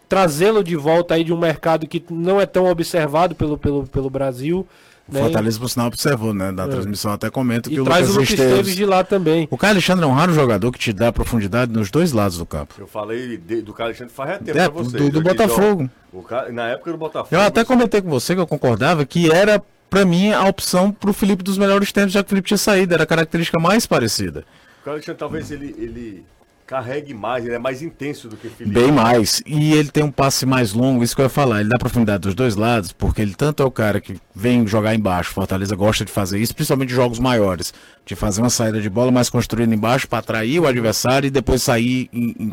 trazê-lo 0.08 0.64
de 0.64 0.74
volta 0.74 1.14
aí 1.14 1.22
de 1.22 1.34
um 1.34 1.38
mercado 1.38 1.86
que 1.86 2.02
não 2.08 2.40
é 2.40 2.46
tão 2.46 2.64
observado 2.64 3.34
pelo, 3.34 3.58
pelo, 3.58 3.86
pelo 3.86 4.08
Brasil. 4.08 4.66
O 5.08 5.12
Fortaleza, 5.18 5.58
por 5.58 5.68
sinal, 5.70 5.86
observou, 5.86 6.34
né? 6.34 6.52
Da 6.52 6.64
É. 6.64 6.68
transmissão 6.68 7.10
até 7.12 7.30
comenta 7.30 7.70
que 7.70 7.76
E 7.76 7.80
o 7.80 7.84
traz 7.84 8.00
Lucas 8.08 8.14
o 8.16 8.18
Lucas 8.20 8.30
Esteves... 8.30 8.52
Esteves 8.52 8.76
de 8.76 8.84
lá 8.84 9.02
também. 9.02 9.48
O 9.50 9.56
Caio 9.56 9.72
Alexandre 9.72 10.04
é 10.04 10.08
um 10.08 10.12
raro 10.12 10.34
jogador 10.34 10.70
que 10.70 10.78
te 10.78 10.92
dá 10.92 11.10
profundidade 11.10 11.72
nos 11.72 11.90
dois 11.90 12.12
lados 12.12 12.36
do 12.38 12.44
campo. 12.44 12.74
Eu 12.78 12.86
falei 12.86 13.36
de- 13.38 13.62
do 13.62 13.72
Carlos 13.72 13.96
Alexandre 14.00 14.12
faz 14.14 14.38
tempo 14.38 14.50
É, 14.58 14.64
pra 14.68 14.68
vocês. 14.68 14.92
do- 15.02 15.10
do 15.10 15.20
Botafogo. 15.22 15.90
Ca- 16.28 16.48
na 16.52 16.68
época 16.68 16.92
do 16.92 16.98
Botafogo. 16.98 17.34
Eu 17.34 17.40
até 17.40 17.64
comentei 17.64 18.02
com 18.02 18.10
você 18.10 18.34
que 18.34 18.40
eu 18.40 18.46
concordava 18.46 19.04
que 19.06 19.30
era, 19.30 19.62
pra 19.88 20.04
mim, 20.04 20.32
a 20.32 20.44
opção 20.46 20.90
pro 20.92 21.12
Felipe 21.12 21.42
dos 21.42 21.56
melhores 21.56 21.90
tempos, 21.92 22.12
já 22.12 22.22
que 22.22 22.26
o 22.26 22.30
Felipe 22.30 22.48
tinha 22.48 22.58
saído, 22.58 22.92
era 22.92 23.04
a 23.04 23.06
característica 23.06 23.58
mais 23.58 23.86
parecida. 23.86 24.40
O 24.80 24.84
Carlos 24.84 24.98
Alexandre 24.98 25.18
talvez 25.18 25.50
ele, 25.50 25.74
ele 25.78 26.24
carregue 26.68 27.14
mais, 27.14 27.46
ele 27.46 27.54
é 27.54 27.58
mais 27.58 27.80
intenso 27.80 28.28
do 28.28 28.36
que 28.36 28.46
Felipe. 28.50 28.78
Bem 28.78 28.92
mais. 28.92 29.42
E 29.46 29.72
ele 29.72 29.88
tem 29.88 30.04
um 30.04 30.10
passe 30.10 30.44
mais 30.44 30.74
longo, 30.74 31.02
isso 31.02 31.16
que 31.16 31.22
eu 31.22 31.24
ia 31.24 31.30
falar. 31.30 31.60
Ele 31.60 31.70
dá 31.70 31.78
profundidade 31.78 32.20
dos 32.20 32.34
dois 32.34 32.56
lados, 32.56 32.92
porque 32.92 33.22
ele 33.22 33.34
tanto 33.34 33.62
é 33.62 33.66
o 33.66 33.70
cara 33.70 34.02
que 34.02 34.18
vem 34.34 34.66
jogar 34.66 34.94
embaixo. 34.94 35.32
Fortaleza 35.32 35.74
gosta 35.74 36.04
de 36.04 36.12
fazer 36.12 36.38
isso, 36.38 36.54
principalmente 36.54 36.92
em 36.92 36.94
jogos 36.94 37.18
maiores. 37.18 37.72
De 38.04 38.14
fazer 38.14 38.42
uma 38.42 38.50
saída 38.50 38.82
de 38.82 38.90
bola 38.90 39.10
mais 39.10 39.30
construída 39.30 39.74
embaixo 39.74 40.06
para 40.06 40.18
atrair 40.18 40.60
o 40.60 40.66
adversário 40.66 41.26
e 41.26 41.30
depois 41.30 41.62
sair 41.62 42.10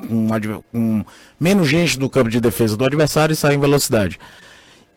com, 0.07 0.29
com 0.71 1.05
menos 1.37 1.67
gente 1.67 1.99
no 1.99 2.09
campo 2.09 2.29
de 2.29 2.39
defesa 2.39 2.77
do 2.77 2.85
adversário 2.85 3.33
e 3.33 3.35
sair 3.35 3.55
em 3.55 3.59
velocidade. 3.59 4.17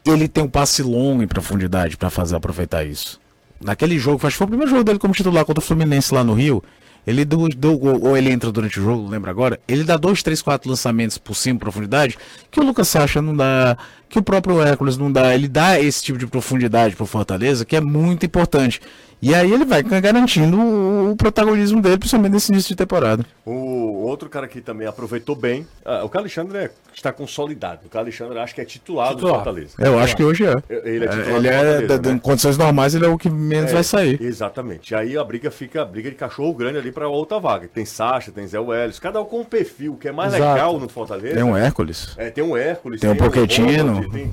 Ele 0.07 0.29
tem 0.29 0.45
um 0.45 0.49
passe 0.49 0.81
longo 0.81 1.25
em 1.25 1.27
profundidade 1.27 1.97
para 1.97 2.09
fazer 2.09 2.37
aproveitar 2.37 2.85
isso. 2.85 3.21
Naquele 3.61 3.99
jogo, 3.99 4.25
acho 4.25 4.35
que 4.35 4.39
foi 4.39 4.45
o 4.45 4.49
primeiro 4.49 4.71
jogo 4.71 4.85
dele 4.85 5.01
como 5.01 5.13
titular 5.13 5.45
contra 5.45 5.61
o 5.61 5.67
Fluminense 5.67 6.15
lá 6.15 6.23
no 6.23 6.35
Rio. 6.35 6.63
Ele 7.07 7.25
do, 7.25 7.49
do- 7.49 7.81
ou 8.07 8.17
ele 8.17 8.31
entra 8.31 8.53
durante 8.53 8.79
o 8.79 8.83
jogo, 8.83 9.03
não 9.05 9.11
lembro 9.11 9.31
agora. 9.31 9.59
Ele 9.67 9.83
dá 9.85 9.97
dois, 9.97 10.23
três, 10.23 10.43
quatro 10.43 10.69
lançamentos 10.69 11.17
por 11.17 11.35
cima, 11.35 11.59
profundidade, 11.59 12.19
que 12.51 12.61
o 12.61 12.63
Lucas 12.65 12.89
Sacha 12.89 13.23
não 13.23 13.35
dá, 13.35 13.79
que 14.09 14.19
o 14.19 14.23
próprio 14.23 14.61
Hércules 14.61 14.97
não 14.99 15.11
dá. 15.11 15.35
Ele 15.35 15.49
dá 15.49 15.81
esse 15.81 16.03
tipo 16.03 16.19
de 16.19 16.27
profundidade 16.27 16.95
pro 16.97 17.07
Fortaleza, 17.07 17.65
que 17.65 17.77
é 17.77 17.81
muito 17.81 18.27
importante. 18.27 18.81
E 19.21 19.35
aí 19.35 19.53
ele 19.53 19.65
vai 19.65 19.83
garantindo 19.83 20.57
o, 20.59 21.11
o 21.11 21.17
protagonismo 21.17 21.81
dele, 21.83 21.99
principalmente 21.99 22.33
nesse 22.33 22.53
início 22.53 22.69
de 22.69 22.77
temporada. 22.77 23.25
O 23.45 24.05
outro 24.05 24.29
cara 24.29 24.47
que 24.47 24.61
também 24.61 24.87
aproveitou 24.87 25.35
bem. 25.35 25.67
ah, 25.85 26.05
o 26.05 26.11
é- 26.57 26.71
está 26.95 27.13
consolidado. 27.13 27.87
O 27.87 27.89
Carlos 27.89 28.09
Alexandre 28.09 28.39
acho 28.41 28.55
que 28.55 28.61
é 28.61 28.65
titular, 28.65 29.11
do 29.11 29.17
Titular. 29.17 29.37
Fortaleza. 29.37 29.75
Eu 29.79 29.99
acho 29.99 30.17
que 30.17 30.25
hoje 30.25 30.45
é. 30.45 30.55
Ele 30.69 31.05
é 31.05 31.09
titular 31.09 31.37
Ele 31.37 31.87
do 31.87 31.95
é, 31.95 31.99
né? 31.99 32.13
em 32.13 32.19
condições 32.19 32.59
normais, 32.59 32.95
ele 32.95 33.05
é 33.07 33.09
o 33.09 33.17
que 33.19 33.31
menos 33.31 33.71
É, 33.71 33.75
vai 33.75 33.85
sair. 33.85 34.21
Exatamente. 34.21 34.95
Aí 34.95 35.17
a 35.17 35.23
briga 35.25 35.51
fica 35.51 35.83
a 35.83 35.85
briga 35.85 36.11
de 36.11 36.17
cachorro 36.17 36.53
grande 36.55 36.79
ali 36.79 36.91
para 36.91 37.09
outra 37.09 37.39
vaga. 37.39 37.69
Tem 37.73 37.85
Sacha, 37.85 38.31
tem 38.33 38.47
Zé 38.47 38.59
Welles, 38.59 38.99
cada 38.99 39.21
um 39.21 39.25
com 39.25 39.41
um 39.41 39.45
perfil 39.45 39.97
que 40.01 40.09
é 40.09 40.13
mais 40.13 40.35
Exato. 40.35 40.53
legal 40.55 40.79
no 40.79 40.89
Fortaleza. 40.89 41.35
Tem 41.35 41.45
um 41.45 41.57
Hércules. 41.57 42.15
É, 42.17 42.31
tem 42.31 42.43
um 42.45 42.57
Hércules, 42.57 43.01
Tem 43.01 43.11
um 43.11 43.17
Pochettino. 43.17 43.95
Ronald, 43.95 44.11
tem, 44.11 44.31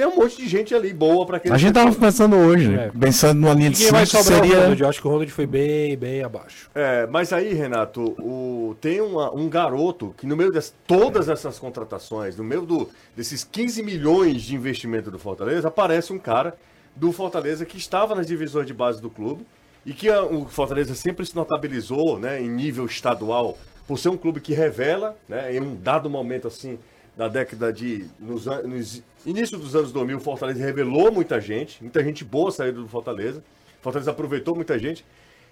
tem 0.00 0.06
um 0.08 0.16
monte 0.16 0.36
de 0.38 0.48
gente 0.48 0.74
ali 0.74 0.92
boa 0.94 1.26
para 1.26 1.36
aquele 1.36 1.54
A 1.54 1.58
gente 1.58 1.74
tava 1.74 1.94
pensando 1.94 2.36
hoje, 2.36 2.68
né? 2.68 2.86
É. 2.94 2.98
pensando 2.98 3.38
numa 3.40 3.52
linha 3.54 3.70
de 3.70 3.76
Ninguém 3.78 3.92
vai 3.92 4.06
cinco, 4.06 4.22
sobrar 4.22 4.40
o 4.40 4.44
seria... 4.46 4.60
Ronald. 4.62 4.82
Eu 4.82 4.88
acho 4.88 5.00
que 5.00 5.06
o 5.06 5.10
Ronald 5.10 5.30
foi 5.32 5.46
bem, 5.46 5.96
bem 5.96 6.22
abaixo. 6.22 6.70
É, 6.74 7.06
mas 7.06 7.32
aí, 7.32 7.52
Renato, 7.52 8.00
o, 8.18 8.74
tem 8.80 9.00
uma- 9.00 9.30
um 9.34 9.48
garoto 9.48 10.14
que 10.16 10.26
no 10.26 10.36
meio 10.36 10.50
de 10.50 10.60
todas 10.86 11.28
essas 11.28 11.58
contratações, 11.58 12.36
no 12.36 12.44
meio 12.44 12.62
do- 12.62 12.88
desses 13.16 13.44
15 13.44 13.82
milhões 13.82 14.42
de 14.42 14.54
investimento 14.54 15.10
do 15.10 15.18
Fortaleza, 15.18 15.68
aparece 15.68 16.12
um 16.12 16.18
cara 16.18 16.56
do 16.96 17.12
Fortaleza 17.12 17.66
que 17.66 17.76
estava 17.76 18.14
nas 18.14 18.26
divisões 18.26 18.66
de 18.66 18.72
base 18.74 19.00
do 19.02 19.10
clube 19.10 19.46
e 19.84 19.92
que 19.92 20.08
a- 20.08 20.22
o 20.24 20.46
Fortaleza 20.46 20.94
sempre 20.94 21.26
se 21.26 21.36
notabilizou 21.36 22.18
né, 22.18 22.40
em 22.40 22.48
nível 22.48 22.86
estadual 22.86 23.58
por 23.86 23.98
ser 23.98 24.08
um 24.08 24.16
clube 24.16 24.40
que 24.40 24.52
revela, 24.54 25.16
né, 25.28 25.54
em 25.54 25.60
um 25.60 25.74
dado 25.76 26.08
momento 26.08 26.48
assim, 26.48 26.78
da 27.16 27.28
década 27.28 27.72
de. 27.72 28.06
Nos, 28.18 28.46
nos 28.46 29.02
início 29.26 29.58
dos 29.58 29.74
anos 29.76 29.92
2000, 29.92 30.16
o 30.16 30.20
Fortaleza 30.20 30.60
revelou 30.64 31.12
muita 31.12 31.40
gente, 31.40 31.82
muita 31.82 32.02
gente 32.02 32.24
boa 32.24 32.50
saiu 32.50 32.72
do 32.72 32.88
Fortaleza. 32.88 33.42
O 33.80 33.82
Fortaleza 33.82 34.10
aproveitou 34.10 34.54
muita 34.54 34.78
gente. 34.78 35.04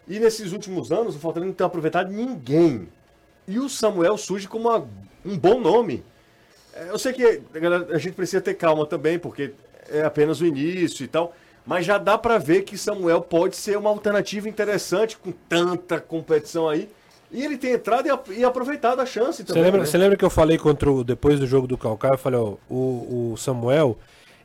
E 0.06 0.18
nesses 0.18 0.52
últimos 0.52 0.90
anos, 0.90 1.14
o 1.16 1.18
Fortaleza 1.18 1.48
não 1.48 1.54
tem 1.54 1.66
aproveitado 1.66 2.10
ninguém. 2.10 2.88
E 3.46 3.58
o 3.58 3.68
Samuel 3.68 4.16
surge 4.18 4.48
como 4.48 4.68
uma- 4.68 4.86
um 5.24 5.36
bom 5.38 5.60
nome. 5.60 6.02
É, 6.74 6.90
Eu 6.90 6.98
sei 6.98 7.12
que 7.12 7.40
galera, 7.58 7.88
a 7.94 7.98
gente 7.98 8.14
precisa 8.14 8.40
ter 8.40 8.54
calma 8.54 8.86
também, 8.86 9.18
porque 9.18 9.52
é 9.90 10.02
apenas 10.02 10.40
o 10.40 10.46
início 10.46 11.04
e 11.04 11.08
tal. 11.08 11.34
Mas 11.66 11.84
já 11.84 11.98
dá 11.98 12.16
pra 12.16 12.38
ver 12.38 12.62
que 12.62 12.78
Samuel 12.78 13.20
pode 13.20 13.56
ser 13.56 13.76
uma 13.76 13.90
alternativa 13.90 14.48
interessante 14.48 15.18
com 15.18 15.30
tanta 15.32 16.00
competição 16.00 16.68
aí. 16.68 16.88
E 17.30 17.44
ele 17.44 17.58
tem 17.58 17.72
entrado 17.72 18.08
e, 18.30 18.44
aproveitado 18.44 19.00
a 19.00 19.06
chance 19.06 19.38
Você 19.38 19.44
também. 19.44 19.64
lembra, 19.64 19.80
né? 19.80 19.86
você 19.86 19.98
lembra 19.98 20.16
que 20.16 20.24
eu 20.24 20.30
falei 20.30 20.56
contra 20.56 20.90
o, 20.90 21.04
depois 21.04 21.38
do 21.38 21.46
jogo 21.46 21.66
do 21.66 21.76
Calcaia? 21.76 22.14
Eu 22.14 22.18
falei, 22.18 22.40
ó, 22.40 22.54
o, 22.70 23.32
o 23.32 23.36
Samuel, 23.36 23.98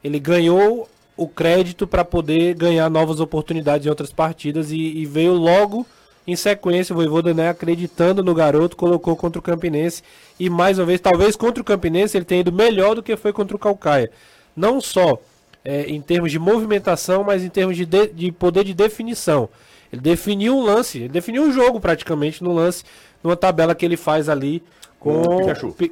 ele 0.04 0.20
ganhou 0.20 0.90
o 1.16 1.28
crédito 1.28 1.88
para 1.88 2.04
poder 2.04 2.56
ganhar 2.56 2.90
novas 2.90 3.20
oportunidades 3.20 3.86
em 3.86 3.90
outras 3.90 4.12
partidas 4.12 4.72
e, 4.72 4.78
e 4.78 5.06
veio 5.06 5.34
logo 5.34 5.86
em 6.26 6.36
sequência 6.36 6.94
o 6.94 6.96
Voivoda 6.96 7.34
né, 7.34 7.50
acreditando 7.50 8.24
no 8.24 8.34
garoto, 8.34 8.78
colocou 8.78 9.16
contra 9.16 9.40
o 9.40 9.42
Campinense 9.42 10.02
e 10.40 10.50
mais 10.50 10.80
uma 10.80 10.86
vez, 10.86 11.00
talvez 11.02 11.36
contra 11.36 11.62
o 11.62 11.66
Campinense 11.66 12.18
ele 12.18 12.26
tenha 12.26 12.42
ido 12.42 12.52
melhor 12.52 12.96
do 12.96 13.04
que 13.04 13.16
foi 13.16 13.34
contra 13.34 13.56
o 13.56 13.60
Calcaia. 13.60 14.10
Não 14.56 14.80
só 14.80 15.20
é, 15.66 15.84
em 15.84 16.02
termos 16.02 16.32
de 16.32 16.40
movimentação, 16.40 17.24
mas 17.24 17.44
em 17.44 17.50
termos 17.50 17.76
de, 17.76 17.86
de, 17.86 18.08
de 18.08 18.32
poder 18.32 18.64
de 18.64 18.74
definição. 18.74 19.50
Ele 19.94 20.02
definiu 20.02 20.58
um 20.58 20.64
lance, 20.64 20.98
ele 20.98 21.08
definiu 21.10 21.44
um 21.44 21.52
jogo 21.54 21.80
praticamente 21.80 22.44
no 22.44 22.52
lance, 22.52 22.84
numa 23.24 23.38
tabela 23.38 23.74
que 23.76 23.86
ele 23.86 23.96
faz 23.96 24.28
ali 24.28 24.62
com 25.00 25.22
o 25.22 25.38
Pikachu. 25.38 25.72
Pi- 25.72 25.92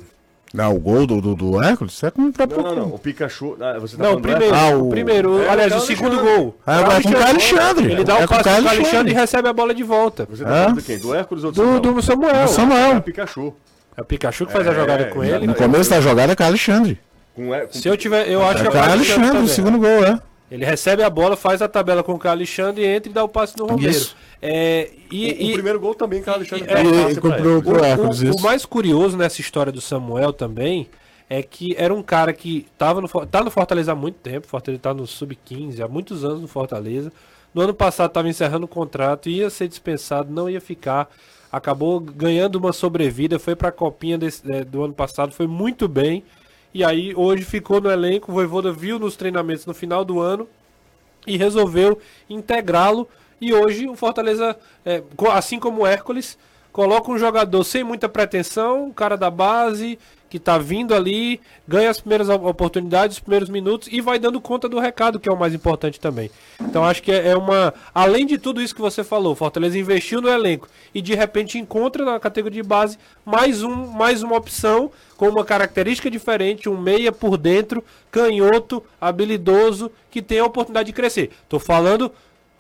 Não, 0.54 0.76
o 0.76 0.80
gol 0.80 1.06
do, 1.06 1.22
do, 1.22 1.36
do 1.36 1.64
Hércules 1.64 2.04
é 2.04 2.10
com 2.12 2.24
o 2.24 2.34
próprio. 2.34 2.64
Não, 2.64 2.76
não, 2.76 2.76
não. 2.88 2.96
O 2.96 3.00
Pikachu. 3.00 3.56
ah, 3.62 3.78
você 3.80 3.96
tá 3.96 4.04
Não, 4.04 4.14
o 4.14 4.16
do 4.16 4.22
primeiro, 4.24 4.56
Ah, 4.56 4.70
o 4.72 4.88
o- 4.88 4.90
primeiro, 4.90 5.42
É, 5.44 5.50
aliás, 5.50 5.72
o 5.74 5.78
o 5.78 5.80
segundo 5.82 6.14
Alexandre. 6.20 6.36
gol. 6.44 6.58
Ah, 6.66 6.82
é 6.82 6.84
com 6.84 7.10
o 7.10 7.14
Caio 7.14 7.28
Alexandre. 7.30 7.92
Ele 7.92 8.04
dá 8.04 8.14
É 8.14 8.16
o 8.16 8.28
com 8.28 8.34
o 8.34 8.38
passe 8.38 8.44
pro 8.44 8.52
Alexandre 8.52 8.78
Alexandre. 8.80 9.12
e 9.12 9.16
recebe 9.16 9.48
a 9.48 9.54
bola 9.54 9.74
de 9.76 9.84
volta. 9.84 10.28
Você 10.30 10.44
tá 10.44 10.50
Hã? 10.50 10.54
falando 10.64 10.78
de 10.80 10.84
quem? 10.84 10.98
Do 11.00 11.14
Hércules 11.16 11.44
ou 11.44 11.52
do 11.52 11.56
Do, 11.56 11.62
Samuel? 11.64 11.94
do 11.94 12.02
Samuel. 12.02 12.46
Do 12.46 12.50
Samuel. 12.52 12.92
É 12.94 12.98
o 12.98 13.02
Pikachu. 13.04 13.54
É 13.96 14.02
o 14.02 14.06
Pikachu 14.06 14.46
que 14.48 14.52
faz 14.52 14.68
a 14.68 14.72
É, 14.72 14.76
jogada 14.76 15.06
com 15.06 15.24
ele. 15.24 15.46
No 15.48 15.54
começo 15.56 15.90
da 15.92 16.02
jogada 16.02 16.34
é 16.34 16.36
Caio 16.36 16.50
Alexandre. 16.50 17.00
Com, 17.36 17.54
é, 17.54 17.68
com, 17.68 17.74
Se 17.74 17.88
eu 17.88 17.96
tiver, 17.96 18.28
eu 18.28 18.44
acho 18.44 18.56
que 18.58 18.64
É 18.64 18.66
é 18.66 18.70
o 18.70 18.74
Caio 18.74 18.92
Alexandre, 18.94 19.38
o 19.44 19.48
segundo 19.48 19.78
gol, 19.78 20.04
é. 20.06 20.20
Ele 20.52 20.66
recebe 20.66 21.02
a 21.02 21.10
bola, 21.10 21.38
faz 21.38 21.62
a 21.62 21.68
tabela 21.70 22.04
com 22.04 22.12
o 22.14 22.20
Caio 22.20 22.34
Alexandre, 22.34 22.86
entra 22.86 23.10
e 23.10 23.14
dá 23.14 23.24
o 23.24 23.30
passe 23.30 23.58
no 23.58 23.66
Romero. 23.66 23.90
Isso. 23.90 24.16
É, 24.42 24.90
o, 25.10 25.14
e, 25.16 25.26
o 25.32 25.42
e- 25.52 25.54
primeiro 25.54 25.80
gol 25.80 25.96
também, 25.96 26.22
Carlos 26.22 26.52
Alexandre. 26.52 26.76
É, 26.76 27.10
E, 27.10 27.12
e 27.14 27.16
comprou 27.16 27.64
pro 27.64 27.84
Hércules 27.84 28.22
o, 28.22 28.32
o 28.38 28.42
mais 28.42 28.66
curioso 28.66 29.16
nessa 29.18 29.40
história 29.40 29.72
do 29.72 29.80
Samuel 29.80 30.34
também 30.34 30.90
é 31.30 31.42
que 31.42 31.74
era 31.78 31.94
um 31.94 32.04
cara 32.04 32.34
que 32.34 32.68
tava 32.78 33.00
no, 33.00 33.08
tá 33.08 33.42
no 33.42 33.50
Fortaleza 33.50 33.94
há 33.94 33.96
muito 33.96 34.16
tempo, 34.16 34.46
o 34.46 34.50
Fortaleza 34.50 34.82
tá 34.84 34.94
no 34.94 35.08
sub-15, 35.08 35.80
há 35.80 35.88
muitos 35.88 36.26
anos 36.26 36.42
no 36.42 36.48
Fortaleza. 36.50 37.14
No 37.54 37.62
ano 37.62 37.74
passado 37.74 38.10
estava 38.10 38.28
encerrando 38.28 38.66
o 38.66 38.68
contrato, 38.68 39.30
ia 39.30 39.50
ser 39.50 39.70
dispensado, 39.70 40.30
não 40.32 40.50
ia 40.50 40.60
ficar. 40.60 41.10
Acabou 41.50 42.00
ganhando 42.02 42.56
uma 42.58 42.74
sobrevida, 42.74 43.40
foi 43.40 43.56
para 43.56 43.70
a 43.70 43.72
copinha 43.74 44.18
desse- 44.18 44.42
eh, 44.52 44.64
do 44.66 44.84
ano 44.84 44.94
passado, 44.94 45.32
foi 45.32 45.48
muito 45.48 45.88
bem. 45.88 46.24
E 46.74 46.84
aí 46.84 47.14
hoje 47.16 47.44
ficou 47.44 47.82
no 47.82 47.92
elenco, 47.92 48.32
o 48.32 48.36
Voivoda 48.36 48.72
viu 48.72 48.98
nos 48.98 49.16
treinamentos 49.16 49.66
no 49.66 49.74
final 49.74 50.06
do 50.06 50.20
ano 50.20 50.48
e 51.28 51.38
resolveu 51.38 52.00
integrá-lo. 52.30 53.08
E 53.40 53.54
hoje 53.54 53.88
o 53.88 53.96
Fortaleza, 53.96 54.58
é, 54.86 55.04
assim 55.32 55.60
como 55.60 55.82
o 55.82 55.88
Hércules, 55.88 56.38
coloca 56.72 57.12
um 57.12 57.18
jogador 57.18 57.64
sem 57.64 57.84
muita 57.84 58.08
pretensão, 58.08 58.86
um 58.86 58.94
cara 58.94 59.18
da 59.18 59.30
base, 59.30 60.00
que 60.32 60.40
tá 60.40 60.58
vindo 60.58 60.96
ali, 60.96 61.42
ganha 61.68 61.90
as 61.90 62.00
primeiras 62.00 62.30
op- 62.30 62.46
oportunidades, 62.46 63.18
os 63.18 63.20
primeiros 63.20 63.50
minutos 63.50 63.90
e 63.92 64.00
vai 64.00 64.18
dando 64.18 64.40
conta 64.40 64.70
do 64.70 64.80
recado, 64.80 65.20
que 65.20 65.28
é 65.28 65.32
o 65.32 65.38
mais 65.38 65.54
importante 65.54 66.00
também. 66.00 66.32
Então 66.62 66.86
acho 66.86 67.04
que 67.04 67.12
é 67.12 67.28
é 67.28 67.36
uma. 67.36 67.74
Além 67.94 68.26
de 68.26 68.38
tudo 68.38 68.62
isso 68.62 68.74
que 68.74 68.80
você 68.82 69.04
falou, 69.04 69.36
Fortaleza 69.36 69.78
investiu 69.78 70.22
no 70.22 70.30
elenco 70.30 70.70
e 70.96 71.02
de 71.02 71.14
repente 71.14 71.60
encontra 71.60 72.06
na 72.06 72.18
categoria 72.18 72.64
de 72.64 72.68
base 72.68 72.98
mais, 73.26 73.62
um, 73.62 73.88
mais 73.88 74.24
uma 74.24 74.38
opção 74.38 74.90
com 75.18 75.28
uma 75.28 75.44
característica 75.44 76.10
diferente, 76.10 76.70
um 76.70 76.80
meia 76.80 77.12
por 77.12 77.38
dentro, 77.38 77.84
canhoto, 78.10 78.82
habilidoso, 79.00 79.92
que 80.10 80.22
tem 80.22 80.40
a 80.40 80.46
oportunidade 80.46 80.88
de 80.88 80.94
crescer. 80.94 81.30
Tô 81.50 81.60
falando 81.60 82.10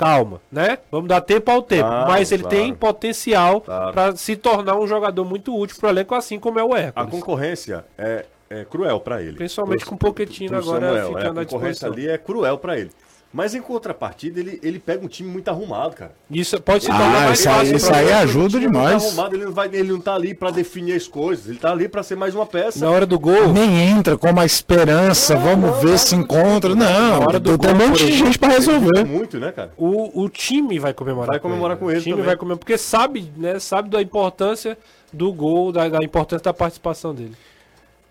calma, 0.06 0.42
né? 0.52 0.78
Vamos 0.92 1.08
dar 1.08 1.22
tempo 1.22 1.50
ao 1.52 1.62
tempo. 1.62 1.88
Claro, 1.88 2.12
mas 2.12 2.32
ele 2.32 2.44
claro. 2.44 2.58
tem 2.58 2.74
potencial 2.74 3.62
Claro. 3.62 3.94
para 3.94 4.16
se 4.16 4.36
tornar 4.36 4.76
um 4.78 4.88
jogador 4.88 5.24
muito 5.26 5.58
útil 5.58 5.78
pro 5.80 5.90
elenco, 5.90 6.16
assim 6.16 6.40
como 6.40 6.60
é 6.60 6.64
o 6.64 6.74
A 6.74 6.80
Hércules. 6.80 7.10
concorrência 7.12 7.86
é, 7.98 8.26
é 8.50 8.66
cruel 8.66 9.00
pra 9.00 9.22
ele. 9.22 9.38
Principalmente 9.38 9.86
com 9.86 9.96
o 9.96 9.98
Pochettino 9.98 10.50
Pro 10.50 10.58
agora 10.60 10.88
Samuel, 10.88 11.04
é, 11.18 11.22
ficando 11.22 11.40
à 11.40 11.44
a 11.44 11.46
concorrência 11.46 11.88
ali 11.88 12.10
é 12.10 12.18
cruel 12.18 12.58
pra 12.58 12.78
ele. 12.78 12.92
Mas 13.34 13.56
em 13.56 13.62
contrapartida, 13.62 14.42
ele, 14.42 14.60
ele 14.62 14.78
pega 14.78 15.06
um 15.06 15.08
time 15.08 15.30
muito 15.30 15.48
arrumado, 15.48 15.96
cara. 15.96 16.12
Isso 16.30 16.60
pode 16.62 16.84
se 16.84 16.92
Ah, 16.92 16.98
tornar 16.98 17.22
mais 17.28 17.40
isso 17.40 17.50
aí- 17.50 17.56
fácil. 17.56 17.76
isso 17.78 17.94
aí 17.94 18.04
ele. 18.06 18.14
ajuda 18.14 18.46
O 18.46 18.50
time 18.60 18.66
não 18.66 18.72
demais. 18.72 19.06
Arrumado, 19.06 19.36
ele, 19.38 19.46
não 19.46 19.54
vai, 19.54 19.68
ele 19.72 19.90
não 19.94 20.02
tá 20.02 20.16
ali 20.16 20.34
pra 20.34 20.52
definir 20.52 20.96
as 20.98 21.08
coisas. 21.08 21.48
Ele 21.48 21.58
tá 21.58 21.72
ali 21.72 21.88
pra 21.88 22.04
ser 22.04 22.18
mais 22.18 22.36
uma 22.36 22.46
peça. 22.46 22.84
Na 22.84 22.92
hora 22.92 23.06
do 23.06 23.18
gol, 23.18 23.48
Nem 23.54 23.90
entra 23.90 24.18
com 24.18 24.30
uma 24.30 24.44
esperança, 24.46 25.36
vamos 25.38 25.82
ver 25.82 25.98
se 25.98 26.14
encontra. 26.14 26.76
Não, 26.76 27.20
Na 27.20 27.20
hora 27.20 27.40
do 27.40 27.58
tem 27.58 27.72
um 27.72 27.78
gol, 27.78 27.88
monte 27.88 28.06
de 28.06 28.12
gente 28.12 28.38
pra 28.38 28.50
resolver. 28.50 29.06
Muito, 29.06 29.40
né, 29.40 29.52
cara? 29.54 29.72
o, 29.78 30.24
o 30.24 30.28
time 30.30 30.78
vai 30.78 30.94
comemorar 30.94 31.28
Vai 31.30 31.40
comemorar 31.40 31.78
com 31.78 31.90
ele 31.90 32.00
O 32.00 32.02
time 32.04 32.14
também. 32.16 32.26
vai 32.26 32.36
comemorar, 32.36 32.60
porque 32.60 32.78
sabe, 32.78 33.32
né, 33.38 33.60
sabe 33.60 33.90
da 33.90 34.02
importância 34.02 34.78
do 35.14 35.32
gol, 35.32 35.72
da, 35.72 35.88
da 35.88 36.04
importância 36.04 36.44
da 36.44 36.54
participação 36.54 37.16
dele. 37.16 37.34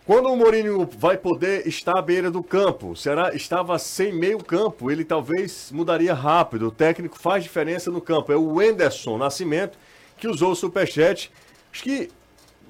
Quando 0.07 0.29
o 0.29 0.37
Mourinho 0.37 0.89
vai 0.99 1.17
poder 1.17 1.67
estar 1.69 1.99
à 1.99 2.03
beira 2.03 2.31
do 2.31 2.43
campo? 2.43 2.97
Será 2.97 3.35
estava 3.35 3.79
sem 3.79 4.13
meio 4.13 4.39
campo? 4.39 4.91
Ele 4.91 5.05
talvez 5.05 5.71
mudaria 5.71 6.15
rápido. 6.15 6.69
O 6.69 6.73
técnico 6.73 7.19
faz 7.19 7.45
diferença 7.45 7.91
no 7.91 8.01
campo. 8.01 8.33
É 8.33 8.37
o 8.37 8.61
Enderson 8.61 9.19
Nascimento 9.19 9.79
que 10.17 10.27
usou 10.27 10.53
o 10.53 10.57
superchat. 10.57 11.31
Acho 11.73 11.83
que 11.83 12.11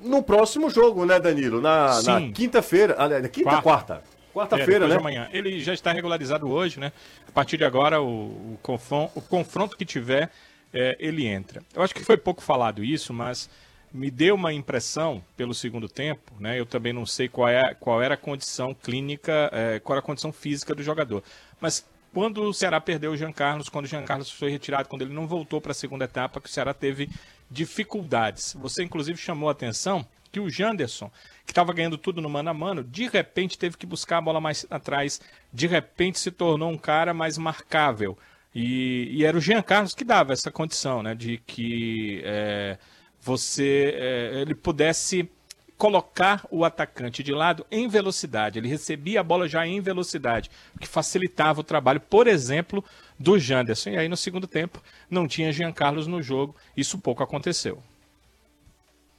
no 0.02 0.22
próximo 0.22 0.68
jogo, 0.68 1.04
né, 1.06 1.18
Danilo? 1.20 1.60
Na, 1.60 2.02
na 2.02 2.32
quinta-feira. 2.32 2.96
Aliás, 2.98 3.26
quinta, 3.28 3.62
quarta. 3.62 4.02
Quarta-feira, 4.34 4.84
é, 4.84 4.88
né? 4.88 4.96
amanhã. 4.96 5.28
Ele 5.32 5.60
já 5.60 5.74
está 5.74 5.92
regularizado 5.92 6.48
hoje, 6.48 6.78
né? 6.78 6.92
A 7.26 7.32
partir 7.32 7.56
de 7.56 7.64
agora, 7.64 8.00
o, 8.00 8.52
o, 8.54 8.58
confronto, 8.62 9.12
o 9.16 9.20
confronto 9.20 9.76
que 9.76 9.84
tiver, 9.84 10.30
é, 10.72 10.96
ele 11.00 11.26
entra. 11.26 11.62
Eu 11.74 11.82
acho 11.82 11.94
que 11.94 12.04
foi 12.04 12.16
pouco 12.16 12.42
falado 12.42 12.84
isso, 12.84 13.12
mas 13.12 13.50
me 13.92 14.10
deu 14.10 14.34
uma 14.34 14.52
impressão 14.52 15.22
pelo 15.36 15.54
segundo 15.54 15.88
tempo, 15.88 16.32
né? 16.38 16.58
Eu 16.58 16.66
também 16.66 16.92
não 16.92 17.04
sei 17.04 17.28
qual, 17.28 17.48
é, 17.48 17.74
qual 17.74 18.02
era 18.02 18.14
a 18.14 18.18
condição 18.18 18.74
clínica, 18.74 19.50
é, 19.52 19.80
qual 19.80 19.96
era 19.96 20.00
a 20.00 20.06
condição 20.06 20.32
física 20.32 20.74
do 20.74 20.82
jogador. 20.82 21.22
Mas 21.60 21.86
quando 22.12 22.42
o 22.42 22.52
Ceará 22.52 22.80
perdeu 22.80 23.12
o 23.12 23.16
Jean 23.16 23.32
Carlos, 23.32 23.68
quando 23.68 23.84
o 23.84 23.88
Jean 23.88 24.04
Carlos 24.04 24.30
foi 24.30 24.50
retirado, 24.50 24.88
quando 24.88 25.02
ele 25.02 25.14
não 25.14 25.26
voltou 25.26 25.60
para 25.60 25.72
a 25.72 25.74
segunda 25.74 26.04
etapa, 26.04 26.40
que 26.40 26.48
o 26.48 26.52
Ceará 26.52 26.74
teve 26.74 27.08
dificuldades. 27.50 28.54
Você, 28.60 28.82
inclusive, 28.82 29.18
chamou 29.18 29.48
a 29.48 29.52
atenção 29.52 30.06
que 30.32 30.40
o 30.40 30.48
Janderson, 30.48 31.10
que 31.44 31.52
estava 31.52 31.72
ganhando 31.72 31.98
tudo 31.98 32.20
no 32.20 32.30
mano 32.30 32.50
a 32.50 32.54
mano, 32.54 32.84
de 32.84 33.08
repente 33.08 33.58
teve 33.58 33.76
que 33.76 33.86
buscar 33.86 34.18
a 34.18 34.22
bola 34.22 34.40
mais 34.40 34.64
atrás, 34.70 35.20
de 35.52 35.66
repente 35.66 36.18
se 36.20 36.30
tornou 36.30 36.70
um 36.70 36.78
cara 36.78 37.12
mais 37.12 37.36
marcável. 37.36 38.16
E, 38.54 39.08
e 39.10 39.24
era 39.24 39.36
o 39.36 39.40
Jean 39.40 39.62
Carlos 39.62 39.94
que 39.94 40.04
dava 40.04 40.32
essa 40.32 40.50
condição, 40.50 41.02
né, 41.02 41.14
de 41.14 41.38
que 41.38 42.20
é, 42.24 42.78
você 43.20 43.94
é, 43.96 44.40
ele 44.40 44.54
pudesse 44.54 45.28
colocar 45.76 46.46
o 46.50 46.62
atacante 46.62 47.22
de 47.22 47.32
lado 47.32 47.64
em 47.70 47.88
velocidade. 47.88 48.58
Ele 48.58 48.68
recebia 48.68 49.20
a 49.20 49.24
bola 49.24 49.48
já 49.48 49.66
em 49.66 49.80
velocidade, 49.80 50.50
o 50.76 50.78
que 50.78 50.86
facilitava 50.86 51.60
o 51.60 51.64
trabalho, 51.64 52.00
por 52.00 52.26
exemplo, 52.26 52.84
do 53.18 53.38
Janderson. 53.38 53.90
E 53.90 53.96
aí 53.96 54.08
no 54.08 54.16
segundo 54.16 54.46
tempo 54.46 54.82
não 55.08 55.26
tinha 55.26 55.50
Jean 55.52 55.72
Carlos 55.72 56.06
no 56.06 56.20
jogo, 56.22 56.54
isso 56.76 56.98
pouco 56.98 57.22
aconteceu. 57.22 57.82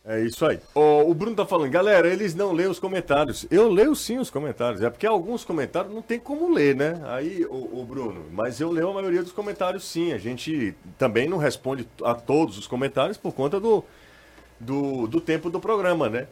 É 0.04 0.20
isso 0.20 0.44
aí. 0.46 0.60
O, 0.74 1.12
o, 1.12 1.14
Bruno 1.14 1.36
tá 1.36 1.46
falando, 1.46 1.70
galera, 1.70 2.08
eles 2.08 2.34
não 2.34 2.52
lêem 2.52 2.68
os 2.68 2.80
comentários. 2.80 3.46
Eu 3.52 3.70
leio 3.70 3.96
sim 3.96 4.18
os 4.18 4.32
comentários, 4.32 4.82
é 4.82 4.90
porque 4.90 5.06
alguns 5.06 5.44
comentários 5.44 5.94
não 5.94 6.02
tem 6.02 6.20
como 6.20 6.52
ler, 6.52 6.76
né? 6.76 7.00
Aí, 7.06 7.46
o, 7.46 7.82
o, 7.82 7.86
Bruno, 7.88 8.26
mas 8.32 8.60
eu 8.60 8.72
leio 8.72 8.90
a 8.90 8.94
maioria 8.94 9.22
dos 9.22 9.32
comentários 9.32 9.84
sim. 9.84 10.12
A 10.12 10.18
gente 10.18 10.76
também 10.98 11.30
não 11.30 11.38
responde 11.38 11.88
a 12.04 12.16
todos 12.16 12.58
os 12.58 12.66
comentários 12.66 13.16
por 13.16 13.32
conta 13.34 13.60
do, 13.60 13.84
do, 14.60 15.06
do 15.06 15.22
tempo 15.22 15.52
do 15.52 15.60
programa, 15.60 16.10
né? 16.10 16.28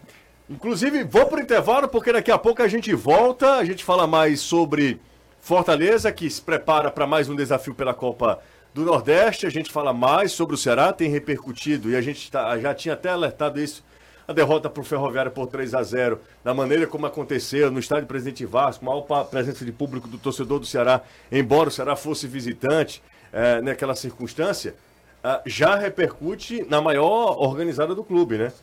Inclusive, 0.50 1.04
vou 1.04 1.28
pro 1.28 1.40
intervalo 1.40 1.88
porque 1.88 2.12
daqui 2.12 2.32
a 2.32 2.40
pouco 2.40 2.64
a 2.64 2.68
gente 2.68 2.92
volta, 2.96 3.58
a 3.58 3.64
gente 3.64 3.84
fala 3.84 4.08
mais 4.08 4.40
sobre 4.40 5.00
Fortaleza, 5.40 6.12
que 6.12 6.28
se 6.28 6.42
prepara 6.42 6.90
para 6.90 7.06
mais 7.06 7.30
um 7.30 7.36
desafio 7.36 7.76
pela 7.76 7.94
Copa 7.94 8.40
do 8.74 8.84
Nordeste. 8.84 9.46
A 9.46 9.50
gente 9.50 9.72
fala 9.72 9.94
mais 9.94 10.32
sobre 10.32 10.56
o 10.56 10.58
Ceará, 10.58 10.94
tem 10.94 11.10
repercutido 11.10 11.90
e 11.90 11.96
a 11.96 12.02
gente 12.02 12.30
tá, 12.32 12.58
já 12.60 12.74
tinha 12.74 12.94
até 12.94 13.10
alertado 13.10 13.60
isso. 13.60 13.84
A 14.28 14.34
derrota 14.34 14.70
para 14.70 14.82
o 14.82 14.84
Ferroviário 14.84 15.32
por 15.32 15.48
3 15.48 15.74
a 15.74 15.82
0 15.82 16.20
da 16.44 16.54
maneira 16.54 16.86
como 16.86 17.08
aconteceu 17.08 17.72
no 17.72 17.80
estádio 17.80 18.06
Presidente 18.06 18.46
Vasco, 18.46 18.86
maior 18.86 19.02
presença 19.24 19.66
de 19.66 19.72
público 19.72 20.08
do 20.08 20.20
torcedor 20.20 20.60
do 20.60 20.68
Ceará, 20.68 21.02
embora 21.32 21.70
o 21.70 21.72
Ceará 21.72 21.96
fosse 21.96 22.28
visitante 22.28 23.02
é, 23.34 23.60
naquela 23.60 23.96
circunstância, 23.96 24.76
é, 25.24 25.42
já 25.48 25.76
repercute 25.76 26.64
na 26.70 26.80
maior 26.80 27.42
organizada 27.42 27.96
do 27.96 28.04
clube, 28.04 28.38
né? 28.38 28.54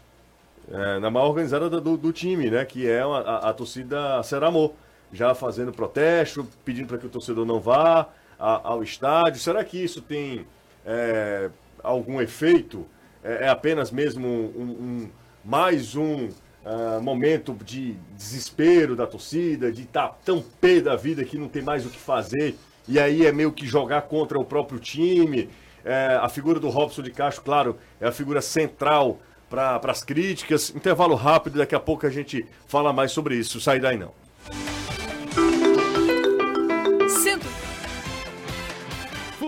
É, 0.71 0.99
na 1.01 1.11
maior 1.11 1.29
organizada 1.29 1.69
do, 1.69 1.97
do, 1.97 2.13
time, 2.13 2.49
né? 2.49 2.65
Que 2.65 2.89
é 2.89 3.01
a, 3.01 3.07
a, 3.07 3.51
a 3.51 3.53
torcida 3.53 4.23
Ceramor, 4.23 4.73
já 5.13 5.35
fazendo 5.35 5.73
protesto, 5.73 6.47
pedindo 6.65 6.87
para 6.87 6.99
que 6.99 7.07
o 7.07 7.11
torcedor 7.11 7.45
não 7.45 7.59
vá, 7.59 8.09
a, 8.39 8.69
ao 8.69 8.83
estádio? 8.83 9.41
Será 9.41 9.65
que 9.65 9.83
isso 9.83 10.01
tem 10.01 10.47
é, 10.85 11.51
algum 11.83 12.21
efeito? 12.21 12.87
É, 13.23 13.45
é, 13.45 13.49
apenas 13.49 13.91
mesmo 13.91 14.29
um, 14.29 14.63
um 14.63 15.11
mais 15.45 15.95
um 15.95 16.27
uh, 16.27 17.01
momento 17.03 17.57
de 17.65 17.97
desespero 18.17 18.97
da 18.97 19.07
torcida, 19.07 19.71
de 19.71 19.83
estar 19.83 20.09
tá 20.09 20.17
tão 20.25 20.43
pé 20.61 20.81
da 20.81 20.97
vida 20.97 21.25
que 21.25 21.39
não 21.39 21.49
tem 21.49 21.63
mais 21.63 21.87
o 21.87 21.91
que 21.91 21.99
fazer, 21.99 22.57
e 22.89 22.99
aí 22.99 23.27
é 23.27 23.33
meio 23.33 23.53
que 23.53 23.67
jogar 23.67 24.03
contra 24.03 24.39
o 24.39 24.45
próprio 24.45 24.79
time. 24.79 25.49
É, 25.85 26.19
a 26.21 26.29
figura 26.29 26.59
do 26.59 26.69
Robson 26.69 27.03
de 27.03 27.13
Castro, 27.13 27.45
claro, 27.45 27.79
é 28.01 28.09
a 28.09 28.13
figura 28.13 28.41
central 28.41 29.21
para 29.49 29.81
as 29.85 30.03
críticas. 30.03 30.71
Intervalo 30.75 31.15
rápido, 31.15 31.59
daqui 31.59 31.75
a 31.75 31.81
pouco 31.81 32.07
a 32.07 32.11
gente 32.11 32.45
fala 32.67 32.93
mais 32.93 33.13
sobre 33.13 33.37
isso. 33.37 33.61
Sai 33.61 33.79
daí 33.79 33.97
não. 33.97 34.13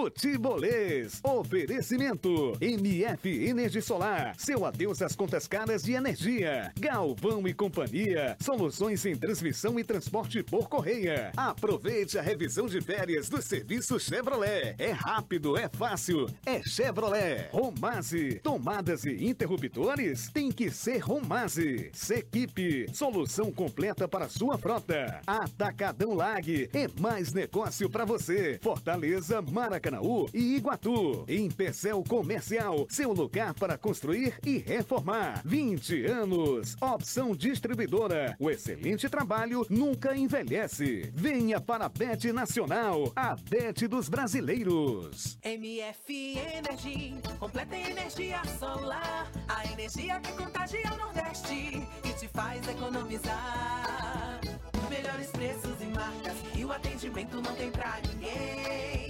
Futebolês. 0.08 1.20
Oferecimento. 1.22 2.56
MF 2.60 3.46
Energia 3.46 3.82
Solar. 3.82 4.34
Seu 4.38 4.64
adeus 4.64 5.02
às 5.02 5.14
contas 5.14 5.46
caras 5.46 5.82
de 5.82 5.92
energia. 5.92 6.72
Galvão 6.78 7.46
e 7.46 7.52
Companhia. 7.52 8.36
Soluções 8.40 9.04
em 9.04 9.14
transmissão 9.14 9.78
e 9.78 9.84
transporte 9.84 10.42
por 10.42 10.68
correia. 10.68 11.30
Aproveite 11.36 12.18
a 12.18 12.22
revisão 12.22 12.66
de 12.66 12.80
férias 12.80 13.28
do 13.28 13.42
serviço 13.42 14.00
Chevrolet. 14.00 14.74
É 14.78 14.92
rápido, 14.92 15.58
é 15.58 15.68
fácil. 15.68 16.26
É 16.46 16.62
Chevrolet. 16.62 17.48
Romase. 17.52 18.40
Tomadas 18.42 19.04
e 19.04 19.26
interruptores? 19.26 20.30
Tem 20.32 20.50
que 20.50 20.70
ser 20.70 20.98
Romase. 20.98 21.90
Sequipe. 21.92 22.86
Solução 22.94 23.52
completa 23.52 24.08
para 24.08 24.28
sua 24.28 24.56
frota. 24.56 25.20
Atacadão 25.26 26.14
Lag. 26.14 26.70
É 26.72 26.86
mais 26.98 27.32
negócio 27.32 27.90
para 27.90 28.06
você. 28.06 28.58
Fortaleza, 28.62 29.42
Maracanã 29.42 29.97
e 30.32 30.56
Iguatu. 30.56 31.24
Em 31.28 31.50
Pecel 31.50 32.02
Comercial, 32.08 32.86
seu 32.88 33.12
lugar 33.12 33.54
para 33.54 33.76
construir 33.76 34.38
e 34.44 34.58
reformar. 34.58 35.42
20 35.44 36.06
anos. 36.06 36.76
Opção 36.80 37.34
distribuidora. 37.34 38.36
O 38.38 38.50
excelente 38.50 39.08
trabalho 39.08 39.66
nunca 39.68 40.16
envelhece. 40.16 41.10
Venha 41.14 41.60
para 41.60 41.86
a 41.86 41.88
Bet 41.88 42.32
Nacional, 42.32 43.12
a 43.16 43.34
Bet 43.36 43.86
dos 43.86 44.08
brasileiros. 44.08 45.38
MF 45.42 46.38
Energia, 46.38 47.20
completa 47.38 47.76
energia 47.76 48.40
solar. 48.58 49.30
A 49.48 49.66
energia 49.72 50.20
que 50.20 50.32
contagia 50.32 50.92
o 50.92 50.96
Nordeste 50.96 51.86
e 52.04 52.12
te 52.12 52.28
faz 52.28 52.66
economizar. 52.68 54.40
Melhores 54.88 55.30
preços 55.30 55.80
e 55.80 55.86
marcas 55.86 56.36
e 56.54 56.64
o 56.64 56.72
atendimento 56.72 57.40
não 57.40 57.54
tem 57.54 57.70
pra 57.70 58.00
ninguém 58.00 59.07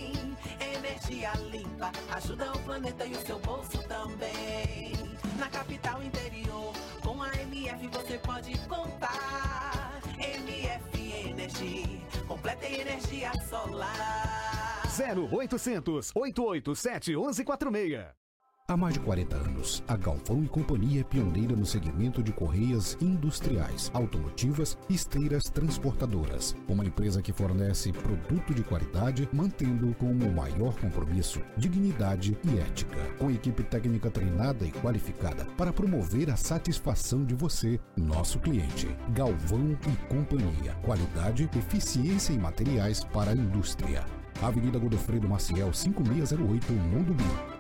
limpa 1.51 1.91
ajuda 2.13 2.53
o 2.53 2.59
planeta 2.61 3.05
e 3.05 3.13
o 3.13 3.27
seu 3.27 3.39
bolso 3.41 3.83
também. 3.85 4.93
Na 5.39 5.49
capital 5.49 6.03
interior, 6.03 6.73
com 7.03 7.23
a 7.23 7.35
MF 7.43 7.89
você 7.89 8.19
pode 8.19 8.57
contar. 8.69 10.01
MF 10.19 11.29
Energia, 11.29 12.01
completa 12.27 12.67
energia 12.67 13.33
solar. 13.49 14.83
0800 14.87 16.13
887 16.15 17.11
1146 17.17 18.28
Há 18.71 18.77
mais 18.77 18.93
de 18.93 19.01
40 19.01 19.35
anos, 19.35 19.83
a 19.89 19.97
Galvão 19.97 20.45
e 20.45 20.47
Companhia 20.47 21.01
é 21.01 21.03
pioneira 21.03 21.57
no 21.57 21.65
segmento 21.65 22.23
de 22.23 22.35
correias 22.35 22.99
industriais, 23.01 23.91
automotivas 23.95 24.77
e 24.91 24.95
esteiras 24.95 25.45
transportadoras. 25.45 26.55
Uma 26.69 26.85
empresa 26.85 27.23
que 27.23 27.33
fornece 27.33 27.95
produto 27.95 28.53
de 28.53 28.63
qualidade, 28.63 29.27
mantendo 29.33 29.95
como 29.95 30.31
maior 30.31 30.79
compromisso 30.79 31.41
dignidade 31.57 32.37
e 32.45 32.59
ética. 32.59 32.99
Com 33.19 33.31
equipe 33.31 33.63
técnica 33.63 34.11
treinada 34.11 34.67
e 34.67 34.71
qualificada 34.71 35.47
para 35.57 35.73
promover 35.73 36.29
a 36.29 36.37
satisfação 36.37 37.25
de 37.25 37.35
você, 37.35 37.81
nosso 37.97 38.39
cliente. 38.39 38.95
Galvão 39.15 39.73
e 39.73 40.15
Companhia. 40.15 40.75
Qualidade, 40.83 41.49
eficiência 41.57 42.35
em 42.35 42.39
materiais 42.39 43.03
para 43.03 43.31
a 43.31 43.35
indústria. 43.35 44.05
Avenida 44.43 44.79
Godofredo 44.79 45.27
Maciel, 45.27 45.73
5608, 45.73 46.71
Mundo 46.71 47.15
Bio. 47.15 47.58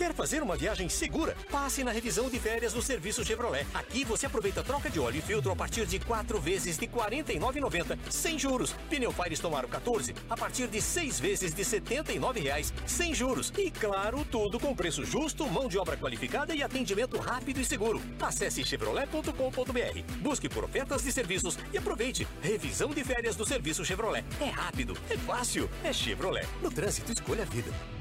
Quer 0.00 0.14
fazer 0.14 0.42
uma 0.42 0.56
viagem 0.56 0.88
segura? 0.88 1.36
Passe 1.50 1.84
na 1.84 1.90
revisão 1.90 2.30
de 2.30 2.40
férias 2.40 2.72
do 2.72 2.80
serviço 2.80 3.22
Chevrolet. 3.22 3.66
Aqui 3.74 4.02
você 4.02 4.24
aproveita 4.24 4.62
troca 4.62 4.88
de 4.88 4.98
óleo 4.98 5.18
e 5.18 5.20
filtro 5.20 5.52
a 5.52 5.54
partir 5.54 5.84
de 5.84 5.98
4 5.98 6.40
vezes 6.40 6.78
de 6.78 6.86
R$ 6.86 6.92
49,90, 6.92 7.98
sem 8.08 8.38
juros. 8.38 8.74
Pneu 8.88 9.12
Firestone 9.12 9.56
Aro 9.56 9.68
14 9.68 10.14
a 10.30 10.34
partir 10.38 10.68
de 10.68 10.80
6 10.80 11.20
vezes 11.20 11.52
de 11.52 11.62
R$ 11.62 11.82
79,00, 11.82 12.72
sem 12.86 13.14
juros. 13.14 13.52
E 13.58 13.70
claro, 13.70 14.24
tudo 14.24 14.58
com 14.58 14.74
preço 14.74 15.04
justo, 15.04 15.46
mão 15.46 15.68
de 15.68 15.76
obra 15.76 15.98
qualificada 15.98 16.54
e 16.54 16.62
atendimento 16.62 17.18
rápido 17.18 17.60
e 17.60 17.64
seguro. 17.66 18.00
Acesse 18.22 18.64
chevrolet.com.br, 18.64 20.14
busque 20.22 20.48
por 20.48 20.64
ofertas 20.64 21.02
de 21.02 21.12
serviços 21.12 21.58
e 21.74 21.76
aproveite. 21.76 22.26
Revisão 22.40 22.88
de 22.88 23.04
férias 23.04 23.36
do 23.36 23.44
serviço 23.44 23.84
Chevrolet. 23.84 24.24
É 24.40 24.48
rápido, 24.48 24.96
é 25.10 25.18
fácil, 25.18 25.68
é 25.84 25.92
Chevrolet. 25.92 26.48
No 26.62 26.70
trânsito, 26.70 27.12
escolha 27.12 27.42
a 27.42 27.46
vida. 27.46 27.99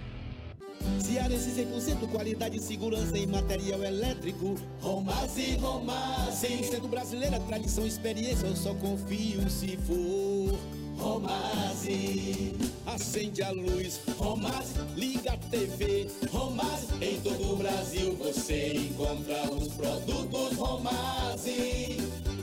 Cearense 1.00 1.52
100% 1.52 2.10
qualidade, 2.10 2.62
segurança 2.62 3.18
em 3.18 3.26
material 3.26 3.84
elétrico. 3.84 4.56
Romase, 4.80 5.56
Romase. 5.58 6.64
Sendo 6.64 6.88
brasileira, 6.88 7.40
tradição, 7.40 7.86
experiência, 7.86 8.48
eu 8.48 8.56
só 8.56 8.74
confio 8.76 9.50
se 9.50 9.78
for. 9.78 10.58
Romase, 10.98 12.56
acende 12.86 13.42
a 13.42 13.52
luz. 13.52 14.02
Romase, 14.18 14.74
liga 14.96 15.34
a 15.34 15.38
TV. 15.38 16.08
Romase, 16.30 16.88
em 17.02 17.20
todo 17.22 17.54
o 17.54 17.56
Brasil 17.56 18.16
você 18.18 18.74
encontra 18.76 19.50
os 19.52 19.70
produtos 19.70 20.58
Romase. 20.58 21.98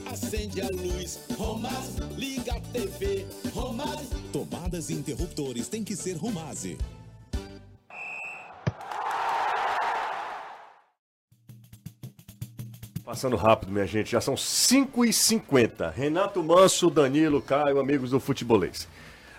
Acende 0.06 0.62
a 0.62 0.68
luz, 0.68 1.20
Romase, 1.36 2.00
liga 2.16 2.54
a 2.54 2.60
TV. 2.60 3.26
Romase, 3.52 4.06
Tomadas 4.32 4.88
e 4.88 4.94
interruptores 4.94 5.68
tem 5.68 5.84
que 5.84 5.94
ser 5.94 6.16
Romase. 6.16 6.78
Passando 13.06 13.36
rápido, 13.36 13.70
minha 13.70 13.86
gente, 13.86 14.10
já 14.10 14.20
são 14.20 14.34
5h50. 14.34 15.92
Renato 15.94 16.42
Manso, 16.42 16.90
Danilo, 16.90 17.40
Caio, 17.40 17.78
amigos 17.78 18.10
do 18.10 18.18
futebolês. 18.18 18.88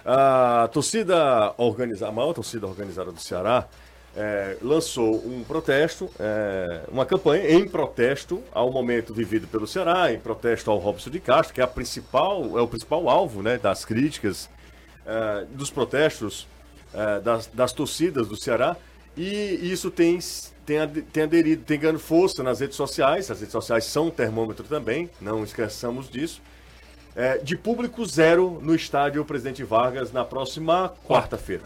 A 0.06 0.70
torcida 0.72 1.54
organizada, 1.58 2.10
a 2.10 2.16
maior 2.16 2.32
torcida 2.32 2.66
organizada 2.66 3.12
do 3.12 3.20
Ceará, 3.20 3.68
eh, 4.16 4.56
lançou 4.62 5.16
um 5.16 5.44
protesto, 5.44 6.10
eh, 6.18 6.84
uma 6.90 7.06
campanha 7.06 7.52
em 7.52 7.68
protesto 7.68 8.42
ao 8.54 8.72
momento 8.72 9.14
vivido 9.14 9.48
pelo 9.48 9.68
Ceará, 9.68 10.14
em 10.14 10.18
protesto 10.18 10.72
ao 10.72 10.78
Robson 10.78 11.10
de 11.10 11.20
Castro, 11.20 11.54
que 11.54 11.60
é, 11.60 11.66
a 11.66 11.68
principal, 11.68 12.58
é 12.58 12.62
o 12.62 12.68
principal 12.70 13.10
alvo 13.10 13.44
né, 13.44 13.58
das 13.58 13.84
críticas, 13.84 14.50
eh, 15.06 15.46
dos 15.52 15.70
protestos 15.70 16.48
eh, 16.94 17.20
das, 17.20 17.48
das 17.48 17.74
torcidas 17.74 18.30
do 18.30 18.38
Ceará. 18.38 18.78
E 19.18 19.60
isso 19.62 19.92
tem, 19.92 20.20
tem, 20.68 20.78
ad- 20.80 21.02
tem 21.02 21.24
aderido, 21.24 21.64
tem 21.64 21.80
ganhando 21.80 21.98
força 21.98 22.44
nas 22.44 22.60
redes 22.60 22.76
sociais. 22.76 23.32
As 23.32 23.40
redes 23.40 23.54
sociais 23.54 23.86
são 23.86 24.08
um 24.08 24.12
termômetro 24.12 24.66
também, 24.68 25.10
não 25.20 25.44
esqueçamos 25.44 26.10
disso. 26.10 26.42
É, 27.16 27.40
de 27.40 27.58
público 27.58 28.06
zero 28.06 28.60
no 28.62 28.76
estádio 28.76 29.26
Presidente 29.26 29.64
Vargas 29.64 30.12
na 30.12 30.24
próxima 30.24 30.94
quarta-feira. 31.08 31.64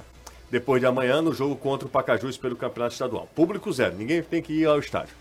Depois 0.50 0.80
de 0.80 0.86
amanhã, 0.86 1.22
no 1.22 1.34
jogo 1.34 1.56
contra 1.56 1.88
o 1.88 1.92
Pacajus 1.92 2.38
pelo 2.38 2.56
Campeonato 2.56 2.94
Estadual. 2.94 3.28
Público 3.36 3.72
zero, 3.74 3.96
ninguém 3.98 4.22
tem 4.22 4.42
que 4.42 4.54
ir 4.54 4.66
ao 4.66 4.80
estádio. 4.80 5.14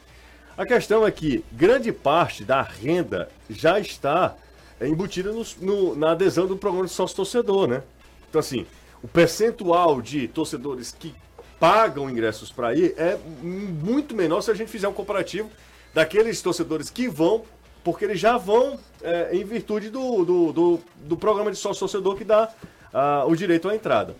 A 0.56 0.66
questão 0.66 1.06
é 1.06 1.10
que 1.10 1.44
grande 1.50 1.90
parte 1.90 2.44
da 2.44 2.60
renda 2.62 3.28
já 3.48 3.80
está 3.80 4.36
embutida 4.80 5.32
no- 5.32 5.44
no- 5.60 5.96
na 5.96 6.12
adesão 6.12 6.46
do 6.46 6.56
programa 6.56 6.86
de 6.86 6.92
sócio-torcedor, 6.92 7.66
né? 7.66 7.82
Então, 8.28 8.38
assim, 8.38 8.66
o 9.02 9.08
percentual 9.08 10.00
de 10.02 10.28
torcedores 10.28 10.94
que 10.96 11.14
pagam 11.60 12.08
ingressos 12.10 12.50
para 12.50 12.74
ir 12.74 12.94
é 12.96 13.18
muito 13.42 14.14
menor 14.16 14.40
se 14.40 14.50
a 14.50 14.54
gente 14.54 14.70
fizer 14.70 14.88
um 14.88 14.92
comparativo 14.92 15.50
daqueles 15.94 16.40
torcedores 16.40 16.88
que 16.88 17.06
vão, 17.06 17.44
porque 17.84 18.04
eles 18.04 18.18
já 18.18 18.38
vão 18.38 18.78
é, 19.02 19.30
em 19.32 19.44
virtude 19.44 19.90
do, 19.90 20.24
do, 20.24 20.52
do, 20.52 20.80
do 21.04 21.16
programa 21.16 21.50
de 21.50 21.58
sócio-torcedor 21.58 22.16
que 22.16 22.24
dá 22.24 22.48
ah, 22.92 23.24
o 23.26 23.36
direito 23.36 23.68
à 23.68 23.74
entrada. 23.74 24.16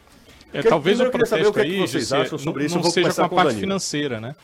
É, 0.52 0.62
Que- 0.62 0.68
talvez 0.68 1.00
o 1.00 1.04
eu 1.04 1.10
queria 1.10 1.26
saber 1.26 1.42
protesto 1.44 1.50
o 1.50 1.54
que 1.54 1.60
é 1.60 1.64
que 1.74 1.80
aí, 1.80 1.88
vocês 1.88 2.12
acham 2.12 2.38
sobre 2.38 2.60
não, 2.62 2.66
isso. 2.66 2.76
não 2.76 2.90
seja 2.90 3.14
com 3.14 3.22
a 3.22 3.28
com 3.28 3.34
parte 3.36 3.48
Danilo. 3.48 3.60
financeira, 3.60 4.20
né? 4.20 4.36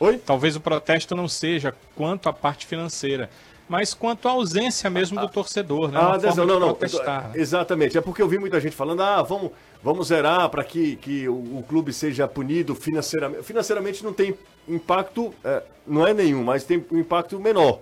Oi? 0.00 0.16
Talvez 0.18 0.54
o 0.56 0.60
protesto 0.60 1.14
não 1.16 1.26
seja 1.28 1.74
quanto 1.96 2.28
a 2.28 2.32
parte 2.32 2.64
financeira, 2.66 3.28
mas 3.68 3.92
quanto 3.94 4.26
à 4.28 4.32
ausência 4.32 4.88
mesmo 4.88 5.20
do 5.20 5.28
torcedor, 5.28 5.90
né? 5.90 5.98
Ah, 6.00 6.14
adesão, 6.14 6.46
não, 6.46 6.58
não. 6.58 6.68
protestar. 6.68 7.28
né? 7.28 7.32
Exatamente. 7.36 7.96
É 7.98 8.00
porque 8.00 8.22
eu 8.22 8.28
vi 8.28 8.38
muita 8.38 8.58
gente 8.60 8.74
falando, 8.74 9.02
ah, 9.02 9.22
vamos, 9.22 9.50
vamos 9.82 10.08
zerar 10.08 10.48
para 10.48 10.64
que, 10.64 10.96
que 10.96 11.28
o, 11.28 11.34
o 11.58 11.64
clube 11.68 11.92
seja 11.92 12.26
punido 12.26 12.74
financeiramente. 12.74 13.42
Financeiramente 13.42 14.02
não 14.04 14.12
tem 14.12 14.34
impacto, 14.66 15.32
é, 15.44 15.62
não 15.86 16.06
é 16.06 16.14
nenhum, 16.14 16.42
mas 16.44 16.64
tem 16.64 16.84
um 16.90 16.98
impacto 16.98 17.38
menor. 17.38 17.80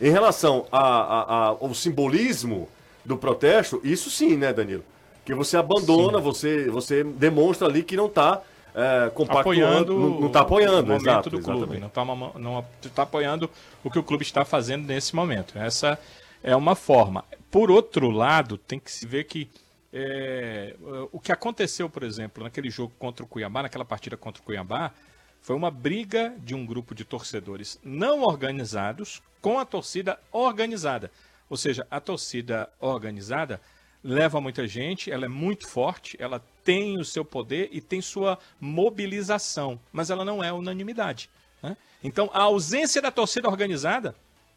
Em 0.00 0.10
relação 0.10 0.66
a- 0.70 0.78
a- 0.80 1.22
a- 1.22 1.46
ao 1.60 1.72
simbolismo 1.74 2.68
do 3.04 3.16
protesto, 3.16 3.80
isso 3.84 4.10
sim, 4.10 4.36
né, 4.36 4.52
Danilo? 4.52 4.84
Que 5.24 5.34
você 5.34 5.56
abandona, 5.56 6.18
você, 6.18 6.68
você 6.70 7.02
demonstra 7.02 7.66
ali 7.66 7.82
que 7.82 7.96
não 7.96 8.06
está 8.06 8.40
é, 8.76 9.10
apoiando 9.30 9.98
não, 9.98 10.20
não 10.20 10.28
tá 10.28 10.42
apoiando, 10.42 10.82
o 10.82 10.86
momento 10.86 11.02
exato, 11.02 11.30
do 11.30 11.40
clube, 11.40 11.76
exatamente. 11.76 11.80
não 11.80 11.88
está 11.88 12.04
não 12.38 12.66
tá 12.94 13.02
apoiando 13.04 13.50
o 13.82 13.90
que 13.90 13.98
o 13.98 14.02
clube 14.02 14.22
está 14.22 14.44
fazendo 14.44 14.86
nesse 14.86 15.16
momento. 15.16 15.58
Essa 15.58 15.98
é 16.42 16.54
uma 16.54 16.74
forma. 16.74 17.24
Por 17.50 17.70
outro 17.70 18.10
lado, 18.10 18.58
tem 18.58 18.78
que 18.78 18.92
se 18.92 19.06
ver 19.06 19.24
que 19.24 19.48
é, 19.90 20.76
o 21.10 21.18
que 21.18 21.32
aconteceu, 21.32 21.88
por 21.88 22.02
exemplo, 22.02 22.44
naquele 22.44 22.68
jogo 22.68 22.92
contra 22.98 23.24
o 23.24 23.26
Cuiabá, 23.26 23.62
naquela 23.62 23.84
partida 23.84 24.14
contra 24.14 24.42
o 24.42 24.44
Cuiabá, 24.44 24.92
foi 25.40 25.56
uma 25.56 25.70
briga 25.70 26.34
de 26.38 26.54
um 26.54 26.66
grupo 26.66 26.94
de 26.94 27.02
torcedores 27.02 27.80
não 27.82 28.24
organizados 28.24 29.22
com 29.40 29.58
a 29.58 29.64
torcida 29.64 30.18
organizada. 30.30 31.10
Ou 31.48 31.56
seja, 31.56 31.86
a 31.90 31.98
torcida 31.98 32.68
organizada 32.78 33.58
leva 34.06 34.40
muita 34.40 34.66
gente, 34.68 35.10
ela 35.10 35.24
é 35.24 35.28
muito 35.28 35.66
forte, 35.66 36.16
ela 36.20 36.42
tem 36.62 36.98
o 36.98 37.04
seu 37.04 37.24
poder 37.24 37.68
e 37.72 37.80
tem 37.80 38.00
sua 38.00 38.38
mobilização, 38.60 39.80
mas 39.92 40.10
ela 40.10 40.24
não 40.24 40.42
é 40.42 40.52
unanimidade. 40.52 41.28
né? 41.60 41.76
Então, 42.02 42.30
a 42.32 42.42
ausência 42.42 43.02
da 43.02 43.10
torcida 43.10 43.48
organizada 43.48 44.14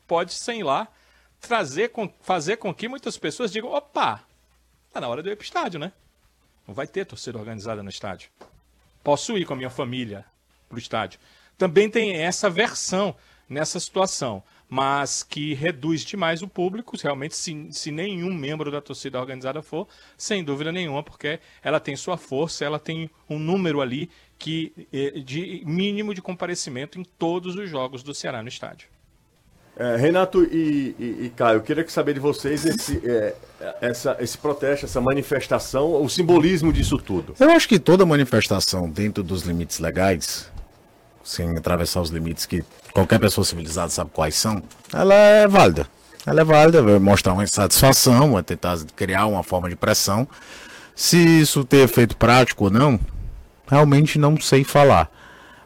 pode, 0.07 0.33
sem 0.33 0.61
lá, 0.61 0.87
trazer 1.41 1.89
com, 1.89 2.11
fazer 2.21 2.57
com 2.57 2.73
que 2.73 2.87
muitas 2.87 3.17
pessoas 3.17 3.51
digam: 3.51 3.71
opa, 3.71 4.23
tá 4.93 5.01
na 5.01 5.07
hora 5.07 5.23
de 5.23 5.29
eu 5.29 5.33
ir 5.33 5.35
para 5.35 5.43
o 5.43 5.45
estádio, 5.45 5.79
né? 5.79 5.91
Não 6.67 6.75
vai 6.75 6.85
ter 6.85 7.05
torcida 7.05 7.39
organizada 7.39 7.81
no 7.81 7.89
estádio. 7.89 8.29
Posso 9.03 9.35
ir 9.35 9.45
com 9.45 9.53
a 9.53 9.57
minha 9.57 9.69
família 9.71 10.25
para 10.67 10.75
o 10.75 10.79
estádio. 10.79 11.19
Também 11.57 11.89
tem 11.89 12.17
essa 12.17 12.49
versão 12.49 13.15
nessa 13.49 13.79
situação, 13.79 14.43
mas 14.70 15.24
que 15.24 15.53
reduz 15.55 16.01
demais 16.01 16.41
o 16.43 16.47
público, 16.47 16.95
realmente, 17.01 17.36
se, 17.36 17.67
se 17.72 17.91
nenhum 17.91 18.34
membro 18.34 18.70
da 18.70 18.80
torcida 18.80 19.20
organizada 19.20 19.61
for, 19.63 19.88
sem 20.15 20.43
dúvida 20.43 20.72
nenhuma, 20.72 21.01
porque 21.01 21.39
ela 21.63 21.80
tem 21.80 21.95
sua 21.95 22.17
força, 22.17 22.63
ela 22.63 22.78
tem 22.80 23.09
um 23.30 23.39
número 23.39 23.82
ali 23.82 24.09
que 24.38 24.72
eh, 24.93 25.20
de 25.20 25.63
mínimo 25.65 26.13
de 26.13 26.22
comparecimento 26.22 26.99
em 26.99 27.03
todos 27.03 27.55
os 27.55 27.70
jogos 27.70 28.03
do 28.03 28.13
Ceará 28.13 28.41
no 28.43 28.47
estádio. 28.47 28.88
É, 29.76 29.95
Renato 29.95 30.43
e, 30.43 30.93
e- 30.99 31.26
e 31.26 31.30
Caio, 31.36 31.57
eu 31.57 31.61
queria 31.61 31.84
que 31.86 31.91
saber 31.91 32.13
de 32.13 32.20
vocês 32.20 32.65
esse, 32.65 33.01
é, 33.09 33.34
essa- 33.80 34.17
esse 34.20 34.38
protesto, 34.38 34.86
essa 34.86 34.99
manifestação, 34.99 36.03
o 36.03 36.09
simbolismo 36.09 36.72
disso 36.74 36.97
tudo. 36.97 37.34
Eu 37.39 37.49
acho 37.51 37.67
que 37.67 37.80
toda 37.80 38.05
manifestação 38.05 38.89
dentro 38.89 39.24
dos 39.24 39.43
limites 39.43 39.80
legais, 39.80 40.51
sem 41.30 41.55
atravessar 41.55 42.01
os 42.01 42.09
limites 42.09 42.47
que 42.47 42.63
qualquer 42.91 43.19
pessoa 43.19 43.45
civilizada 43.45 43.89
sabe 43.89 44.09
quais 44.11 44.34
são, 44.34 44.63
ela 44.91 45.13
é 45.13 45.47
válida. 45.47 45.86
Ela 46.25 46.41
é 46.41 46.43
válida, 46.43 46.82
vai 46.82 46.97
mostrar 46.97 47.34
uma 47.34 47.43
insatisfação, 47.43 48.34
vai 48.34 48.41
tentar 48.41 48.80
criar 48.95 49.27
uma 49.27 49.43
forma 49.43 49.69
de 49.69 49.75
pressão. 49.75 50.27
Se 50.95 51.17
isso 51.17 51.63
ter 51.63 51.84
efeito 51.84 52.17
prático 52.17 52.65
ou 52.65 52.71
não, 52.71 52.99
realmente 53.67 54.17
não 54.17 54.41
sei 54.41 54.63
falar. 54.63 55.09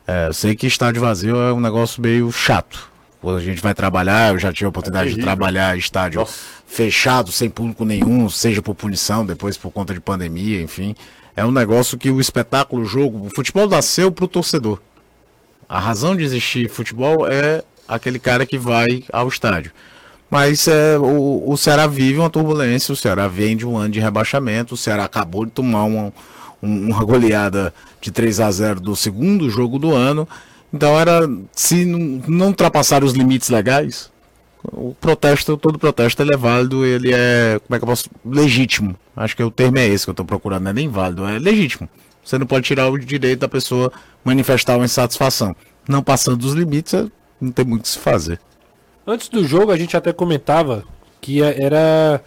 É, 0.05 0.27
eu 0.27 0.33
sei 0.33 0.53
que 0.53 0.67
estádio 0.67 1.01
vazio 1.01 1.37
é 1.37 1.53
um 1.53 1.61
negócio 1.61 2.01
meio 2.01 2.29
chato. 2.29 2.91
Quando 3.21 3.37
a 3.37 3.41
gente 3.41 3.61
vai 3.61 3.73
trabalhar, 3.73 4.33
eu 4.33 4.39
já 4.39 4.51
tive 4.51 4.65
a 4.65 4.69
oportunidade 4.69 5.11
de 5.11 5.15
terrível. 5.15 5.33
trabalhar 5.33 5.77
estádio 5.77 6.27
fechado, 6.67 7.31
sem 7.31 7.49
público 7.49 7.85
nenhum, 7.85 8.29
seja 8.29 8.61
por 8.61 8.75
punição, 8.75 9.25
depois 9.25 9.55
por 9.57 9.71
conta 9.71 9.93
de 9.93 10.01
pandemia, 10.01 10.61
enfim. 10.61 10.93
É 11.37 11.45
um 11.45 11.51
negócio 11.51 11.97
que 11.97 12.11
o 12.11 12.19
espetáculo, 12.19 12.81
o 12.81 12.85
jogo, 12.85 13.25
o 13.25 13.29
futebol 13.33 13.67
nasceu 13.67 14.11
pro 14.11 14.27
torcedor. 14.27 14.79
A 15.67 15.79
razão 15.79 16.15
de 16.15 16.23
existir 16.23 16.69
futebol 16.69 17.27
é 17.27 17.63
aquele 17.87 18.19
cara 18.19 18.45
que 18.45 18.57
vai 18.57 19.03
ao 19.11 19.27
estádio. 19.27 19.71
Mas 20.29 20.67
é, 20.67 20.97
o, 20.97 21.43
o 21.47 21.55
Ceará 21.57 21.85
vive 21.85 22.17
uma 22.19 22.29
turbulência, 22.29 22.91
o 22.91 22.95
Ceará 22.95 23.27
vem 23.27 23.55
de 23.55 23.67
um 23.67 23.77
ano 23.77 23.89
de 23.93 23.99
rebaixamento, 23.99 24.73
o 24.73 24.77
Ceará 24.77 25.03
acabou 25.05 25.45
de 25.45 25.51
tomar 25.51 25.83
uma, 25.83 26.11
um- 26.61 26.89
uma 26.89 27.03
goleada 27.03 27.73
de 28.01 28.11
3 28.11 28.39
a 28.39 28.49
0 28.51 28.79
do 28.79 28.95
segundo 28.95 29.49
jogo 29.49 29.77
do 29.77 29.93
ano. 29.93 30.27
Então 30.73 30.99
era 30.99 31.29
se 31.51 31.85
não, 31.85 31.99
não 32.27 32.47
ultrapassar 32.47 33.03
os 33.03 33.13
limites 33.13 33.49
legais, 33.49 34.11
o 34.63 34.95
protesto, 34.99 35.55
todo 35.57 35.77
protesto 35.77 36.21
ele 36.23 36.33
é 36.33 36.37
válido, 36.37 36.83
ele 36.85 37.11
é, 37.13 37.59
como 37.67 37.75
é 37.75 37.77
que 37.77 37.83
eu 37.83 37.87
posso, 37.89 38.09
legítimo. 38.25 38.95
Acho 39.15 39.35
que 39.35 39.43
o 39.43 39.51
termo 39.51 39.77
é 39.77 39.87
esse 39.87 40.05
que 40.05 40.09
eu 40.09 40.13
estou 40.13 40.25
procurando, 40.25 40.63
não 40.63 40.71
é 40.71 40.73
nem 40.73 40.89
válido, 40.89 41.27
é 41.27 41.37
legítimo. 41.37 41.87
Você 42.23 42.37
não 42.37 42.45
pode 42.45 42.65
tirar 42.65 42.89
o 42.89 42.97
direito 42.97 43.39
da 43.39 43.47
pessoa 43.49 43.91
manifestar 44.23 44.75
uma 44.77 44.85
insatisfação. 44.85 45.55
Não 45.87 46.01
passando 46.01 46.37
dos 46.37 46.53
limites, 46.53 47.07
não 47.41 47.51
tem 47.51 47.65
muito 47.65 47.81
o 47.81 47.83
que 47.83 47.89
se 47.89 47.99
fazer. 47.99 48.39
Antes 49.05 49.27
do 49.27 49.45
jogo, 49.45 49.71
a 49.71 49.77
gente 49.77 49.97
até 49.97 50.13
comentava 50.13 50.83
que 51.19 51.41
é- 51.43 51.61
era 51.63 52.21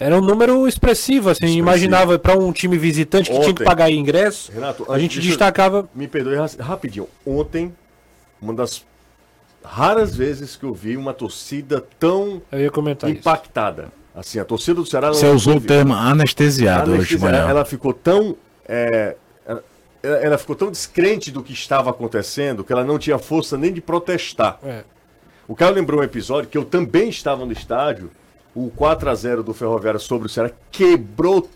era 0.00 0.16
um 0.18 0.20
número 0.20 0.66
expressivo, 0.66 1.30
assim, 1.30 1.46
imaginava 1.56 2.18
para 2.18 2.36
um 2.36 2.50
time 2.52 2.76
visitante 2.76 3.30
que 3.30 3.36
tinha 3.36 3.46
que 3.46 3.62
Ontem. 3.62 3.64
pagar 3.64 3.90
ingresso, 3.92 4.50
Renato, 4.50 4.90
a 4.90 4.98
gente 4.98 5.20
destacava 5.20 5.88
Me 5.94 6.08
perdoe 6.08 6.34
ra- 6.34 6.50
rapidinho. 6.58 7.06
Ontem, 7.24 7.72
uma 8.42 8.52
das 8.52 8.84
raras 9.64 10.14
vezes 10.16 10.56
que 10.56 10.64
eu 10.64 10.74
vi 10.74 10.96
uma 10.96 11.14
torcida 11.14 11.82
tão 11.98 12.42
Eu 12.50 12.60
ia 12.60 12.70
comentar 12.72 13.08
isso. 13.08 13.20
impactada. 13.20 13.92
Assim, 14.14 14.38
a 14.38 14.44
torcida 14.44 14.74
do 14.74 14.86
Ceará. 14.86 15.08
Você 15.08 15.26
usou 15.28 15.56
o 15.56 15.60
termo 15.60 15.94
anestesiado 15.94 16.90
hoje 16.92 17.08
de 17.08 17.14
Anestesia, 17.14 17.30
manhã. 17.30 17.48
Ela 17.50 17.64
ficou 17.64 17.92
tão. 17.92 18.36
é, 18.66 19.14
ela- 20.04 20.38
ficou 20.38 20.54
tão 20.56 20.70
descrente 20.70 21.30
do 21.30 21.42
que 21.42 21.52
estava 21.52 21.90
acontecendo 21.90 22.62
que 22.64 22.72
ela 22.72 22.84
não 22.84 22.98
tinha 22.98 23.18
força 23.18 23.56
nem 23.56 23.72
de 23.72 23.80
protestar. 23.80 24.58
É. 24.62 24.84
O 25.48 25.54
Caio 25.54 25.74
lembrou 25.74 26.00
um 26.00 26.04
episódio 26.04 26.48
que 26.48 26.56
eu 26.58 26.64
também 26.64 27.08
estava 27.08 27.44
no 27.44 27.52
estádio, 27.52 28.10
o 28.54 28.70
4 28.70 29.10
a 29.10 29.14
0 29.14 29.42
do 29.42 29.52
Ferroviário 29.52 30.00
sobre 30.00 30.26
o 30.26 30.30
Ceará 30.30 30.50
quebrou 30.70 31.48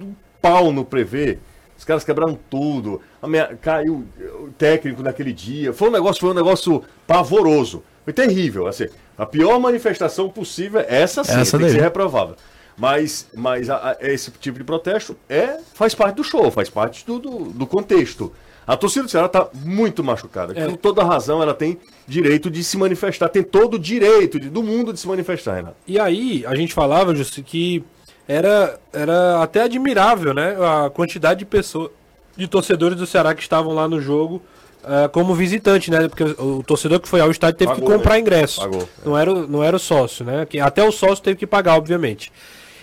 um 0.00 0.14
pau 0.40 0.72
no 0.72 0.84
prevê. 0.84 1.38
Os 1.76 1.84
caras 1.84 2.04
quebraram 2.04 2.38
tudo. 2.48 3.00
A 3.20 3.26
minha- 3.26 3.56
caiu 3.60 4.04
o 4.40 4.48
técnico 4.56 5.02
naquele 5.02 5.32
dia. 5.32 5.72
Foi 5.72 5.88
um 5.88 5.92
negócio, 5.92 6.20
foi 6.20 6.30
um 6.30 6.34
negócio 6.34 6.82
pavoroso. 7.06 7.82
Foi 8.04 8.12
terrível, 8.12 8.66
assim. 8.66 8.86
A 9.18 9.26
pior 9.26 9.58
manifestação 9.58 10.28
possível 10.28 10.80
é 10.80 10.86
essa 11.02 11.24
sim, 11.24 11.32
Essa 11.40 11.58
tem 11.58 11.66
que 11.66 11.72
daí. 11.72 11.80
ser 11.80 11.82
reprovável. 11.82 12.36
Mas, 12.76 13.26
mas 13.34 13.70
a- 13.70 13.90
a- 13.90 13.96
esse 14.00 14.30
tipo 14.32 14.58
de 14.58 14.64
protesto 14.64 15.16
é, 15.28 15.58
faz 15.74 15.94
parte 15.94 16.16
do 16.16 16.24
show, 16.24 16.50
faz 16.50 16.68
parte 16.68 17.06
do, 17.06 17.18
do, 17.18 17.38
do 17.50 17.66
contexto. 17.66 18.32
A 18.66 18.76
torcida 18.76 19.04
do 19.04 19.10
Ceará 19.10 19.26
está 19.26 19.48
muito 19.54 20.02
machucada. 20.02 20.52
É. 20.58 20.66
Com 20.66 20.74
toda 20.74 21.04
razão, 21.04 21.42
ela 21.42 21.52
tem 21.54 21.78
direito 22.08 22.50
de 22.50 22.64
se 22.64 22.76
manifestar, 22.78 23.28
tem 23.28 23.42
todo 23.42 23.74
o 23.74 23.78
direito 23.78 24.40
de- 24.40 24.48
do 24.48 24.62
mundo 24.62 24.92
de 24.92 24.98
se 24.98 25.06
manifestar, 25.06 25.54
Renato. 25.56 25.76
E 25.86 26.00
aí, 26.00 26.44
a 26.46 26.54
gente 26.54 26.72
falava, 26.72 27.14
Justo, 27.14 27.42
que 27.42 27.84
era, 28.26 28.78
era 28.92 29.42
até 29.42 29.62
admirável, 29.62 30.32
né? 30.32 30.56
A 30.58 30.88
quantidade 30.90 31.40
de 31.40 31.44
pessoas, 31.44 31.90
de 32.36 32.48
torcedores 32.48 32.96
do 32.98 33.06
Ceará 33.06 33.34
que 33.34 33.42
estavam 33.42 33.72
lá 33.74 33.86
no 33.86 34.00
jogo 34.00 34.42
ah, 34.82 35.08
como 35.10 35.34
visitante, 35.34 35.90
né? 35.90 36.08
Porque 36.08 36.24
o, 36.24 36.58
o 36.58 36.62
torcedor 36.62 37.00
que 37.00 37.08
foi 37.08 37.20
ao 37.20 37.30
estádio 37.30 37.58
teve 37.58 37.72
Pagou, 37.72 37.86
que 37.86 37.92
comprar 37.96 38.14
né? 38.14 38.20
ingresso. 38.20 38.60
Pagou, 38.62 38.88
Não, 39.04 39.16
era, 39.16 39.30
o- 39.32 39.46
não 39.46 39.62
era 39.62 39.76
o 39.76 39.78
sócio, 39.78 40.24
né? 40.24 40.46
Que 40.46 40.58
até 40.58 40.82
o 40.82 40.90
sócio 40.90 41.22
teve 41.22 41.36
que 41.36 41.46
pagar, 41.46 41.76
obviamente. 41.76 42.32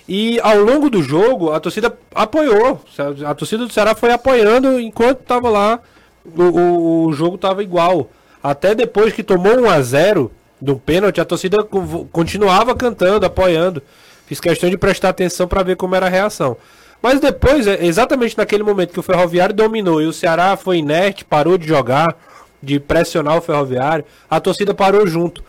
E 0.07 0.39
ao 0.41 0.57
longo 0.57 0.89
do 0.89 1.01
jogo, 1.01 1.51
a 1.51 1.59
torcida 1.59 1.95
apoiou. 2.13 2.81
A 3.25 3.33
torcida 3.33 3.65
do 3.65 3.71
Ceará 3.73 3.95
foi 3.95 4.11
apoiando 4.11 4.79
enquanto 4.79 5.21
estava 5.21 5.49
lá, 5.49 5.79
o, 6.25 6.41
o, 6.43 7.05
o 7.07 7.13
jogo 7.13 7.35
estava 7.35 7.63
igual. 7.63 8.09
Até 8.43 8.73
depois 8.75 9.13
que 9.13 9.23
tomou 9.23 9.61
1 9.61 9.69
a 9.69 9.81
0 9.81 10.31
do 10.59 10.75
pênalti, 10.75 11.21
a 11.21 11.25
torcida 11.25 11.63
co- 11.63 12.07
continuava 12.11 12.75
cantando, 12.75 13.25
apoiando. 13.25 13.81
Fiz 14.25 14.39
questão 14.39 14.69
de 14.69 14.77
prestar 14.77 15.09
atenção 15.09 15.47
para 15.47 15.63
ver 15.63 15.75
como 15.75 15.95
era 15.95 16.07
a 16.07 16.09
reação. 16.09 16.57
Mas 17.01 17.19
depois, 17.19 17.65
é, 17.67 17.83
exatamente 17.85 18.37
naquele 18.37 18.63
momento 18.63 18.93
que 18.93 18.99
o 18.99 19.03
Ferroviário 19.03 19.55
dominou 19.55 20.01
e 20.01 20.05
o 20.05 20.13
Ceará 20.13 20.55
foi 20.55 20.77
inerte, 20.77 21.25
parou 21.25 21.57
de 21.57 21.67
jogar, 21.67 22.15
de 22.61 22.79
pressionar 22.79 23.37
o 23.37 23.41
Ferroviário, 23.41 24.05
a 24.29 24.39
torcida 24.39 24.73
parou 24.73 25.05
junto. 25.07 25.43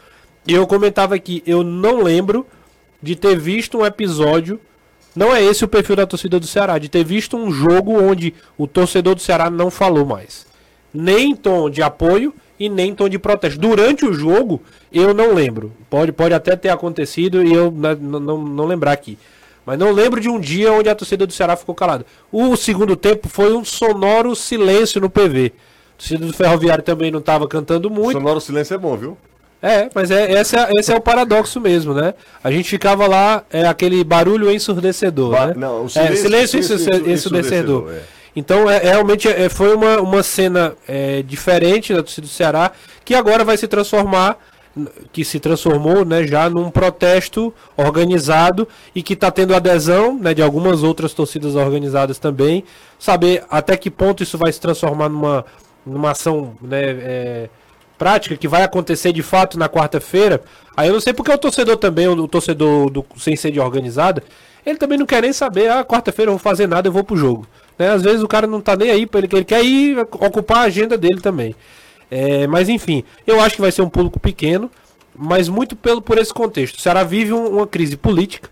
E 0.46 0.54
eu 0.54 0.66
comentava 0.66 1.14
aqui, 1.14 1.42
eu 1.46 1.62
não 1.62 2.02
lembro 2.02 2.46
de 3.02 3.16
ter 3.16 3.36
visto 3.38 3.78
um 3.78 3.84
episódio, 3.86 4.60
não 5.14 5.34
é 5.34 5.42
esse 5.42 5.64
o 5.64 5.68
perfil 5.68 5.96
da 5.96 6.06
torcida 6.06 6.38
do 6.40 6.46
Ceará, 6.46 6.78
de 6.78 6.88
ter 6.88 7.04
visto 7.04 7.36
um 7.36 7.50
jogo 7.50 7.92
onde 8.00 8.32
o 8.56 8.66
torcedor 8.66 9.14
do 9.14 9.20
Ceará 9.20 9.50
não 9.50 9.70
falou 9.70 10.06
mais. 10.06 10.46
Nem 10.94 11.30
em 11.32 11.36
tom 11.36 11.68
de 11.68 11.82
apoio 11.82 12.32
e 12.58 12.68
nem 12.68 12.90
em 12.90 12.94
tom 12.94 13.08
de 13.08 13.18
protesto. 13.18 13.58
Durante 13.58 14.04
o 14.06 14.12
jogo, 14.14 14.62
eu 14.92 15.12
não 15.12 15.34
lembro. 15.34 15.72
Pode, 15.90 16.12
pode 16.12 16.32
até 16.34 16.54
ter 16.54 16.68
acontecido 16.68 17.42
e 17.42 17.52
eu 17.52 17.70
na- 17.70 17.92
n- 17.92 18.20
não, 18.20 18.38
não 18.38 18.66
lembrar 18.66 18.92
aqui. 18.92 19.18
Mas 19.64 19.78
não 19.78 19.90
lembro 19.92 20.20
de 20.20 20.28
um 20.28 20.40
dia 20.40 20.72
onde 20.72 20.88
a 20.88 20.94
torcida 20.94 21.26
do 21.26 21.32
Ceará 21.32 21.56
ficou 21.56 21.74
calada. 21.74 22.04
O 22.30 22.56
segundo 22.56 22.96
tempo 22.96 23.28
foi 23.28 23.52
um 23.54 23.64
sonoro 23.64 24.34
silêncio 24.34 25.00
no 25.00 25.08
PV. 25.10 25.52
A 25.94 25.98
torcida 25.98 26.26
do 26.26 26.32
Ferroviário 26.32 26.82
também 26.82 27.10
não 27.10 27.20
estava 27.20 27.46
cantando 27.46 27.88
muito. 27.88 28.12
Sonoro 28.12 28.40
silêncio 28.40 28.74
é 28.74 28.78
bom, 28.78 28.96
viu? 28.96 29.16
É, 29.62 29.88
mas 29.94 30.10
é, 30.10 30.32
esse, 30.40 30.56
é, 30.56 30.68
esse 30.76 30.92
é 30.92 30.96
o 30.96 31.00
paradoxo 31.00 31.60
mesmo, 31.60 31.94
né? 31.94 32.14
A 32.42 32.50
gente 32.50 32.68
ficava 32.68 33.06
lá, 33.06 33.44
é 33.50 33.64
aquele 33.64 34.02
barulho 34.02 34.50
ensurdecedor, 34.50 35.30
Ba- 35.30 35.46
né? 35.48 35.54
não, 35.56 35.82
o 35.82 35.86
É, 35.86 35.88
silêncio- 35.88 36.16
silêncio, 36.22 36.62
silêncio 36.62 36.74
ensurde- 36.74 37.12
ensurdecedor, 37.12 37.80
ensurdecedor. 37.82 37.92
é. 37.92 38.22
Então, 38.34 38.68
é, 38.68 38.78
realmente, 38.78 39.28
é, 39.28 39.48
foi 39.48 39.74
uma, 39.74 40.00
uma 40.00 40.22
cena 40.22 40.74
é, 40.88 41.22
diferente 41.22 41.92
da 41.94 42.02
torcida 42.02 42.26
do 42.26 42.30
Ceará, 42.32 42.72
que 43.04 43.14
agora 43.14 43.44
vai 43.44 43.56
se 43.56 43.68
transformar, 43.68 44.36
que 45.12 45.22
se 45.22 45.38
transformou 45.38 46.02
né, 46.04 46.26
já 46.26 46.48
num 46.48 46.70
protesto 46.70 47.52
organizado 47.76 48.66
e 48.94 49.02
que 49.02 49.12
está 49.12 49.30
tendo 49.30 49.54
adesão 49.54 50.18
né, 50.18 50.32
de 50.32 50.42
algumas 50.42 50.82
outras 50.82 51.12
torcidas 51.12 51.54
organizadas 51.56 52.18
também. 52.18 52.64
Saber 52.98 53.44
até 53.50 53.76
que 53.76 53.90
ponto 53.90 54.22
isso 54.22 54.38
vai 54.38 54.50
se 54.50 54.58
transformar 54.58 55.10
numa, 55.10 55.44
numa 55.84 56.12
ação 56.12 56.54
né, 56.62 56.80
é, 56.82 57.48
prática 58.02 58.36
que 58.36 58.48
vai 58.48 58.64
acontecer 58.64 59.12
de 59.12 59.22
fato 59.22 59.56
na 59.56 59.68
quarta-feira. 59.68 60.42
Aí 60.76 60.88
eu 60.88 60.92
não 60.92 61.00
sei 61.00 61.12
porque 61.14 61.30
o 61.30 61.38
torcedor 61.38 61.76
também, 61.76 62.08
o 62.08 62.26
torcedor 62.26 62.90
do 62.90 63.06
sem 63.16 63.36
sede 63.36 63.60
organizada, 63.60 64.24
ele 64.66 64.76
também 64.76 64.98
não 64.98 65.06
quer 65.06 65.22
nem 65.22 65.32
saber, 65.32 65.70
ah, 65.70 65.84
quarta-feira 65.84 66.28
eu 66.28 66.32
vou 66.32 66.40
fazer 66.40 66.66
nada, 66.66 66.88
eu 66.88 66.92
vou 66.92 67.04
pro 67.04 67.16
jogo. 67.16 67.46
Né? 67.78 67.90
Às 67.90 68.02
vezes 68.02 68.20
o 68.20 68.26
cara 68.26 68.44
não 68.48 68.60
tá 68.60 68.74
nem 68.74 68.90
aí, 68.90 69.08
ele, 69.14 69.28
ele 69.32 69.44
quer 69.44 69.64
ir 69.64 69.96
ocupar 70.00 70.58
a 70.58 70.62
agenda 70.62 70.98
dele 70.98 71.20
também. 71.20 71.54
É, 72.10 72.44
mas 72.48 72.68
enfim, 72.68 73.04
eu 73.24 73.40
acho 73.40 73.54
que 73.54 73.60
vai 73.60 73.70
ser 73.70 73.82
um 73.82 73.88
público 73.88 74.18
pequeno, 74.18 74.68
mas 75.14 75.48
muito 75.48 75.76
pelo 75.76 76.02
por 76.02 76.18
esse 76.18 76.34
contexto. 76.34 76.78
O 76.78 76.80
Ceará 76.80 77.04
vive 77.04 77.32
um- 77.32 77.58
uma 77.58 77.68
crise 77.68 77.96
política 77.96 78.50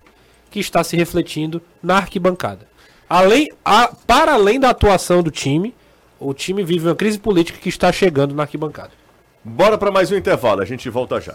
que 0.49 0.61
está 0.61 0.85
se 0.85 0.95
refletindo 0.97 1.61
na 1.83 1.97
arquibancada. 1.97 2.69
Além, 3.09 3.49
a, 3.65 3.89
para 4.07 4.35
além 4.35 4.61
da 4.61 4.71
atuação 4.71 5.25
do 5.25 5.31
time, 5.33 5.75
o 6.21 6.33
time 6.33 6.63
vive 6.63 6.87
uma 6.87 6.95
crise 6.95 7.19
política 7.19 7.59
que 7.59 7.69
está 7.69 7.91
chegando 7.91 8.33
na 8.33 8.45
arquibancada. 8.45 9.00
Bora 9.43 9.79
para 9.79 9.91
mais 9.91 10.13
um 10.13 10.17
intervalo, 10.17 10.61
a 10.61 10.67
gente 10.67 10.91
volta 10.91 11.19
já. 11.19 11.35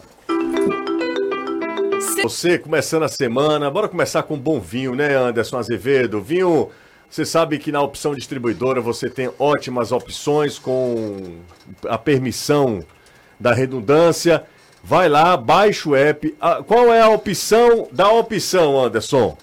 Você 2.21 2.59
começando 2.59 3.01
a 3.01 3.07
semana, 3.07 3.71
bora 3.71 3.87
começar 3.87 4.21
com 4.21 4.37
bom 4.37 4.59
vinho, 4.59 4.93
né, 4.93 5.15
Anderson 5.15 5.57
Azevedo? 5.57 6.21
Vinho, 6.21 6.69
você 7.09 7.25
sabe 7.25 7.57
que 7.57 7.71
na 7.71 7.81
opção 7.81 8.13
distribuidora 8.13 8.79
você 8.79 9.09
tem 9.09 9.31
ótimas 9.39 9.91
opções 9.91 10.59
com 10.59 11.39
a 11.87 11.97
permissão 11.97 12.83
da 13.39 13.53
redundância. 13.53 14.43
Vai 14.83 15.09
lá, 15.09 15.35
baixa 15.35 15.89
o 15.89 15.95
app. 15.95 16.35
Ah, 16.39 16.61
qual 16.65 16.93
é 16.93 17.01
a 17.01 17.09
opção 17.09 17.87
da 17.91 18.11
opção, 18.11 18.79
Anderson? 18.83 19.35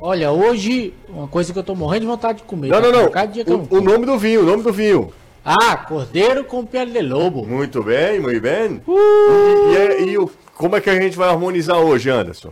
Olha, 0.00 0.30
hoje, 0.30 0.94
uma 1.08 1.26
coisa 1.26 1.52
que 1.52 1.58
eu 1.58 1.64
tô 1.64 1.74
morrendo 1.74 2.02
de 2.02 2.06
vontade 2.06 2.38
de 2.38 2.44
comer. 2.44 2.68
Não, 2.68 2.80
tá? 2.80 2.92
não, 2.92 3.02
não. 3.02 3.10
Cada 3.10 3.32
dia 3.32 3.44
que 3.44 3.50
eu 3.50 3.66
O, 3.68 3.78
o 3.78 3.80
nome 3.80 4.06
do 4.06 4.16
vinho, 4.16 4.42
o 4.42 4.46
nome 4.46 4.62
do 4.62 4.72
vinho. 4.72 5.12
Ah, 5.48 5.76
cordeiro 5.76 6.44
com 6.44 6.66
pele 6.66 6.90
de 6.92 7.02
lobo. 7.02 7.46
Muito 7.46 7.80
bem, 7.82 8.18
muito 8.18 8.40
bem. 8.40 8.82
Uh! 8.86 9.72
E, 9.72 10.02
e 10.02 10.08
e 10.10 10.18
o- 10.18 10.28
como 10.56 10.74
é 10.74 10.80
que 10.80 10.90
a 10.90 11.00
gente 11.00 11.16
vai 11.16 11.28
harmonizar 11.28 11.78
hoje, 11.78 12.10
Anderson? 12.10 12.50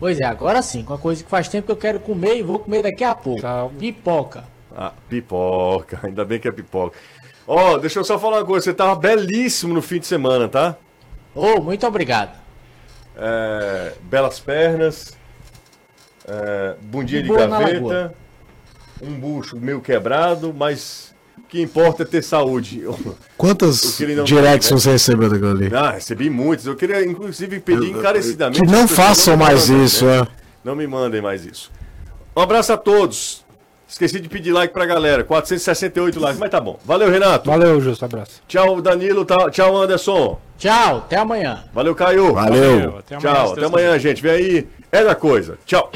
Pois 0.00 0.18
é, 0.18 0.24
agora 0.26 0.60
sim, 0.60 0.82
com 0.82 0.92
uma 0.92 0.98
coisa 0.98 1.22
que 1.22 1.30
faz 1.30 1.46
tempo 1.46 1.66
que 1.66 1.72
eu 1.72 1.76
quero 1.76 2.00
comer 2.00 2.36
e 2.38 2.42
vou 2.42 2.58
comer 2.58 2.82
daqui 2.82 3.04
a 3.04 3.14
pouco. 3.14 3.40
Pipoca. 3.78 4.44
Ah, 4.76 4.92
pipoca, 5.08 6.00
ainda 6.02 6.24
bem 6.24 6.40
que 6.40 6.48
é 6.48 6.52
pipoca. 6.52 6.98
Ó, 7.46 7.78
deixa 7.78 8.00
eu 8.00 8.04
só 8.04 8.18
falar 8.18 8.38
uma 8.38 8.44
coisa, 8.44 8.64
você 8.64 8.74
tava 8.74 8.96
belíssimo 8.96 9.72
no 9.72 9.82
fim 9.82 10.00
de 10.00 10.06
semana, 10.08 10.48
tá? 10.48 10.76
Oh, 11.34 11.60
muito 11.60 11.86
obrigado. 11.86 12.36
É, 13.16 13.92
belas 14.02 14.40
pernas, 14.40 15.16
é, 16.26 16.74
bundinha 16.82 17.22
de 17.22 17.28
gaveta, 17.28 18.14
um 19.00 19.12
bucho 19.20 19.56
meio 19.58 19.80
quebrado, 19.80 20.52
mas 20.56 21.11
que 21.52 21.60
importa 21.60 22.02
é 22.02 22.06
ter 22.06 22.22
saúde. 22.22 22.82
Quantas 23.36 24.00
Eu 24.00 24.08
não- 24.16 24.24
directs 24.24 24.70
você 24.70 24.92
recebeu 24.92 25.28
daquilo 25.28 25.50
ali? 25.50 25.70
Ah, 25.74 25.90
recebi 25.90 26.30
muitos. 26.30 26.66
Eu 26.66 26.74
queria, 26.74 27.04
inclusive, 27.04 27.60
pedir 27.60 27.90
encarecidamente. 27.90 28.62
Que 28.62 28.66
não 28.66 28.88
façam 28.88 29.36
me 29.36 29.44
mais 29.44 29.68
mandem, 29.68 29.84
isso, 29.84 30.06
né? 30.06 30.20
é. 30.20 30.26
Não 30.64 30.74
me 30.74 30.86
mandem 30.86 31.20
mais 31.20 31.44
isso. 31.44 31.70
Um 32.34 32.40
abraço 32.40 32.72
a 32.72 32.78
todos. 32.78 33.44
Esqueci 33.86 34.18
de 34.18 34.30
pedir 34.30 34.50
like 34.52 34.72
pra 34.72 34.86
galera. 34.86 35.22
468 35.24 36.18
likes, 36.18 36.40
mas 36.40 36.48
tá 36.50 36.58
bom. 36.58 36.80
Valeu, 36.86 37.10
Renato. 37.10 37.50
Valeu, 37.50 37.78
Justo, 37.82 38.02
abraço. 38.06 38.40
Tchau, 38.48 38.80
Danilo. 38.80 39.22
tá- 39.26 39.50
Tchau, 39.50 39.76
Anderson. 39.76 40.40
Tchau, 40.56 40.96
até 41.04 41.16
amanhã. 41.18 41.64
Valeu, 41.74 41.94
Caio. 41.94 42.32
Valeu. 42.32 42.62
Valeu, 42.78 42.98
até 42.98 43.16
amanhã, 43.16 43.34
Tchau, 43.34 43.52
até 43.52 43.64
amanhã, 43.66 43.98
gente. 43.98 44.22
Vem 44.22 44.32
aí. 44.32 44.68
É 44.90 45.04
da 45.04 45.14
coisa. 45.14 45.58
Tchau. 45.66 45.92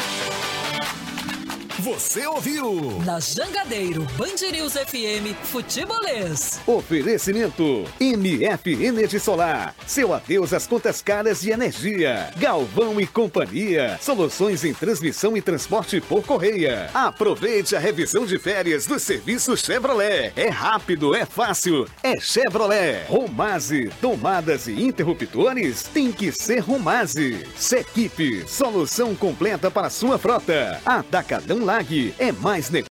Você 1.87 2.27
ouviu? 2.27 3.01
Na 3.05 3.21
Jangadeiro, 3.21 4.03
Band 4.17 4.51
News 4.51 4.73
FM, 4.73 5.37
Futebolês. 5.45 6.59
Oferecimento 6.67 7.85
MF 8.01 8.85
Energia 8.85 9.21
Solar. 9.21 9.73
Seu 9.87 10.13
adeus 10.13 10.53
às 10.53 10.67
contas 10.67 11.01
caras 11.01 11.43
de 11.43 11.53
energia. 11.53 12.33
Galvão 12.39 13.01
e 13.01 13.07
Companhia. 13.07 14.01
Soluções 14.03 14.65
em 14.65 14.75
transmissão 14.75 15.37
e 15.37 15.41
transporte 15.41 16.01
por 16.01 16.25
correia. 16.27 16.91
Aproveite 16.93 17.77
a 17.77 17.79
revisão 17.79 18.27
de 18.27 18.37
férias 18.37 18.85
do 18.85 18.99
serviço 18.99 19.57
Chevrolet. 19.57 20.33
É 20.35 20.49
rápido, 20.49 21.15
é 21.15 21.25
fácil, 21.25 21.87
é 22.03 22.19
Chevrolet. 22.19 23.05
Romase, 23.07 23.93
tomadas 24.01 24.67
e 24.67 24.73
interruptores 24.73 25.85
tem 25.85 26.11
que 26.11 26.33
ser 26.33 26.59
Romase. 26.59 27.47
Sequipe, 27.55 28.45
solução 28.49 29.15
completa 29.15 29.71
para 29.71 29.89
sua 29.89 30.19
frota. 30.19 30.81
Atacadão 30.85 31.76
É 32.19 32.33
mais 32.33 32.71
negócio. 32.71 32.96